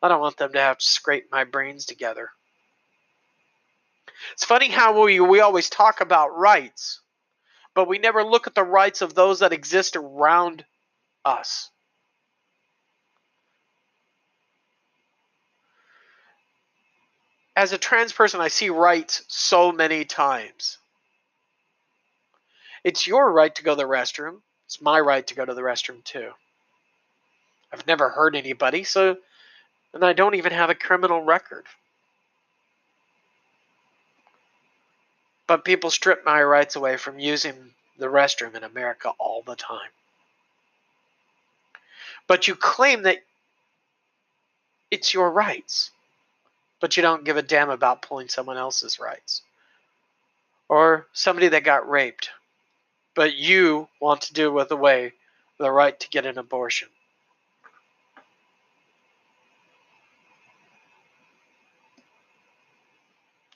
I 0.02 0.08
don't 0.08 0.22
want 0.22 0.38
them 0.38 0.54
to 0.54 0.58
have 0.58 0.78
to 0.78 0.86
scrape 0.86 1.30
my 1.30 1.44
brains 1.44 1.84
together. 1.84 2.30
It's 4.32 4.46
funny 4.46 4.70
how 4.70 5.02
we 5.02 5.20
we 5.20 5.40
always 5.40 5.68
talk 5.68 6.00
about 6.00 6.34
rights, 6.34 7.02
but 7.74 7.88
we 7.88 7.98
never 7.98 8.24
look 8.24 8.46
at 8.46 8.54
the 8.54 8.64
rights 8.64 9.02
of 9.02 9.12
those 9.12 9.40
that 9.40 9.52
exist 9.52 9.96
around 9.96 10.64
us. 11.26 11.70
As 17.60 17.72
a 17.72 17.78
trans 17.78 18.14
person, 18.14 18.40
I 18.40 18.48
see 18.48 18.70
rights 18.70 19.22
so 19.28 19.70
many 19.70 20.06
times. 20.06 20.78
It's 22.84 23.06
your 23.06 23.30
right 23.30 23.54
to 23.54 23.62
go 23.62 23.72
to 23.72 23.76
the 23.76 23.86
restroom. 23.86 24.40
It's 24.64 24.80
my 24.80 24.98
right 24.98 25.26
to 25.26 25.34
go 25.34 25.44
to 25.44 25.52
the 25.52 25.60
restroom 25.60 26.02
too. 26.02 26.30
I've 27.70 27.86
never 27.86 28.08
hurt 28.08 28.34
anybody, 28.34 28.84
so 28.84 29.18
and 29.92 30.02
I 30.02 30.14
don't 30.14 30.36
even 30.36 30.52
have 30.52 30.70
a 30.70 30.74
criminal 30.74 31.22
record. 31.22 31.66
But 35.46 35.62
people 35.62 35.90
strip 35.90 36.24
my 36.24 36.42
rights 36.42 36.76
away 36.76 36.96
from 36.96 37.18
using 37.18 37.74
the 37.98 38.06
restroom 38.06 38.54
in 38.54 38.64
America 38.64 39.12
all 39.18 39.42
the 39.42 39.54
time. 39.54 39.90
But 42.26 42.48
you 42.48 42.54
claim 42.54 43.02
that 43.02 43.18
it's 44.90 45.12
your 45.12 45.30
rights, 45.30 45.90
but 46.80 46.96
you 46.96 47.02
don't 47.02 47.24
give 47.24 47.36
a 47.36 47.42
damn 47.42 47.70
about 47.70 48.02
pulling 48.02 48.28
someone 48.28 48.56
else's 48.56 48.98
rights. 48.98 49.42
Or 50.68 51.06
somebody 51.12 51.48
that 51.48 51.64
got 51.64 51.88
raped 51.88 52.30
but 53.14 53.36
you 53.36 53.88
want 54.00 54.22
to 54.22 54.32
do 54.32 54.52
with 54.52 54.70
away 54.70 55.12
the 55.58 55.70
right 55.70 55.98
to 56.00 56.08
get 56.08 56.26
an 56.26 56.38
abortion. 56.38 56.88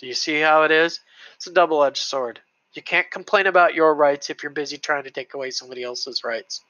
Do 0.00 0.06
you 0.06 0.14
see 0.14 0.40
how 0.40 0.64
it 0.64 0.70
is? 0.70 1.00
It's 1.36 1.46
a 1.46 1.52
double 1.52 1.82
edged 1.82 2.02
sword. 2.02 2.40
You 2.74 2.82
can't 2.82 3.10
complain 3.10 3.46
about 3.46 3.74
your 3.74 3.94
rights 3.94 4.28
if 4.28 4.42
you're 4.42 4.52
busy 4.52 4.76
trying 4.76 5.04
to 5.04 5.10
take 5.10 5.32
away 5.34 5.50
somebody 5.50 5.82
else's 5.82 6.24
rights. 6.24 6.60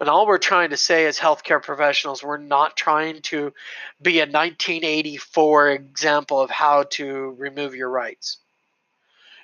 And 0.00 0.08
all 0.08 0.26
we're 0.26 0.38
trying 0.38 0.70
to 0.70 0.76
say 0.76 1.06
as 1.06 1.18
healthcare 1.18 1.62
professionals, 1.62 2.22
we're 2.22 2.36
not 2.36 2.76
trying 2.76 3.22
to 3.22 3.54
be 4.02 4.18
a 4.18 4.26
1984 4.26 5.70
example 5.70 6.40
of 6.40 6.50
how 6.50 6.84
to 6.90 7.34
remove 7.38 7.74
your 7.74 7.88
rights. 7.88 8.38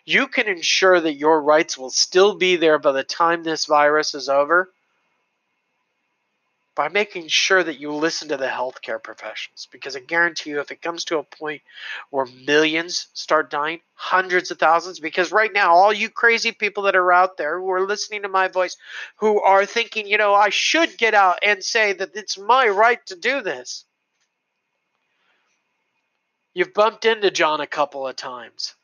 You 0.04 0.26
can 0.26 0.48
ensure 0.48 1.00
that 1.00 1.14
your 1.14 1.42
rights 1.42 1.78
will 1.78 1.90
still 1.90 2.36
be 2.36 2.56
there 2.56 2.78
by 2.78 2.92
the 2.92 3.04
time 3.04 3.42
this 3.42 3.66
virus 3.66 4.14
is 4.14 4.28
over 4.28 4.72
by 6.80 6.88
making 6.88 7.28
sure 7.28 7.62
that 7.62 7.78
you 7.78 7.92
listen 7.92 8.28
to 8.28 8.38
the 8.38 8.46
healthcare 8.46 9.02
professionals. 9.02 9.68
Because 9.70 9.96
I 9.96 10.00
guarantee 10.00 10.48
you, 10.48 10.60
if 10.60 10.70
it 10.70 10.80
comes 10.80 11.04
to 11.04 11.18
a 11.18 11.22
point 11.22 11.60
where 12.08 12.24
millions 12.24 13.08
start 13.12 13.50
dying, 13.50 13.80
hundreds 13.92 14.50
of 14.50 14.58
thousands, 14.58 14.98
because 14.98 15.30
right 15.30 15.52
now, 15.52 15.74
all 15.74 15.92
you 15.92 16.08
crazy 16.08 16.52
people 16.52 16.84
that 16.84 16.96
are 16.96 17.12
out 17.12 17.36
there 17.36 17.60
who 17.60 17.70
are 17.70 17.86
listening 17.86 18.22
to 18.22 18.30
my 18.30 18.48
voice, 18.48 18.78
who 19.16 19.42
are 19.42 19.66
thinking, 19.66 20.06
you 20.06 20.16
know, 20.16 20.32
I 20.32 20.48
should 20.48 20.96
get 20.96 21.12
out 21.12 21.40
and 21.42 21.62
say 21.62 21.92
that 21.92 22.16
it's 22.16 22.38
my 22.38 22.66
right 22.66 23.04
to 23.08 23.14
do 23.14 23.42
this. 23.42 23.84
You've 26.54 26.72
bumped 26.72 27.04
into 27.04 27.30
John 27.30 27.60
a 27.60 27.66
couple 27.66 28.08
of 28.08 28.16
times. 28.16 28.74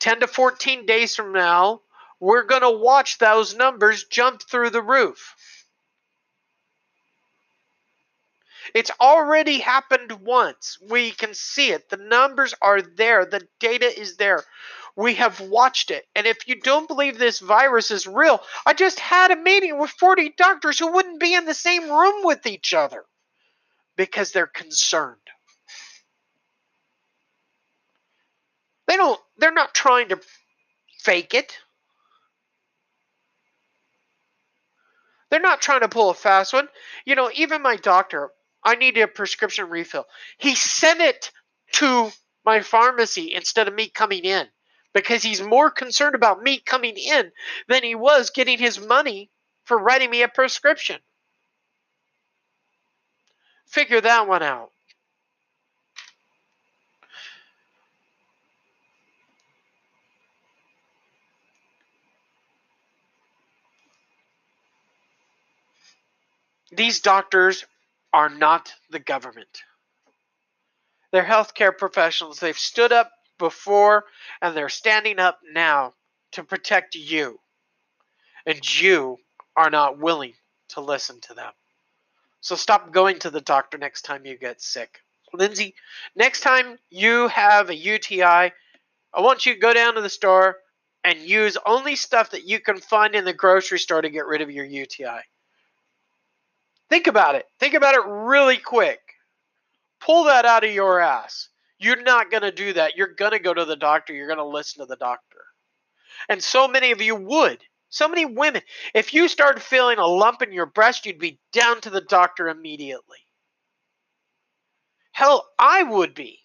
10 0.00 0.18
to 0.18 0.26
14 0.26 0.86
days 0.86 1.14
from 1.14 1.32
now, 1.32 1.82
we're 2.18 2.42
going 2.42 2.62
to 2.62 2.70
watch 2.70 3.18
those 3.18 3.54
numbers 3.54 4.06
jump 4.10 4.42
through 4.42 4.70
the 4.70 4.82
roof. 4.82 5.36
It's 8.74 8.90
already 9.00 9.58
happened 9.58 10.12
once. 10.12 10.78
We 10.88 11.10
can 11.10 11.34
see 11.34 11.70
it. 11.70 11.88
The 11.88 11.96
numbers 11.96 12.54
are 12.62 12.82
there. 12.82 13.24
The 13.26 13.46
data 13.60 13.86
is 13.86 14.16
there. 14.16 14.44
We 14.96 15.14
have 15.14 15.40
watched 15.40 15.90
it. 15.90 16.06
And 16.14 16.26
if 16.26 16.46
you 16.46 16.60
don't 16.60 16.88
believe 16.88 17.18
this 17.18 17.40
virus 17.40 17.90
is 17.90 18.06
real, 18.06 18.42
I 18.66 18.74
just 18.74 19.00
had 19.00 19.30
a 19.30 19.36
meeting 19.36 19.78
with 19.78 19.90
40 19.90 20.34
doctors 20.36 20.78
who 20.78 20.92
wouldn't 20.92 21.20
be 21.20 21.34
in 21.34 21.46
the 21.46 21.54
same 21.54 21.90
room 21.90 22.24
with 22.24 22.46
each 22.46 22.74
other 22.74 23.04
because 23.96 24.32
they're 24.32 24.46
concerned. 24.46 25.16
They 28.86 28.96
don't 28.96 29.20
they're 29.38 29.52
not 29.52 29.74
trying 29.74 30.08
to 30.10 30.20
fake 30.98 31.34
it. 31.34 31.56
They're 35.30 35.40
not 35.40 35.62
trying 35.62 35.80
to 35.80 35.88
pull 35.88 36.10
a 36.10 36.14
fast 36.14 36.52
one. 36.52 36.68
You 37.06 37.14
know, 37.14 37.30
even 37.34 37.62
my 37.62 37.76
doctor, 37.76 38.30
I 38.64 38.74
need 38.76 38.98
a 38.98 39.08
prescription 39.08 39.68
refill. 39.68 40.06
He 40.38 40.54
sent 40.54 41.00
it 41.00 41.30
to 41.74 42.10
my 42.44 42.60
pharmacy 42.60 43.34
instead 43.34 43.68
of 43.68 43.74
me 43.74 43.88
coming 43.88 44.24
in 44.24 44.46
because 44.94 45.22
he's 45.22 45.42
more 45.42 45.70
concerned 45.70 46.14
about 46.14 46.42
me 46.42 46.60
coming 46.60 46.96
in 46.96 47.32
than 47.68 47.82
he 47.82 47.94
was 47.94 48.30
getting 48.30 48.58
his 48.58 48.80
money 48.80 49.30
for 49.64 49.78
writing 49.78 50.10
me 50.10 50.22
a 50.22 50.28
prescription. 50.28 51.00
Figure 53.66 54.00
that 54.00 54.28
one 54.28 54.42
out. 54.42 54.70
These 66.72 67.00
doctors 67.00 67.66
are 68.12 68.28
not 68.28 68.72
the 68.90 68.98
government. 68.98 69.62
They're 71.12 71.24
healthcare 71.24 71.76
professionals. 71.76 72.40
They've 72.40 72.58
stood 72.58 72.92
up 72.92 73.10
before 73.38 74.04
and 74.40 74.56
they're 74.56 74.68
standing 74.68 75.18
up 75.18 75.40
now 75.52 75.94
to 76.32 76.42
protect 76.42 76.94
you. 76.94 77.38
And 78.46 78.80
you 78.80 79.18
are 79.56 79.70
not 79.70 79.98
willing 79.98 80.34
to 80.70 80.80
listen 80.80 81.20
to 81.22 81.34
them. 81.34 81.52
So 82.40 82.56
stop 82.56 82.92
going 82.92 83.20
to 83.20 83.30
the 83.30 83.40
doctor 83.40 83.78
next 83.78 84.02
time 84.02 84.26
you 84.26 84.36
get 84.36 84.60
sick. 84.60 85.00
Lindsay, 85.32 85.74
next 86.16 86.40
time 86.40 86.78
you 86.90 87.28
have 87.28 87.70
a 87.70 87.76
UTI, 87.76 88.22
I 88.22 88.52
want 89.20 89.46
you 89.46 89.54
to 89.54 89.60
go 89.60 89.72
down 89.72 89.94
to 89.94 90.00
the 90.00 90.08
store 90.08 90.56
and 91.04 91.18
use 91.18 91.56
only 91.66 91.96
stuff 91.96 92.30
that 92.30 92.44
you 92.44 92.60
can 92.60 92.78
find 92.78 93.14
in 93.14 93.24
the 93.24 93.32
grocery 93.32 93.78
store 93.78 94.02
to 94.02 94.10
get 94.10 94.26
rid 94.26 94.40
of 94.40 94.50
your 94.50 94.64
UTI. 94.64 95.20
Think 96.92 97.06
about 97.06 97.36
it. 97.36 97.46
Think 97.58 97.72
about 97.72 97.94
it 97.94 98.02
really 98.06 98.58
quick. 98.58 99.00
Pull 99.98 100.24
that 100.24 100.44
out 100.44 100.62
of 100.62 100.72
your 100.72 101.00
ass. 101.00 101.48
You're 101.78 102.02
not 102.02 102.30
going 102.30 102.42
to 102.42 102.52
do 102.52 102.74
that. 102.74 102.98
You're 102.98 103.14
going 103.14 103.32
to 103.32 103.38
go 103.38 103.54
to 103.54 103.64
the 103.64 103.76
doctor. 103.76 104.12
You're 104.12 104.26
going 104.26 104.36
to 104.36 104.44
listen 104.44 104.82
to 104.82 104.86
the 104.86 104.96
doctor. 104.96 105.38
And 106.28 106.42
so 106.42 106.68
many 106.68 106.90
of 106.90 107.00
you 107.00 107.16
would. 107.16 107.64
So 107.88 108.08
many 108.08 108.26
women. 108.26 108.60
If 108.92 109.14
you 109.14 109.26
started 109.28 109.62
feeling 109.62 109.96
a 109.96 110.06
lump 110.06 110.42
in 110.42 110.52
your 110.52 110.66
breast, 110.66 111.06
you'd 111.06 111.18
be 111.18 111.40
down 111.50 111.80
to 111.80 111.88
the 111.88 112.02
doctor 112.02 112.50
immediately. 112.50 113.20
Hell, 115.12 115.48
I 115.58 115.84
would 115.84 116.12
be. 116.12 116.40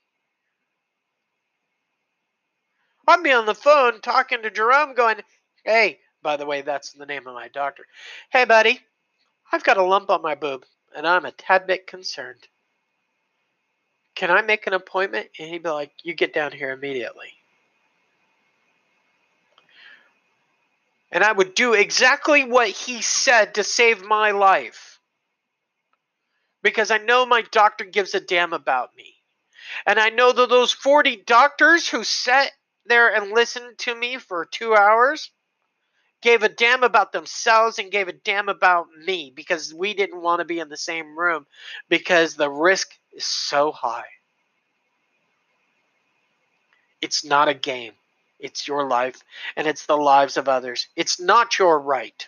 I'd 3.05 3.21
be 3.21 3.33
on 3.33 3.45
the 3.45 3.53
phone 3.53 3.99
talking 3.99 4.43
to 4.43 4.49
Jerome, 4.49 4.93
going, 4.93 5.17
Hey, 5.65 5.99
by 6.21 6.37
the 6.37 6.45
way, 6.45 6.61
that's 6.61 6.93
the 6.93 7.05
name 7.05 7.27
of 7.27 7.33
my 7.33 7.49
doctor. 7.49 7.85
Hey, 8.29 8.45
buddy, 8.45 8.79
I've 9.51 9.63
got 9.63 9.77
a 9.77 9.83
lump 9.83 10.09
on 10.09 10.21
my 10.21 10.35
boob, 10.35 10.65
and 10.95 11.07
I'm 11.07 11.25
a 11.25 11.31
tad 11.31 11.67
bit 11.67 11.87
concerned. 11.87 12.47
Can 14.15 14.31
I 14.31 14.41
make 14.41 14.67
an 14.67 14.73
appointment? 14.73 15.29
And 15.39 15.49
he'd 15.49 15.63
be 15.63 15.69
like, 15.69 15.91
You 16.03 16.13
get 16.13 16.33
down 16.33 16.51
here 16.51 16.71
immediately. 16.71 17.33
And 21.11 21.23
I 21.23 21.31
would 21.31 21.55
do 21.55 21.73
exactly 21.73 22.43
what 22.43 22.67
he 22.67 23.01
said 23.01 23.55
to 23.55 23.63
save 23.63 24.03
my 24.03 24.31
life. 24.31 24.99
Because 26.61 26.91
I 26.91 26.97
know 26.97 27.25
my 27.25 27.43
doctor 27.43 27.85
gives 27.85 28.13
a 28.13 28.19
damn 28.19 28.51
about 28.51 28.95
me. 28.95 29.15
And 29.85 29.99
I 29.99 30.09
know 30.09 30.33
that 30.33 30.49
those 30.49 30.73
40 30.73 31.23
doctors 31.25 31.87
who 31.87 32.03
sat 32.03 32.51
there 32.85 33.13
and 33.13 33.31
listened 33.31 33.77
to 33.79 33.95
me 33.95 34.17
for 34.17 34.45
two 34.45 34.75
hours 34.75 35.31
gave 36.27 36.43
a 36.43 36.49
damn 36.49 36.83
about 36.83 37.13
themselves 37.13 37.79
and 37.79 37.89
gave 37.89 38.09
a 38.09 38.11
damn 38.11 38.49
about 38.49 38.87
me 39.05 39.31
because 39.33 39.73
we 39.73 39.93
didn't 39.93 40.21
want 40.21 40.39
to 40.39 40.45
be 40.45 40.59
in 40.59 40.67
the 40.67 40.75
same 40.75 41.17
room 41.17 41.47
because 41.87 42.35
the 42.35 42.49
risk 42.49 42.89
is 43.13 43.23
so 43.23 43.71
high. 43.71 44.03
It's 47.01 47.23
not 47.23 47.47
a 47.47 47.53
game. 47.53 47.93
It's 48.41 48.67
your 48.67 48.89
life 48.89 49.23
and 49.55 49.67
it's 49.67 49.85
the 49.85 49.95
lives 49.95 50.35
of 50.35 50.49
others. 50.49 50.89
It's 50.97 51.17
not 51.17 51.57
your 51.57 51.79
right. 51.79 52.27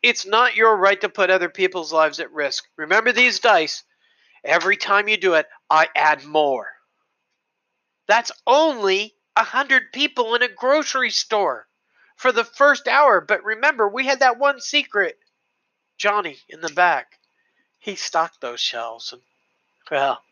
It's 0.00 0.24
not 0.24 0.54
your 0.54 0.76
right 0.76 1.00
to 1.00 1.08
put 1.08 1.30
other 1.30 1.48
people's 1.48 1.92
lives 1.92 2.20
at 2.20 2.30
risk. 2.30 2.68
Remember 2.76 3.10
these 3.10 3.40
dice. 3.40 3.82
Every 4.44 4.76
time 4.76 5.08
you 5.08 5.16
do 5.16 5.34
it, 5.34 5.46
I 5.68 5.88
add 5.96 6.24
more. 6.24 6.68
That's 8.06 8.30
only 8.46 9.16
a 9.34 9.42
hundred 9.42 9.90
people 9.92 10.36
in 10.36 10.42
a 10.42 10.48
grocery 10.48 11.10
store 11.10 11.66
for 12.22 12.30
the 12.30 12.44
first 12.44 12.86
hour. 12.86 13.20
But 13.20 13.42
remember, 13.42 13.88
we 13.88 14.06
had 14.06 14.20
that 14.20 14.38
one 14.38 14.60
secret 14.60 15.18
Johnny 15.98 16.38
in 16.48 16.60
the 16.60 16.70
back. 16.70 17.18
He 17.80 17.96
stocked 17.96 18.40
those 18.40 18.60
shelves. 18.60 19.12
And, 19.12 19.20
well, 19.90 20.22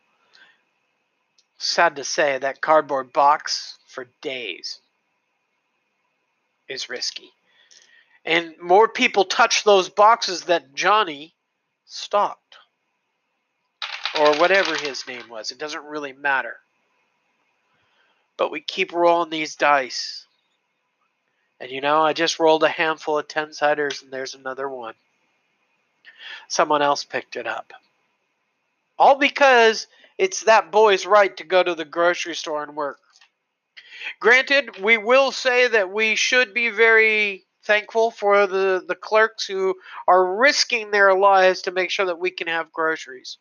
sad 1.59 1.97
to 1.97 2.05
say, 2.05 2.39
that 2.39 2.61
cardboard 2.61 3.13
box 3.13 3.77
for 3.89 4.07
days 4.23 4.79
is 6.69 6.89
risky. 6.89 7.33
And 8.25 8.55
more 8.63 8.87
people 8.87 9.25
touch 9.25 9.65
those 9.65 9.89
boxes 9.89 10.43
that 10.43 10.73
Johnny 10.75 11.35
stocked. 11.87 12.57
Or 14.19 14.37
whatever 14.37 14.77
his 14.77 15.07
name 15.09 15.29
was. 15.29 15.51
It 15.51 15.59
doesn't 15.59 15.85
really 15.85 16.13
matter. 16.13 16.57
But 18.37 18.53
we 18.53 18.61
keep 18.61 18.93
rolling 18.93 19.31
these 19.31 19.57
dice. 19.57 20.27
And 21.61 21.71
you 21.71 21.83
know, 21.83 22.03
I 22.03 22.15
just 22.15 22.39
rolled 22.39 22.65
a 22.65 22.69
handful 22.69 23.19
of 23.19 23.29
10 23.29 23.53
siders 23.53 24.03
and 24.03 24.11
there's 24.11 24.35
another 24.35 24.69
one. 24.69 24.95
Someone 26.49 26.81
else 26.81 27.05
picked 27.05 27.37
it 27.37 27.47
up. 27.47 27.73
All 28.99 29.17
because 29.17 29.87
it's 30.17 30.45
that 30.45 30.73
boy's 30.73 31.07
right 31.07 31.37
to 31.37 31.45
go 31.45 31.63
to 31.63 31.75
the 31.75 31.85
grocery 31.85 32.35
store 32.35 32.63
and 32.63 32.75
work. 32.75 32.99
Granted, 34.21 34.81
we 34.83 34.97
will 34.97 35.33
say 35.33 35.69
that 35.69 35.91
we 35.91 36.17
should 36.17 36.55
be 36.55 36.71
very 36.71 37.45
thankful 37.65 38.11
for 38.11 38.47
the, 38.47 38.83
the 38.87 38.95
clerks 38.95 39.47
who 39.47 39.77
are 40.09 40.37
risking 40.37 40.91
their 40.91 41.15
lives 41.15 41.63
to 41.63 41.71
make 41.71 41.91
sure 41.91 42.07
that 42.07 42.19
we 42.19 42.31
can 42.31 42.47
have 42.47 42.73
groceries. 42.73 43.39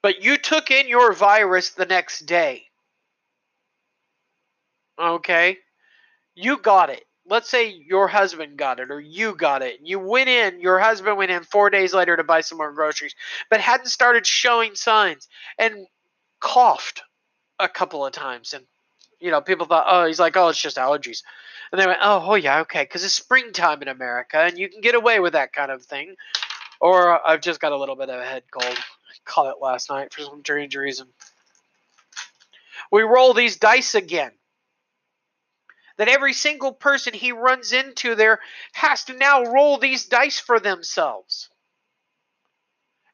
But 0.00 0.22
you 0.22 0.36
took 0.36 0.70
in 0.70 0.88
your 0.88 1.12
virus 1.12 1.70
the 1.70 1.86
next 1.86 2.20
day. 2.20 2.67
Okay? 4.98 5.58
You 6.34 6.58
got 6.58 6.90
it. 6.90 7.04
Let's 7.26 7.50
say 7.50 7.68
your 7.68 8.08
husband 8.08 8.56
got 8.56 8.80
it 8.80 8.90
or 8.90 9.00
you 9.00 9.34
got 9.34 9.62
it. 9.62 9.80
You 9.82 9.98
went 9.98 10.30
in, 10.30 10.60
your 10.60 10.78
husband 10.78 11.18
went 11.18 11.30
in 11.30 11.42
four 11.42 11.68
days 11.68 11.92
later 11.92 12.16
to 12.16 12.24
buy 12.24 12.40
some 12.40 12.58
more 12.58 12.72
groceries, 12.72 13.14
but 13.50 13.60
hadn't 13.60 13.88
started 13.88 14.26
showing 14.26 14.74
signs 14.74 15.28
and 15.58 15.86
coughed 16.40 17.02
a 17.58 17.68
couple 17.68 18.06
of 18.06 18.12
times. 18.12 18.54
And, 18.54 18.64
you 19.20 19.30
know, 19.30 19.42
people 19.42 19.66
thought, 19.66 19.86
oh, 19.88 20.06
he's 20.06 20.20
like, 20.20 20.36
oh, 20.36 20.48
it's 20.48 20.62
just 20.62 20.78
allergies. 20.78 21.22
And 21.70 21.78
they 21.78 21.86
went, 21.86 21.98
oh, 22.02 22.24
oh 22.24 22.34
yeah, 22.34 22.60
okay, 22.60 22.82
because 22.82 23.04
it's 23.04 23.12
springtime 23.12 23.82
in 23.82 23.88
America 23.88 24.38
and 24.38 24.56
you 24.56 24.70
can 24.70 24.80
get 24.80 24.94
away 24.94 25.20
with 25.20 25.34
that 25.34 25.52
kind 25.52 25.70
of 25.70 25.82
thing. 25.82 26.14
Or 26.80 27.26
I've 27.26 27.42
just 27.42 27.60
got 27.60 27.72
a 27.72 27.76
little 27.76 27.96
bit 27.96 28.08
of 28.08 28.20
a 28.20 28.24
head 28.24 28.44
cold. 28.50 28.78
Caught 29.24 29.50
it 29.50 29.56
last 29.60 29.90
night 29.90 30.14
for 30.14 30.22
some 30.22 30.40
strange 30.40 30.74
reason. 30.76 31.08
We 32.90 33.02
roll 33.02 33.34
these 33.34 33.56
dice 33.56 33.94
again 33.94 34.30
that 35.98 36.08
every 36.08 36.32
single 36.32 36.72
person 36.72 37.14
he 37.14 37.32
runs 37.32 37.72
into 37.72 38.14
there 38.16 38.40
has 38.72 39.04
to 39.06 39.14
now 39.14 39.44
roll 39.44 39.78
these 39.78 40.06
dice 40.06 40.40
for 40.40 40.60
themselves. 40.60 41.50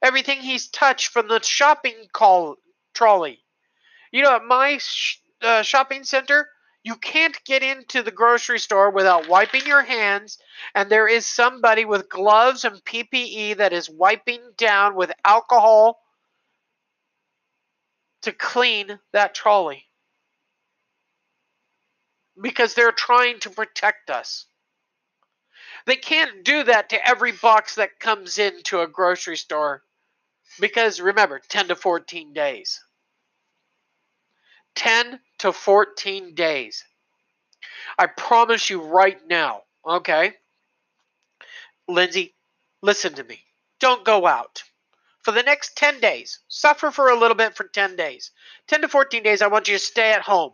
Everything 0.02 0.40
he's 0.40 0.68
touched 0.68 1.08
from 1.08 1.28
the 1.28 1.40
shopping 1.42 2.08
call 2.12 2.56
trolley. 2.94 3.44
You 4.12 4.22
know, 4.22 4.36
at 4.36 4.44
my 4.44 4.78
sh- 4.78 5.20
uh, 5.42 5.62
shopping 5.62 6.04
center, 6.04 6.50
You 6.84 6.96
can't 6.96 7.42
get 7.44 7.62
into 7.62 8.02
the 8.02 8.10
grocery 8.12 8.58
store 8.58 8.90
without 8.90 9.28
wiping 9.28 9.66
your 9.66 9.82
hands, 9.82 10.38
and 10.74 10.90
there 10.90 11.08
is 11.08 11.26
somebody 11.26 11.84
with 11.84 12.08
gloves 12.10 12.64
and 12.64 12.84
PPE 12.84 13.54
that 13.54 13.72
is 13.72 13.90
wiping 13.90 14.52
down 14.56 14.94
with 14.94 15.12
alcohol 15.24 16.00
to 18.22 18.32
clean 18.32 18.98
that 19.12 19.34
trolley. 19.36 19.88
Because 22.40 22.74
they're 22.74 22.92
trying 22.92 23.40
to 23.40 23.50
protect 23.50 24.10
us. 24.10 24.46
They 25.86 25.96
can't 25.96 26.44
do 26.44 26.64
that 26.64 26.90
to 26.90 27.08
every 27.08 27.32
box 27.32 27.76
that 27.76 28.00
comes 28.00 28.38
into 28.38 28.80
a 28.80 28.88
grocery 28.88 29.36
store 29.36 29.82
because 30.60 31.00
remember, 31.00 31.40
10 31.48 31.68
to 31.68 31.76
14 31.76 32.32
days. 32.32 32.80
10 34.76 35.20
to 35.38 35.52
14 35.52 36.34
days. 36.34 36.84
I 37.98 38.06
promise 38.06 38.70
you 38.70 38.82
right 38.82 39.18
now, 39.28 39.62
okay? 39.86 40.34
Lindsay, 41.88 42.34
listen 42.82 43.14
to 43.14 43.24
me. 43.24 43.40
Don't 43.80 44.04
go 44.04 44.26
out. 44.26 44.62
For 45.22 45.32
the 45.32 45.42
next 45.42 45.76
10 45.76 46.00
days, 46.00 46.40
suffer 46.48 46.90
for 46.90 47.08
a 47.08 47.18
little 47.18 47.36
bit 47.36 47.56
for 47.56 47.64
10 47.64 47.96
days. 47.96 48.30
10 48.68 48.82
to 48.82 48.88
14 48.88 49.22
days, 49.22 49.42
I 49.42 49.46
want 49.46 49.68
you 49.68 49.74
to 49.74 49.84
stay 49.84 50.12
at 50.12 50.22
home. 50.22 50.52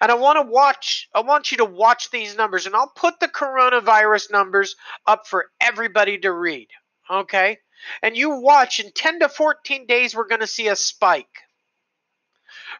And 0.00 0.10
I 0.10 0.14
want 0.14 0.36
to 0.36 0.50
watch, 0.50 1.08
I 1.14 1.20
want 1.20 1.50
you 1.50 1.58
to 1.58 1.64
watch 1.64 2.10
these 2.10 2.36
numbers, 2.36 2.66
and 2.66 2.76
I'll 2.76 2.92
put 2.94 3.18
the 3.20 3.28
coronavirus 3.28 4.30
numbers 4.30 4.76
up 5.06 5.26
for 5.26 5.46
everybody 5.60 6.18
to 6.18 6.32
read, 6.32 6.68
okay? 7.10 7.58
And 8.02 8.16
you 8.16 8.40
watch, 8.40 8.80
in 8.80 8.92
10 8.92 9.20
to 9.20 9.28
14 9.28 9.86
days, 9.86 10.14
we're 10.14 10.28
going 10.28 10.40
to 10.40 10.46
see 10.46 10.68
a 10.68 10.76
spike. 10.76 11.26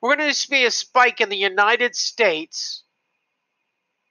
We're 0.01 0.17
going 0.17 0.29
to 0.29 0.35
see 0.35 0.65
a 0.65 0.71
spike 0.71 1.21
in 1.21 1.29
the 1.29 1.37
United 1.37 1.97
States. 1.97 2.85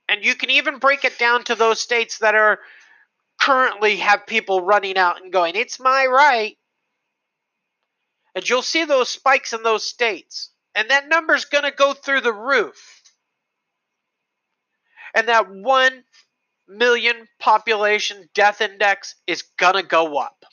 And 0.08 0.26
you 0.26 0.36
can 0.36 0.50
even 0.50 0.80
break 0.80 1.06
it 1.06 1.18
down 1.18 1.44
to 1.46 1.56
those 1.56 1.80
states 1.80 2.20
that 2.20 2.36
are 2.36 2.60
currently 3.40 3.98
have 3.98 4.28
people 4.28 4.62
running 4.62 4.98
out 4.98 5.22
and 5.22 5.32
going, 5.32 5.56
it's 5.56 5.80
my 5.80 6.06
right. 6.06 6.58
And 8.36 8.48
you'll 8.48 8.62
see 8.62 8.86
those 8.86 9.10
spikes 9.10 9.54
in 9.54 9.64
those 9.64 9.86
states. 9.86 10.52
And 10.80 10.90
that 10.92 11.10
number's 11.10 11.44
going 11.44 11.66
to 11.66 11.72
go 11.72 11.94
through 11.94 12.22
the 12.22 12.32
roof. 12.32 13.02
And 15.14 15.28
that 15.28 15.52
1 15.52 16.04
million 16.70 17.28
population 17.38 18.30
death 18.34 18.62
index 18.62 19.16
is 19.28 19.44
going 19.58 19.74
to 19.74 19.84
go 19.84 20.18
up. 20.18 20.46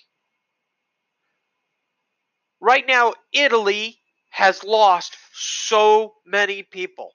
Right 2.61 2.85
now, 2.89 3.15
Italy 3.33 4.01
has 4.31 4.65
lost 4.65 5.17
so 5.33 6.15
many 6.27 6.65
people. 6.65 7.13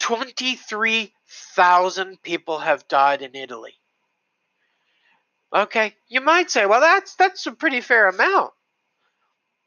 23,000 0.00 2.22
people 2.22 2.60
have 2.60 2.88
died 2.88 3.20
in 3.20 3.34
Italy. 3.34 3.74
Okay, 5.54 5.94
you 6.08 6.22
might 6.22 6.50
say, 6.50 6.64
well, 6.64 6.80
that's 6.80 7.14
that's 7.16 7.46
a 7.46 7.52
pretty 7.52 7.82
fair 7.82 8.08
amount. 8.08 8.54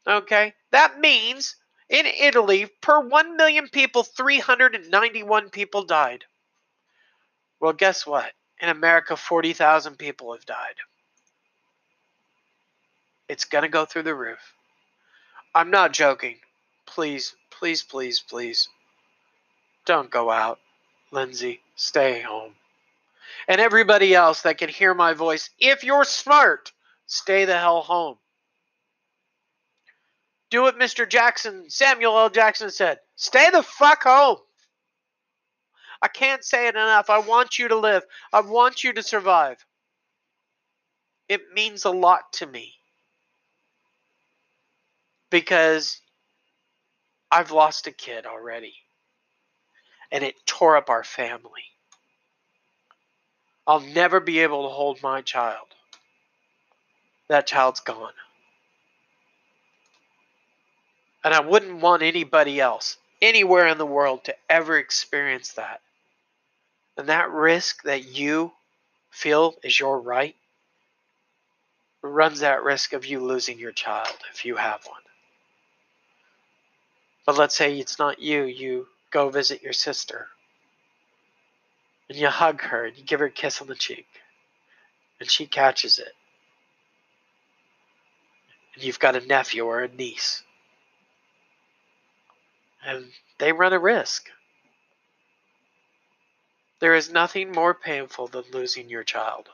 Okay, 0.04 0.54
that 0.72 0.98
means 0.98 1.54
in 1.88 2.06
Italy, 2.06 2.66
per 2.80 3.00
1 3.00 3.36
million 3.36 3.68
people, 3.68 4.02
391 4.02 5.50
people 5.50 5.84
died. 5.84 6.24
Well, 7.60 7.72
guess 7.72 8.06
what? 8.06 8.32
In 8.60 8.68
America, 8.68 9.16
40,000 9.16 9.96
people 9.96 10.32
have 10.32 10.46
died. 10.46 10.76
It's 13.28 13.44
going 13.44 13.62
to 13.62 13.68
go 13.68 13.84
through 13.84 14.02
the 14.02 14.14
roof. 14.14 14.54
I'm 15.54 15.70
not 15.70 15.92
joking. 15.92 16.36
Please, 16.86 17.34
please, 17.50 17.82
please, 17.82 18.20
please. 18.20 18.68
Don't 19.84 20.10
go 20.10 20.30
out. 20.30 20.58
Lindsay, 21.10 21.60
stay 21.76 22.20
home. 22.20 22.54
And 23.48 23.60
everybody 23.60 24.14
else 24.14 24.42
that 24.42 24.58
can 24.58 24.68
hear 24.68 24.94
my 24.94 25.12
voice, 25.14 25.50
if 25.58 25.84
you're 25.84 26.04
smart, 26.04 26.72
stay 27.06 27.44
the 27.44 27.58
hell 27.58 27.80
home. 27.82 28.16
Do 30.52 30.60
what 30.60 30.78
Mr. 30.78 31.08
Jackson, 31.08 31.70
Samuel 31.70 32.18
L. 32.18 32.28
Jackson 32.28 32.70
said 32.70 32.98
stay 33.16 33.48
the 33.48 33.62
fuck 33.62 34.02
home. 34.02 34.36
I 36.02 36.08
can't 36.08 36.44
say 36.44 36.68
it 36.68 36.74
enough. 36.74 37.08
I 37.08 37.20
want 37.20 37.58
you 37.58 37.68
to 37.68 37.76
live, 37.76 38.02
I 38.34 38.42
want 38.42 38.84
you 38.84 38.92
to 38.92 39.02
survive. 39.02 39.64
It 41.26 41.40
means 41.54 41.86
a 41.86 41.90
lot 41.90 42.34
to 42.34 42.46
me 42.46 42.74
because 45.30 46.02
I've 47.30 47.50
lost 47.50 47.86
a 47.86 47.90
kid 47.90 48.26
already. 48.26 48.74
And 50.10 50.22
it 50.22 50.34
tore 50.44 50.76
up 50.76 50.90
our 50.90 51.02
family. 51.02 51.64
I'll 53.66 53.80
never 53.80 54.20
be 54.20 54.40
able 54.40 54.64
to 54.64 54.74
hold 54.74 55.02
my 55.02 55.22
child. 55.22 55.68
That 57.30 57.46
child's 57.46 57.80
gone. 57.80 58.12
And 61.24 61.32
I 61.32 61.40
wouldn't 61.40 61.80
want 61.80 62.02
anybody 62.02 62.60
else, 62.60 62.96
anywhere 63.20 63.68
in 63.68 63.78
the 63.78 63.86
world, 63.86 64.24
to 64.24 64.34
ever 64.48 64.76
experience 64.78 65.52
that. 65.52 65.80
And 66.96 67.08
that 67.08 67.30
risk 67.30 67.82
that 67.84 68.04
you 68.04 68.52
feel 69.10 69.54
is 69.62 69.78
your 69.78 70.00
right 70.00 70.34
runs 72.02 72.40
that 72.40 72.64
risk 72.64 72.92
of 72.92 73.06
you 73.06 73.20
losing 73.20 73.58
your 73.58 73.72
child 73.72 74.16
if 74.32 74.44
you 74.44 74.56
have 74.56 74.84
one. 74.86 75.00
But 77.24 77.38
let's 77.38 77.54
say 77.54 77.78
it's 77.78 77.98
not 77.98 78.20
you, 78.20 78.42
you 78.42 78.88
go 79.12 79.28
visit 79.30 79.62
your 79.62 79.72
sister. 79.72 80.26
And 82.08 82.18
you 82.18 82.26
hug 82.28 82.60
her 82.62 82.86
and 82.86 82.96
you 82.96 83.04
give 83.04 83.20
her 83.20 83.26
a 83.26 83.30
kiss 83.30 83.62
on 83.62 83.68
the 83.68 83.76
cheek. 83.76 84.06
And 85.20 85.30
she 85.30 85.46
catches 85.46 86.00
it. 86.00 86.12
And 88.74 88.82
you've 88.82 88.98
got 88.98 89.14
a 89.14 89.20
nephew 89.20 89.64
or 89.64 89.82
a 89.82 89.88
niece. 89.88 90.42
And 92.86 93.06
they 93.38 93.52
run 93.52 93.72
a 93.72 93.78
risk. 93.78 94.28
There 96.80 96.94
is 96.94 97.12
nothing 97.12 97.52
more 97.52 97.74
painful 97.74 98.26
than 98.26 98.44
losing 98.52 98.88
your 98.88 99.04
child. 99.04 99.48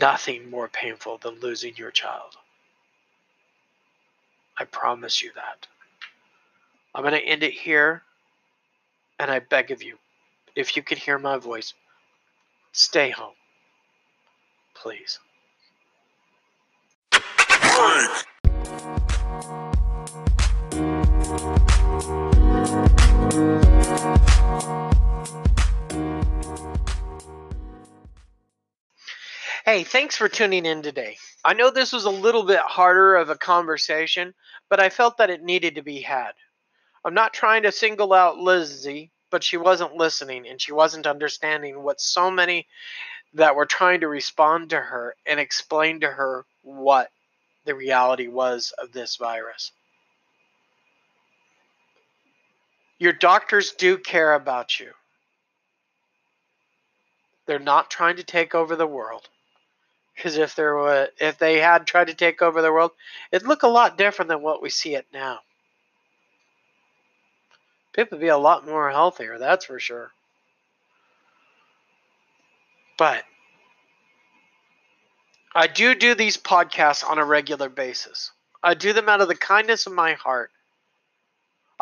Nothing 0.00 0.50
more 0.50 0.68
painful 0.68 1.18
than 1.18 1.40
losing 1.40 1.76
your 1.76 1.90
child. 1.90 2.36
I 4.58 4.64
promise 4.64 5.22
you 5.22 5.30
that. 5.34 5.66
I'm 6.94 7.02
going 7.02 7.14
to 7.14 7.26
end 7.26 7.42
it 7.42 7.52
here, 7.52 8.02
and 9.18 9.30
I 9.30 9.40
beg 9.40 9.70
of 9.70 9.82
you, 9.82 9.98
if 10.54 10.76
you 10.76 10.82
can 10.82 10.98
hear 10.98 11.18
my 11.18 11.38
voice, 11.38 11.74
stay 12.72 13.10
home. 13.10 13.34
Please. 14.74 15.18
Hey, 29.64 29.82
thanks 29.82 30.16
for 30.16 30.28
tuning 30.28 30.66
in 30.66 30.82
today. 30.82 31.16
I 31.44 31.54
know 31.54 31.72
this 31.72 31.92
was 31.92 32.04
a 32.04 32.10
little 32.10 32.44
bit 32.44 32.60
harder 32.60 33.16
of 33.16 33.30
a 33.30 33.34
conversation, 33.34 34.34
but 34.68 34.78
I 34.78 34.88
felt 34.88 35.16
that 35.16 35.30
it 35.30 35.42
needed 35.42 35.74
to 35.74 35.82
be 35.82 36.00
had. 36.00 36.30
I'm 37.04 37.14
not 37.14 37.34
trying 37.34 37.64
to 37.64 37.72
single 37.72 38.12
out 38.12 38.38
Lizzie, 38.38 39.10
but 39.32 39.42
she 39.42 39.56
wasn't 39.56 39.96
listening 39.96 40.46
and 40.46 40.62
she 40.62 40.70
wasn't 40.70 41.08
understanding 41.08 41.82
what 41.82 42.00
so 42.00 42.30
many 42.30 42.68
that 43.32 43.56
were 43.56 43.66
trying 43.66 44.02
to 44.02 44.08
respond 44.08 44.70
to 44.70 44.80
her 44.80 45.16
and 45.26 45.40
explain 45.40 45.98
to 46.00 46.08
her 46.08 46.46
what 46.62 47.10
the 47.64 47.74
reality 47.74 48.28
was 48.28 48.72
of 48.78 48.92
this 48.92 49.16
virus. 49.16 49.72
Your 52.98 53.12
doctors 53.12 53.72
do 53.72 53.98
care 53.98 54.34
about 54.34 54.78
you. 54.78 54.92
They're 57.46 57.58
not 57.58 57.90
trying 57.90 58.16
to 58.16 58.24
take 58.24 58.54
over 58.54 58.76
the 58.76 58.86
world. 58.86 59.28
Because 60.14 60.36
if 60.36 60.54
there 60.54 60.74
were, 60.74 61.08
if 61.20 61.38
they 61.38 61.58
had 61.58 61.86
tried 61.86 62.06
to 62.06 62.14
take 62.14 62.40
over 62.40 62.62
the 62.62 62.72
world, 62.72 62.92
it'd 63.32 63.48
look 63.48 63.64
a 63.64 63.68
lot 63.68 63.98
different 63.98 64.28
than 64.28 64.42
what 64.42 64.62
we 64.62 64.70
see 64.70 64.94
it 64.94 65.06
now. 65.12 65.40
People 67.92 68.18
would 68.18 68.22
be 68.22 68.28
a 68.28 68.38
lot 68.38 68.66
more 68.66 68.90
healthier, 68.90 69.38
that's 69.38 69.66
for 69.66 69.78
sure. 69.78 70.10
But 72.96 73.24
I 75.54 75.66
do 75.66 75.94
do 75.94 76.14
these 76.14 76.36
podcasts 76.36 77.08
on 77.08 77.18
a 77.18 77.24
regular 77.24 77.68
basis. 77.68 78.32
I 78.62 78.74
do 78.74 78.92
them 78.92 79.08
out 79.08 79.20
of 79.20 79.28
the 79.28 79.36
kindness 79.36 79.86
of 79.86 79.92
my 79.92 80.14
heart. 80.14 80.50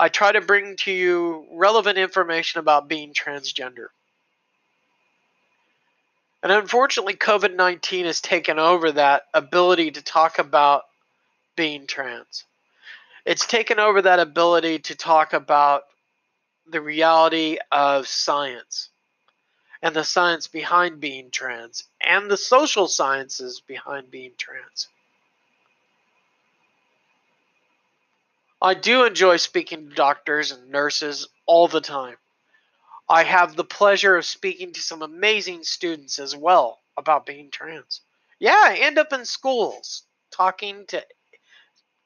I 0.03 0.09
try 0.09 0.33
to 0.33 0.41
bring 0.41 0.75
to 0.79 0.91
you 0.91 1.47
relevant 1.53 1.97
information 1.97 2.59
about 2.59 2.89
being 2.89 3.15
transgender. 3.15 3.87
And 6.43 6.51
unfortunately, 6.51 7.15
COVID 7.15 7.55
19 7.55 8.07
has 8.07 8.21
taken 8.21 8.59
over 8.59 8.91
that 8.91 9.27
ability 9.33 9.93
to 9.93 10.03
talk 10.03 10.41
about 10.41 10.87
being 11.55 11.87
trans. 11.87 12.43
It's 13.25 13.47
taken 13.47 13.79
over 13.79 14.03
that 14.03 14.19
ability 14.19 14.81
to 14.81 14.97
talk 14.97 15.35
about 15.35 15.85
the 16.69 16.81
reality 16.81 17.59
of 17.71 18.09
science 18.09 18.89
and 19.83 19.95
the 19.95 20.03
science 20.03 20.49
behind 20.49 20.99
being 20.99 21.31
trans 21.31 21.85
and 22.01 22.29
the 22.29 22.37
social 22.37 22.89
sciences 22.89 23.61
behind 23.61 24.11
being 24.11 24.33
trans. 24.37 24.89
I 28.65 28.75
do 28.75 29.05
enjoy 29.05 29.39
speaking 29.39 29.89
to 29.89 29.95
doctors 29.97 30.53
and 30.53 30.71
nurses 30.71 31.27
all 31.47 31.67
the 31.67 31.81
time. 31.81 32.17
I 33.09 33.25
have 33.25 33.57
the 33.57 33.65
pleasure 33.65 34.17
of 34.17 34.25
speaking 34.25 34.73
to 34.75 34.81
some 34.81 35.03
amazing 35.03 35.65
students 35.65 36.21
as 36.21 36.37
well 36.37 36.79
about 36.97 37.27
being 37.27 37.51
trans. 37.51 38.03
Yeah, 38.39 38.63
I 38.65 38.77
end 38.77 38.99
up 38.99 39.13
in 39.13 39.25
schools 39.25 40.05
talking 40.31 40.87
to 40.87 41.05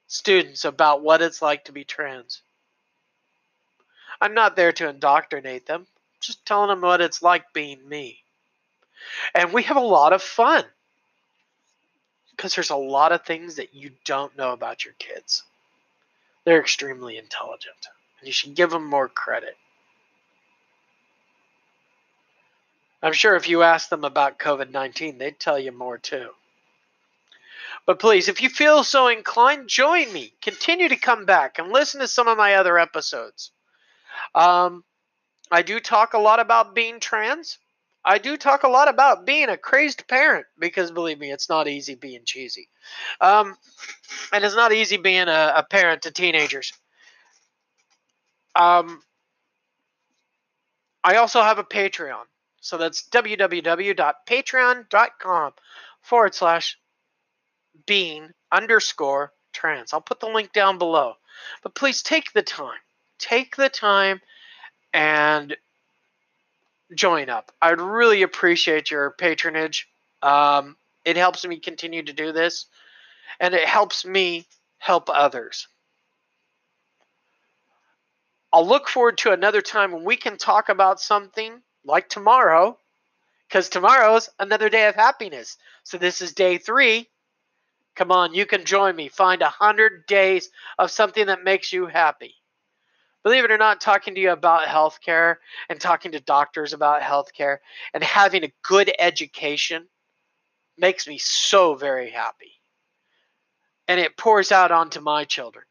students 0.06 0.64
about 0.64 1.02
what 1.02 1.20
it's 1.20 1.42
like 1.42 1.66
to 1.66 1.72
be 1.72 1.84
trans. 1.84 2.40
I'm 4.18 4.32
not 4.32 4.56
there 4.56 4.72
to 4.72 4.88
indoctrinate 4.88 5.66
them, 5.66 5.86
just 6.20 6.46
telling 6.46 6.70
them 6.70 6.80
what 6.80 7.02
it's 7.02 7.22
like 7.22 7.52
being 7.52 7.86
me. 7.86 8.22
And 9.34 9.52
we 9.52 9.64
have 9.64 9.76
a 9.76 9.80
lot 9.80 10.14
of 10.14 10.22
fun 10.22 10.64
because 12.30 12.54
there's 12.54 12.70
a 12.70 12.76
lot 12.76 13.12
of 13.12 13.26
things 13.26 13.56
that 13.56 13.74
you 13.74 13.90
don't 14.06 14.34
know 14.38 14.52
about 14.52 14.86
your 14.86 14.94
kids. 14.98 15.42
They're 16.46 16.60
extremely 16.60 17.18
intelligent, 17.18 17.88
and 18.20 18.28
you 18.28 18.32
should 18.32 18.54
give 18.54 18.70
them 18.70 18.84
more 18.84 19.08
credit. 19.08 19.56
I'm 23.02 23.12
sure 23.12 23.34
if 23.34 23.48
you 23.48 23.64
ask 23.64 23.88
them 23.88 24.04
about 24.04 24.38
COVID 24.38 24.70
19, 24.70 25.18
they'd 25.18 25.40
tell 25.40 25.58
you 25.58 25.72
more 25.72 25.98
too. 25.98 26.30
But 27.84 27.98
please, 27.98 28.28
if 28.28 28.40
you 28.40 28.48
feel 28.48 28.84
so 28.84 29.08
inclined, 29.08 29.68
join 29.68 30.12
me. 30.12 30.34
Continue 30.40 30.88
to 30.88 30.96
come 30.96 31.24
back 31.24 31.58
and 31.58 31.72
listen 31.72 32.00
to 32.00 32.06
some 32.06 32.28
of 32.28 32.38
my 32.38 32.54
other 32.54 32.78
episodes. 32.78 33.50
Um, 34.32 34.84
I 35.50 35.62
do 35.62 35.80
talk 35.80 36.14
a 36.14 36.18
lot 36.18 36.38
about 36.38 36.76
being 36.76 37.00
trans. 37.00 37.58
I 38.06 38.18
do 38.18 38.36
talk 38.36 38.62
a 38.62 38.68
lot 38.68 38.88
about 38.88 39.26
being 39.26 39.48
a 39.48 39.56
crazed 39.56 40.06
parent 40.06 40.46
because 40.56 40.92
believe 40.92 41.18
me, 41.18 41.32
it's 41.32 41.48
not 41.48 41.66
easy 41.66 41.96
being 41.96 42.20
cheesy. 42.24 42.68
Um, 43.20 43.56
and 44.32 44.44
it's 44.44 44.54
not 44.54 44.72
easy 44.72 44.96
being 44.96 45.26
a, 45.26 45.54
a 45.56 45.66
parent 45.68 46.02
to 46.02 46.12
teenagers. 46.12 46.72
Um, 48.54 49.02
I 51.02 51.16
also 51.16 51.42
have 51.42 51.58
a 51.58 51.64
Patreon. 51.64 52.22
So 52.60 52.78
that's 52.78 53.08
www.patreon.com 53.08 55.52
forward 56.02 56.34
slash 56.34 56.78
being 57.86 58.30
underscore 58.52 59.32
trans. 59.52 59.92
I'll 59.92 60.00
put 60.00 60.20
the 60.20 60.28
link 60.28 60.52
down 60.52 60.78
below. 60.78 61.14
But 61.64 61.74
please 61.74 62.02
take 62.02 62.32
the 62.32 62.42
time. 62.42 62.78
Take 63.18 63.56
the 63.56 63.68
time 63.68 64.20
and 64.92 65.56
join 66.94 67.28
up. 67.28 67.52
I'd 67.60 67.80
really 67.80 68.22
appreciate 68.22 68.90
your 68.90 69.10
patronage. 69.10 69.88
Um, 70.22 70.76
it 71.04 71.16
helps 71.16 71.46
me 71.46 71.58
continue 71.58 72.02
to 72.02 72.12
do 72.12 72.32
this, 72.32 72.66
and 73.40 73.54
it 73.54 73.66
helps 73.66 74.04
me 74.04 74.46
help 74.78 75.08
others. 75.08 75.68
I'll 78.52 78.66
look 78.66 78.88
forward 78.88 79.18
to 79.18 79.32
another 79.32 79.60
time 79.60 79.92
when 79.92 80.04
we 80.04 80.16
can 80.16 80.38
talk 80.38 80.68
about 80.68 81.00
something 81.00 81.60
like 81.84 82.08
tomorrow, 82.08 82.78
because 83.48 83.68
tomorrow's 83.68 84.30
another 84.38 84.68
day 84.68 84.88
of 84.88 84.94
happiness. 84.94 85.56
So 85.84 85.98
this 85.98 86.22
is 86.22 86.32
day 86.32 86.58
three. 86.58 87.08
Come 87.94 88.10
on, 88.12 88.34
you 88.34 88.46
can 88.46 88.64
join 88.64 88.94
me. 88.94 89.08
Find 89.08 89.42
a 89.42 89.48
hundred 89.48 90.06
days 90.06 90.50
of 90.78 90.90
something 90.90 91.26
that 91.26 91.44
makes 91.44 91.72
you 91.72 91.86
happy. 91.86 92.34
Believe 93.26 93.42
it 93.42 93.50
or 93.50 93.58
not, 93.58 93.80
talking 93.80 94.14
to 94.14 94.20
you 94.20 94.30
about 94.30 94.68
healthcare 94.68 95.38
and 95.68 95.80
talking 95.80 96.12
to 96.12 96.20
doctors 96.20 96.72
about 96.72 97.02
healthcare 97.02 97.56
and 97.92 98.04
having 98.04 98.44
a 98.44 98.52
good 98.62 98.92
education 99.00 99.88
makes 100.78 101.08
me 101.08 101.18
so 101.18 101.74
very 101.74 102.08
happy. 102.08 102.52
And 103.88 103.98
it 103.98 104.16
pours 104.16 104.52
out 104.52 104.70
onto 104.70 105.00
my 105.00 105.24
children. 105.24 105.64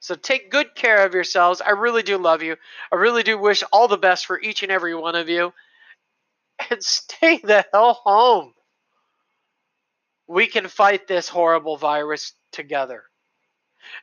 So 0.00 0.16
take 0.16 0.50
good 0.50 0.74
care 0.74 1.06
of 1.06 1.14
yourselves. 1.14 1.60
I 1.60 1.70
really 1.70 2.02
do 2.02 2.18
love 2.18 2.42
you. 2.42 2.56
I 2.90 2.96
really 2.96 3.22
do 3.22 3.38
wish 3.38 3.62
all 3.70 3.86
the 3.86 3.96
best 3.96 4.26
for 4.26 4.40
each 4.40 4.64
and 4.64 4.72
every 4.72 4.96
one 4.96 5.14
of 5.14 5.28
you. 5.28 5.52
And 6.70 6.82
stay 6.82 7.38
the 7.38 7.64
hell 7.72 8.00
home. 8.02 8.52
We 10.26 10.48
can 10.48 10.66
fight 10.66 11.06
this 11.06 11.28
horrible 11.28 11.76
virus 11.76 12.32
together. 12.50 13.04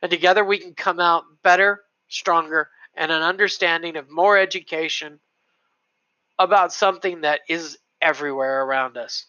And 0.02 0.10
together 0.10 0.44
we 0.44 0.58
can 0.58 0.74
come 0.74 1.00
out 1.00 1.24
better, 1.42 1.82
stronger, 2.08 2.70
and 2.94 3.12
an 3.12 3.22
understanding 3.22 3.96
of 3.96 4.10
more 4.10 4.38
education 4.38 5.20
about 6.38 6.72
something 6.72 7.22
that 7.22 7.40
is 7.48 7.78
everywhere 8.00 8.62
around 8.62 8.96
us. 8.96 9.26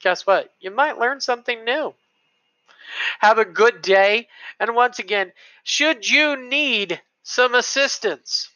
Guess 0.00 0.26
what? 0.26 0.52
You 0.60 0.70
might 0.70 0.98
learn 0.98 1.20
something 1.20 1.64
new. 1.64 1.94
Have 3.18 3.38
a 3.38 3.44
good 3.44 3.82
day. 3.82 4.28
And 4.58 4.74
once 4.74 4.98
again, 4.98 5.32
should 5.64 6.08
you 6.08 6.36
need 6.48 7.00
some 7.22 7.54
assistance, 7.54 8.48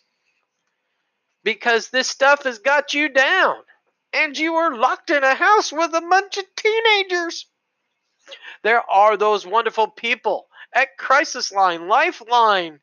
because 1.45 1.91
this 1.91 2.09
stuff 2.09 2.45
has 2.45 2.59
got 2.59 2.95
you 2.95 3.09
down 3.09 3.57
and 4.15 4.39
you 4.39 4.55
are 4.55 4.77
locked 4.77 5.11
in 5.11 5.23
a 5.25 5.35
house 5.35 5.73
with 5.73 5.93
a 5.93 6.01
bunch 6.01 6.39
of 6.39 6.45
teenagers, 6.57 7.47
there 8.63 8.89
are 8.91 9.17
those 9.17 9.47
wonderful 9.47 9.89
people 9.89 10.49
at 10.73 10.97
Crisis 10.97 11.53
Line, 11.53 11.89
Lifeline, 11.89 12.81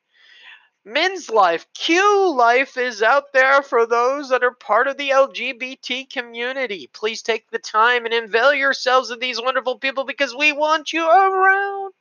Men's 0.85 1.29
Life, 1.29 1.67
Q 1.73 2.33
Life 2.35 2.77
is 2.77 3.03
out 3.03 3.33
there 3.33 3.61
for 3.61 3.85
those 3.85 4.29
that 4.29 4.43
are 4.43 4.53
part 4.53 4.87
of 4.87 4.97
the 4.97 5.09
LGBT 5.09 6.09
community. 6.09 6.89
Please 6.93 7.21
take 7.21 7.49
the 7.49 7.59
time 7.59 8.05
and 8.05 8.13
avail 8.13 8.53
yourselves 8.53 9.09
of 9.09 9.19
these 9.19 9.41
wonderful 9.41 9.77
people 9.77 10.05
because 10.05 10.35
we 10.35 10.51
want 10.51 10.93
you 10.93 11.05
around. 11.05 11.93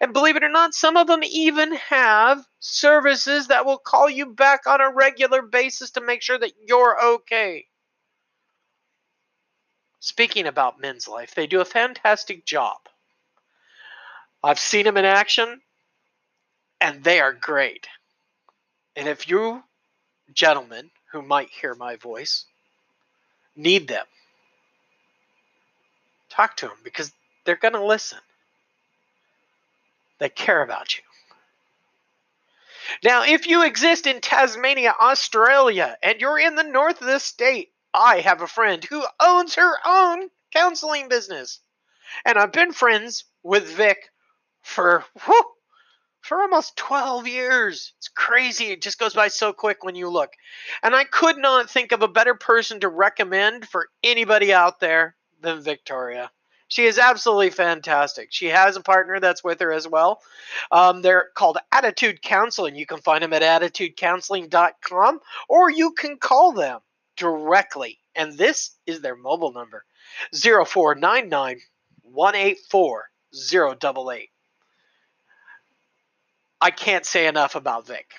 And 0.00 0.12
believe 0.12 0.36
it 0.36 0.44
or 0.44 0.50
not, 0.50 0.74
some 0.74 0.96
of 0.96 1.06
them 1.06 1.24
even 1.24 1.74
have 1.74 2.46
services 2.60 3.48
that 3.48 3.66
will 3.66 3.78
call 3.78 4.08
you 4.08 4.26
back 4.26 4.66
on 4.66 4.80
a 4.80 4.92
regular 4.92 5.42
basis 5.42 5.90
to 5.92 6.00
make 6.00 6.22
sure 6.22 6.38
that 6.38 6.52
you're 6.66 7.02
okay. 7.16 7.66
Speaking 10.04 10.46
about 10.46 10.78
men's 10.78 11.08
life, 11.08 11.34
they 11.34 11.46
do 11.46 11.62
a 11.62 11.64
fantastic 11.64 12.44
job. 12.44 12.76
I've 14.42 14.58
seen 14.58 14.84
them 14.84 14.98
in 14.98 15.06
action, 15.06 15.62
and 16.78 17.02
they 17.02 17.20
are 17.20 17.32
great. 17.32 17.88
And 18.96 19.08
if 19.08 19.30
you 19.30 19.64
gentlemen 20.30 20.90
who 21.10 21.22
might 21.22 21.48
hear 21.48 21.74
my 21.74 21.96
voice 21.96 22.44
need 23.56 23.88
them, 23.88 24.04
talk 26.28 26.58
to 26.58 26.66
them 26.66 26.76
because 26.84 27.10
they're 27.46 27.56
going 27.56 27.72
to 27.72 27.82
listen. 27.82 28.18
They 30.18 30.28
care 30.28 30.62
about 30.62 30.98
you. 30.98 31.02
Now, 33.02 33.24
if 33.24 33.46
you 33.46 33.64
exist 33.64 34.06
in 34.06 34.20
Tasmania, 34.20 34.94
Australia, 35.00 35.96
and 36.02 36.20
you're 36.20 36.38
in 36.38 36.56
the 36.56 36.62
north 36.62 37.00
of 37.00 37.06
the 37.06 37.18
state, 37.18 37.70
I 37.94 38.20
have 38.20 38.42
a 38.42 38.48
friend 38.48 38.84
who 38.84 39.04
owns 39.20 39.54
her 39.54 39.76
own 39.86 40.28
counseling 40.52 41.08
business. 41.08 41.60
And 42.24 42.36
I've 42.36 42.52
been 42.52 42.72
friends 42.72 43.24
with 43.42 43.64
Vic 43.64 44.10
for 44.62 45.04
for 46.20 46.40
almost 46.40 46.76
12 46.76 47.28
years. 47.28 47.92
It's 47.98 48.08
crazy. 48.08 48.66
It 48.66 48.82
just 48.82 48.98
goes 48.98 49.14
by 49.14 49.28
so 49.28 49.52
quick 49.52 49.84
when 49.84 49.94
you 49.94 50.08
look. 50.08 50.32
And 50.82 50.94
I 50.94 51.04
could 51.04 51.36
not 51.36 51.70
think 51.70 51.92
of 51.92 52.02
a 52.02 52.08
better 52.08 52.34
person 52.34 52.80
to 52.80 52.88
recommend 52.88 53.68
for 53.68 53.88
anybody 54.02 54.52
out 54.52 54.80
there 54.80 55.16
than 55.42 55.62
Victoria. 55.62 56.30
She 56.68 56.86
is 56.86 56.98
absolutely 56.98 57.50
fantastic. 57.50 58.28
She 58.30 58.46
has 58.46 58.74
a 58.74 58.80
partner 58.80 59.20
that's 59.20 59.44
with 59.44 59.60
her 59.60 59.70
as 59.70 59.86
well. 59.86 60.22
Um, 60.72 61.02
they're 61.02 61.28
called 61.34 61.58
Attitude 61.70 62.22
Counseling. 62.22 62.74
You 62.74 62.86
can 62.86 63.00
find 63.00 63.22
them 63.22 63.34
at 63.34 63.42
attitudecounseling.com 63.42 65.20
or 65.48 65.70
you 65.70 65.92
can 65.92 66.16
call 66.16 66.52
them 66.52 66.80
directly. 67.16 68.00
And 68.14 68.36
this 68.36 68.76
is 68.86 69.00
their 69.00 69.16
mobile 69.16 69.52
number 69.52 69.84
0499 70.32 71.60
184 72.02 73.10
088. 73.52 74.30
I 76.60 76.70
can't 76.70 77.04
say 77.04 77.26
enough 77.26 77.56
about 77.56 77.86
Vic. 77.86 78.10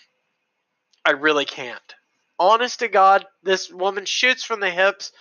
I 1.06 1.12
really 1.12 1.46
can't. 1.46 1.96
Honest 2.38 2.80
to 2.80 2.88
God, 2.88 3.26
this 3.44 3.72
woman 3.72 4.06
shoots 4.06 4.44
from 4.44 4.60
the 4.60 4.70
hips. 4.70 5.12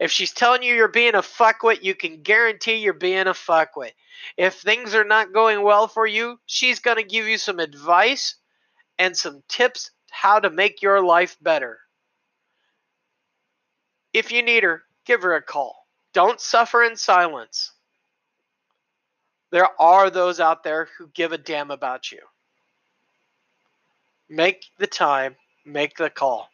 If 0.00 0.10
she's 0.10 0.32
telling 0.32 0.62
you 0.62 0.74
you're 0.74 0.88
being 0.88 1.14
a 1.14 1.22
fuckwit, 1.22 1.82
you 1.82 1.94
can 1.94 2.22
guarantee 2.22 2.76
you're 2.76 2.94
being 2.94 3.26
a 3.26 3.34
fuckwit. 3.34 3.92
If 4.36 4.54
things 4.54 4.94
are 4.94 5.04
not 5.04 5.32
going 5.32 5.62
well 5.62 5.86
for 5.86 6.06
you, 6.06 6.40
she's 6.46 6.80
going 6.80 6.96
to 6.96 7.02
give 7.02 7.26
you 7.26 7.38
some 7.38 7.58
advice 7.58 8.36
and 8.98 9.16
some 9.16 9.42
tips 9.48 9.90
how 10.10 10.40
to 10.40 10.50
make 10.50 10.82
your 10.82 11.04
life 11.04 11.36
better. 11.40 11.80
If 14.12 14.30
you 14.30 14.42
need 14.42 14.62
her, 14.62 14.82
give 15.04 15.22
her 15.22 15.34
a 15.34 15.42
call. 15.42 15.86
Don't 16.12 16.40
suffer 16.40 16.82
in 16.82 16.96
silence. 16.96 17.72
There 19.50 19.68
are 19.80 20.10
those 20.10 20.40
out 20.40 20.62
there 20.64 20.88
who 20.96 21.08
give 21.08 21.32
a 21.32 21.38
damn 21.38 21.70
about 21.70 22.10
you. 22.10 22.20
Make 24.28 24.64
the 24.78 24.86
time, 24.86 25.36
make 25.64 25.96
the 25.96 26.10
call. 26.10 26.48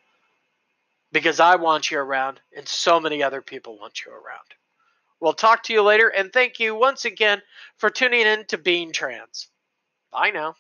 Because 1.13 1.41
I 1.41 1.57
want 1.57 1.91
you 1.91 1.99
around, 1.99 2.41
and 2.57 2.69
so 2.69 3.01
many 3.01 3.23
other 3.23 3.41
people 3.41 3.79
want 3.79 4.05
you 4.05 4.13
around. 4.13 4.55
We'll 5.21 5.33
talk 5.33 5.63
to 5.65 5.73
you 5.73 5.83
later, 5.83 6.09
and 6.09 6.33
thank 6.33 6.61
you 6.61 6.75
once 6.75 7.05
again 7.05 7.41
for 7.77 7.91
tuning 7.91 8.27
in 8.27 8.45
to 8.47 8.59
Being 8.59 8.93
Trans. 8.93 9.49
Bye 10.13 10.31
now. 10.31 10.55